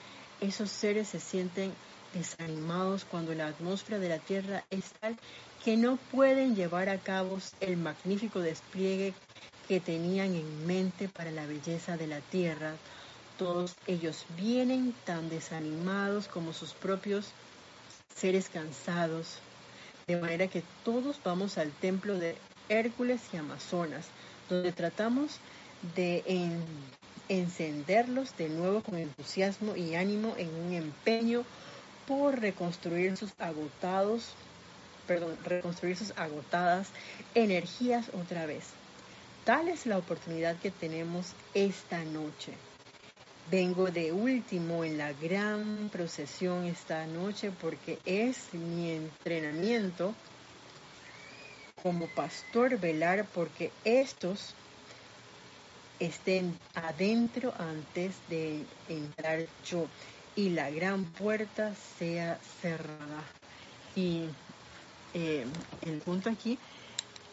esos 0.41 0.69
seres 0.69 1.07
se 1.07 1.21
sienten 1.21 1.71
desanimados 2.13 3.05
cuando 3.05 3.33
la 3.33 3.47
atmósfera 3.47 3.97
de 3.99 4.09
la 4.09 4.19
tierra 4.19 4.65
es 4.69 4.91
tal 4.99 5.17
que 5.63 5.77
no 5.77 5.97
pueden 6.11 6.55
llevar 6.55 6.89
a 6.89 6.97
cabo 6.97 7.39
el 7.61 7.77
magnífico 7.77 8.39
despliegue 8.39 9.13
que 9.67 9.79
tenían 9.79 10.35
en 10.35 10.67
mente 10.67 11.07
para 11.07 11.31
la 11.31 11.45
belleza 11.45 11.95
de 11.95 12.07
la 12.07 12.19
tierra. 12.19 12.73
Todos 13.37 13.75
ellos 13.87 14.25
vienen 14.37 14.93
tan 15.05 15.29
desanimados 15.29 16.27
como 16.27 16.53
sus 16.53 16.73
propios 16.73 17.27
seres 18.13 18.49
cansados, 18.49 19.39
de 20.05 20.17
manera 20.17 20.47
que 20.47 20.63
todos 20.83 21.19
vamos 21.23 21.57
al 21.57 21.71
templo 21.71 22.19
de 22.19 22.35
Hércules 22.67 23.21
y 23.31 23.37
Amazonas, 23.37 24.07
donde 24.49 24.73
tratamos 24.73 25.39
de 25.95 26.23
encenderlos 27.29 28.35
de 28.37 28.49
nuevo 28.49 28.81
con 28.81 28.97
entusiasmo 28.97 29.75
y 29.75 29.95
ánimo 29.95 30.35
en 30.37 30.53
un 30.53 30.73
empeño 30.73 31.43
por 32.07 32.39
reconstruir 32.39 33.15
sus 33.15 33.31
agotados, 33.39 34.33
perdón, 35.07 35.37
reconstruir 35.43 35.97
sus 35.97 36.11
agotadas 36.17 36.87
energías 37.35 38.09
otra 38.13 38.45
vez. 38.45 38.65
Tal 39.45 39.67
es 39.67 39.85
la 39.85 39.97
oportunidad 39.97 40.57
que 40.57 40.71
tenemos 40.71 41.33
esta 41.53 42.03
noche. 42.05 42.53
Vengo 43.51 43.91
de 43.91 44.13
último 44.13 44.85
en 44.85 44.97
la 44.97 45.11
gran 45.13 45.89
procesión 45.91 46.65
esta 46.65 47.05
noche 47.07 47.51
porque 47.61 47.99
es 48.05 48.53
mi 48.53 48.91
entrenamiento 48.91 50.15
como 51.81 52.07
pastor 52.07 52.79
velar 52.79 53.25
porque 53.33 53.71
estos 53.83 54.55
estén 55.99 56.57
adentro 56.73 57.53
antes 57.59 58.15
de 58.29 58.63
entrar 58.87 59.45
yo 59.65 59.87
y 60.35 60.49
la 60.49 60.69
gran 60.71 61.03
puerta 61.03 61.73
sea 61.99 62.39
cerrada. 62.61 63.23
Y 63.95 64.25
eh, 65.13 65.45
el 65.81 65.99
punto 65.99 66.29
aquí 66.29 66.57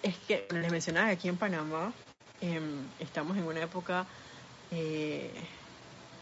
es 0.02 0.16
que 0.26 0.46
les 0.50 0.70
mencionaba 0.70 1.08
aquí 1.08 1.28
en 1.28 1.36
Panamá 1.36 1.92
em, 2.40 2.86
estamos 2.98 3.36
en 3.36 3.44
una 3.44 3.62
época 3.62 4.06
eh, 4.70 5.30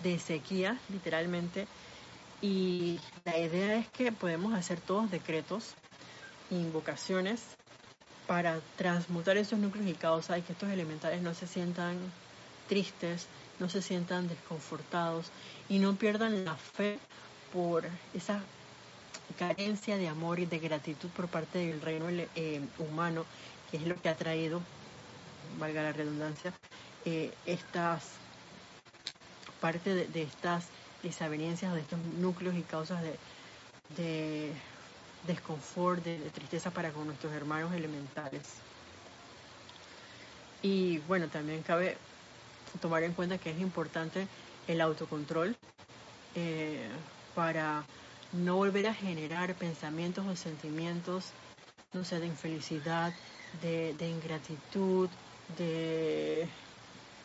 de 0.02 0.18
sequía, 0.18 0.78
literalmente, 0.88 1.66
y 2.40 3.00
la 3.24 3.38
idea 3.38 3.76
es 3.76 3.88
que 3.88 4.12
podemos 4.12 4.54
hacer 4.54 4.80
todos 4.80 5.11
decretos, 5.11 5.74
invocaciones 6.50 7.42
para 8.26 8.61
transmutar 8.76 9.36
esos 9.36 9.59
núcleos 9.59 9.88
y 9.88 9.94
causas 9.94 10.38
y 10.38 10.42
que 10.42 10.52
estos 10.52 10.70
elementales 10.70 11.20
no 11.22 11.34
se 11.34 11.46
sientan 11.46 11.98
tristes, 12.68 13.26
no 13.59 13.68
se 13.68 13.82
sientan 13.82 14.28
desconfortados 14.28 15.30
y 15.68 15.78
no 15.78 15.96
pierdan 15.96 16.44
la 16.44 16.54
fe 16.54 16.98
por 17.52 17.88
esa 18.14 18.42
carencia 19.37 19.97
de 19.97 20.09
amor 20.09 20.39
y 20.41 20.47
de 20.47 20.59
gratitud 20.59 21.09
por 21.11 21.29
parte 21.29 21.59
del 21.59 21.81
reino 21.81 22.07
eh, 22.09 22.61
humano, 22.79 23.24
que 23.70 23.76
es 23.76 23.87
lo 23.87 24.01
que 24.01 24.09
ha 24.09 24.16
traído, 24.16 24.61
valga 25.59 25.83
la 25.83 25.93
redundancia, 25.93 26.53
eh, 27.05 27.33
estas 27.47 28.05
parte 29.61 29.95
de, 29.95 30.22
estas 30.22 30.66
desavenencias, 31.03 31.74
de 31.74 31.81
estos 31.81 31.99
núcleos 32.18 32.55
y 32.55 32.62
causas 32.62 33.03
de, 33.03 33.18
de 33.97 34.53
desconfort, 35.26 36.03
de, 36.05 36.18
tristeza 36.31 36.70
para 36.70 36.91
con 36.91 37.07
nuestros 37.07 37.33
hermanos 37.33 37.72
elementales. 37.74 38.43
Y 40.62 40.99
bueno, 41.09 41.29
también 41.29 41.62
cabe 41.62 41.97
tomar 42.81 43.03
en 43.03 43.12
cuenta 43.12 43.39
que 43.39 43.51
es 43.51 43.61
importante 43.61 44.26
el 44.66 44.81
autocontrol 44.81 45.57
eh, 46.35 46.89
para 47.35 47.85
no 48.33 48.57
volver 48.57 48.87
a 48.87 48.95
generar 48.95 49.55
pensamientos 49.55 50.26
o 50.26 50.37
sentimientos, 50.37 51.26
no 51.93 52.05
sé, 52.05 52.20
de 52.20 52.26
infelicidad, 52.26 53.12
de, 53.62 53.95
de 53.95 54.09
ingratitud, 54.09 55.09
de 55.57 56.49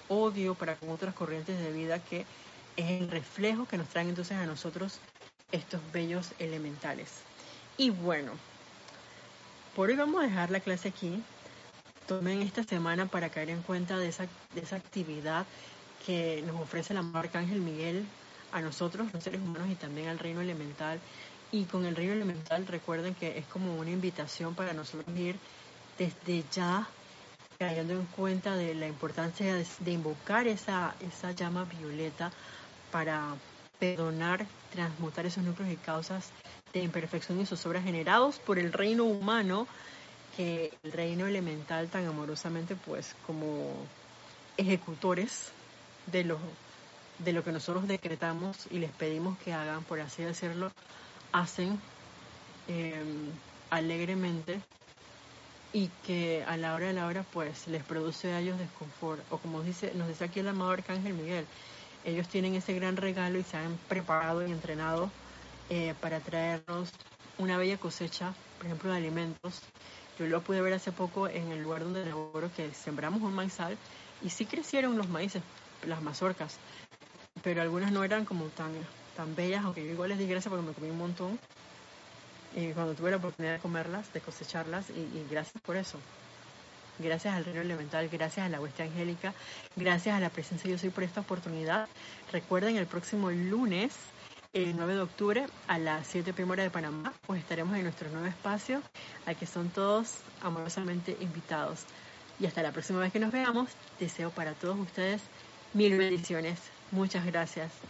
odio 0.08 0.56
para 0.56 0.76
con 0.76 0.90
otras 0.90 1.14
corrientes 1.14 1.60
de 1.60 1.72
vida 1.72 2.00
que 2.00 2.26
es 2.78 3.02
el 3.02 3.10
reflejo 3.10 3.68
que 3.68 3.78
nos 3.78 3.88
traen 3.88 4.10
entonces 4.10 4.38
a 4.38 4.46
nosotros 4.46 5.00
estos 5.52 5.82
bellos 5.92 6.32
elementales. 6.40 7.10
Y 7.78 7.90
bueno, 7.90 8.32
por 9.76 9.90
hoy 9.90 9.96
vamos 9.96 10.22
a 10.22 10.28
dejar 10.28 10.52
la 10.52 10.60
clase 10.60 10.90
aquí. 10.90 11.22
Tomen 12.08 12.42
esta 12.42 12.64
semana 12.64 13.06
para 13.08 13.30
caer 13.30 13.50
en 13.50 13.62
cuenta 13.62 13.98
de 13.98 14.10
esa, 14.10 14.28
de 14.54 14.62
esa 14.62 14.76
actividad 14.76 15.46
que 16.06 16.44
nos 16.46 16.60
ofrece 16.60 16.94
el 16.94 17.00
amor 17.00 17.26
Arcángel 17.26 17.62
Miguel 17.62 18.06
a 18.54 18.62
nosotros, 18.62 19.12
los 19.14 19.24
seres 19.24 19.42
humanos, 19.42 19.70
y 19.72 19.76
también 19.76 20.08
al 20.08 20.20
reino 20.20 20.42
elemental. 20.42 21.00
Y 21.52 21.66
con 21.66 21.86
el 21.86 21.96
reino 21.96 22.14
elemental 22.14 22.66
recuerden 22.68 23.14
que 23.16 23.38
es 23.38 23.46
como 23.48 23.76
una 23.76 23.92
invitación 23.92 24.56
para 24.56 24.74
nosotros 24.74 25.06
ir 25.18 25.36
desde 25.98 26.44
ya 26.52 26.88
cayendo 27.60 27.94
en 27.94 28.06
cuenta 28.08 28.56
de 28.56 28.76
la 28.76 28.88
importancia 28.88 29.56
de, 29.56 29.92
invocar 29.92 30.48
esa, 30.48 30.96
esa 31.00 31.32
llama 31.32 31.66
violeta 31.66 32.32
para 32.92 33.36
perdonar, 33.80 34.46
transmutar 34.72 35.26
esos 35.26 35.44
núcleos 35.44 35.72
y 35.72 35.78
causas 35.78 36.30
de 36.74 36.82
imperfección 36.82 37.40
y 37.40 37.68
obras 37.68 37.84
generados 37.84 38.40
por 38.40 38.58
el 38.58 38.74
reino 38.74 39.04
humano, 39.04 39.68
que 40.36 40.74
el 40.84 40.92
reino 40.92 41.28
elemental 41.28 41.88
tan 41.90 42.06
amorosamente, 42.08 42.76
pues 42.76 43.16
como 43.28 43.72
ejecutores 44.58 45.52
de 46.08 46.24
lo, 46.24 46.40
de 47.20 47.34
lo 47.34 47.44
que 47.44 47.52
nosotros 47.52 47.88
decretamos 47.88 48.68
y 48.72 48.80
les 48.80 48.92
pedimos 48.92 49.38
que 49.40 49.54
hagan, 49.54 49.84
por 49.84 50.00
así 50.00 50.24
decirlo, 50.24 50.72
hacen 51.32 51.80
em, 52.68 53.32
alegremente 53.70 54.62
y 55.74 55.90
que 56.06 56.44
a 56.48 56.56
la 56.58 56.76
hora 56.76 56.88
de 56.88 56.94
la 56.94 57.08
hora 57.08 57.24
pues 57.34 57.68
les 57.68 57.84
produce 57.84 58.32
a 58.32 58.40
ellos 58.40 58.60
desconfort. 58.60 59.22
O 59.32 59.38
como 59.38 59.62
dice, 59.64 59.92
nos 59.96 60.08
dice 60.08 60.26
aquí 60.26 60.40
el 60.40 60.48
amado 60.48 60.72
Arcángel 60.72 61.14
Miguel, 61.14 61.46
ellos 62.06 62.28
tienen 62.28 62.54
ese 62.56 62.74
gran 62.74 62.98
regalo 62.98 63.40
y 63.40 63.44
se 63.44 63.58
han 63.58 63.78
preparado 63.88 64.46
y 64.46 64.52
entrenado 64.52 65.10
eh, 65.70 65.96
para 66.02 66.20
traernos 66.20 66.92
una 67.38 67.58
bella 67.58 67.78
cosecha, 67.78 68.34
por 68.58 68.68
ejemplo, 68.68 68.92
de 68.92 68.98
alimentos. 68.98 69.62
Yo 70.20 70.28
lo 70.28 70.42
pude 70.42 70.62
ver 70.62 70.74
hace 70.74 70.92
poco 70.92 71.28
en 71.28 71.52
el 71.52 71.64
lugar 71.64 71.84
donde 71.84 72.06
laboro 72.06 72.52
que 72.56 72.72
sembramos 72.74 73.22
un 73.24 73.34
maizal 73.34 73.78
y 74.22 74.30
sí 74.30 74.46
crecieron 74.46 74.98
los 74.98 75.10
maíces, 75.10 75.42
las 75.88 76.04
mazorcas, 76.04 76.58
pero 77.44 77.62
algunas 77.62 77.92
no 77.92 78.04
eran 78.04 78.26
como 78.26 78.46
tan, 78.46 78.72
tan 79.16 79.36
bellas, 79.36 79.64
aunque 79.64 79.86
yo 79.86 79.92
igual 79.92 80.10
les 80.10 80.18
di 80.18 80.28
gracias 80.28 80.50
porque 80.50 80.66
me 80.66 80.74
comí 80.74 80.90
un 80.90 80.98
montón 80.98 81.40
cuando 82.74 82.94
tuve 82.94 83.12
la 83.12 83.18
oportunidad 83.18 83.54
de 83.54 83.60
comerlas, 83.60 84.14
de 84.14 84.22
cosecharlas, 84.22 84.90
y, 84.90 85.26
gracias 85.30 85.62
por 85.64 85.76
eso. 85.76 85.98
Gracias 87.00 87.34
al 87.34 87.46
reino 87.46 87.62
elemental, 87.62 88.08
gracias 88.10 88.46
a 88.46 88.50
la 88.50 88.62
hueste 88.62 88.84
angélica, 88.84 89.34
gracias 89.76 90.16
a 90.16 90.20
la 90.20 90.30
presencia 90.30 90.70
de 90.70 90.76
Yo 90.76 90.80
Soy 90.80 90.90
por 90.92 91.04
esta 91.04 91.22
oportunidad. 91.22 91.88
Recuerden, 92.32 92.78
el 92.78 92.86
próximo 92.86 93.32
lunes, 93.32 93.94
el 94.54 94.76
9 94.76 94.94
de 94.94 95.02
octubre, 95.02 95.46
a 95.68 95.80
las 95.80 96.06
7 96.06 96.32
primera 96.34 96.62
de 96.62 96.70
Panamá, 96.70 97.12
pues 97.26 97.42
estaremos 97.42 97.76
en 97.76 97.84
nuestro 97.84 98.10
nuevo 98.12 98.28
espacio, 98.28 98.84
al 99.26 99.36
que 99.36 99.48
son 99.48 99.70
todos 99.70 100.18
amorosamente 100.44 101.18
invitados. 101.20 101.86
Y 102.40 102.46
hasta 102.46 102.62
la 102.62 102.72
próxima 102.72 103.00
vez 103.00 103.12
que 103.12 103.20
nos 103.20 103.32
veamos, 103.32 103.72
deseo 104.00 104.30
para 104.30 104.54
todos 104.54 104.78
ustedes 104.80 105.22
mil 105.74 105.98
bendiciones. 105.98 106.73
Muchas 106.94 107.26
gracias. 107.26 107.84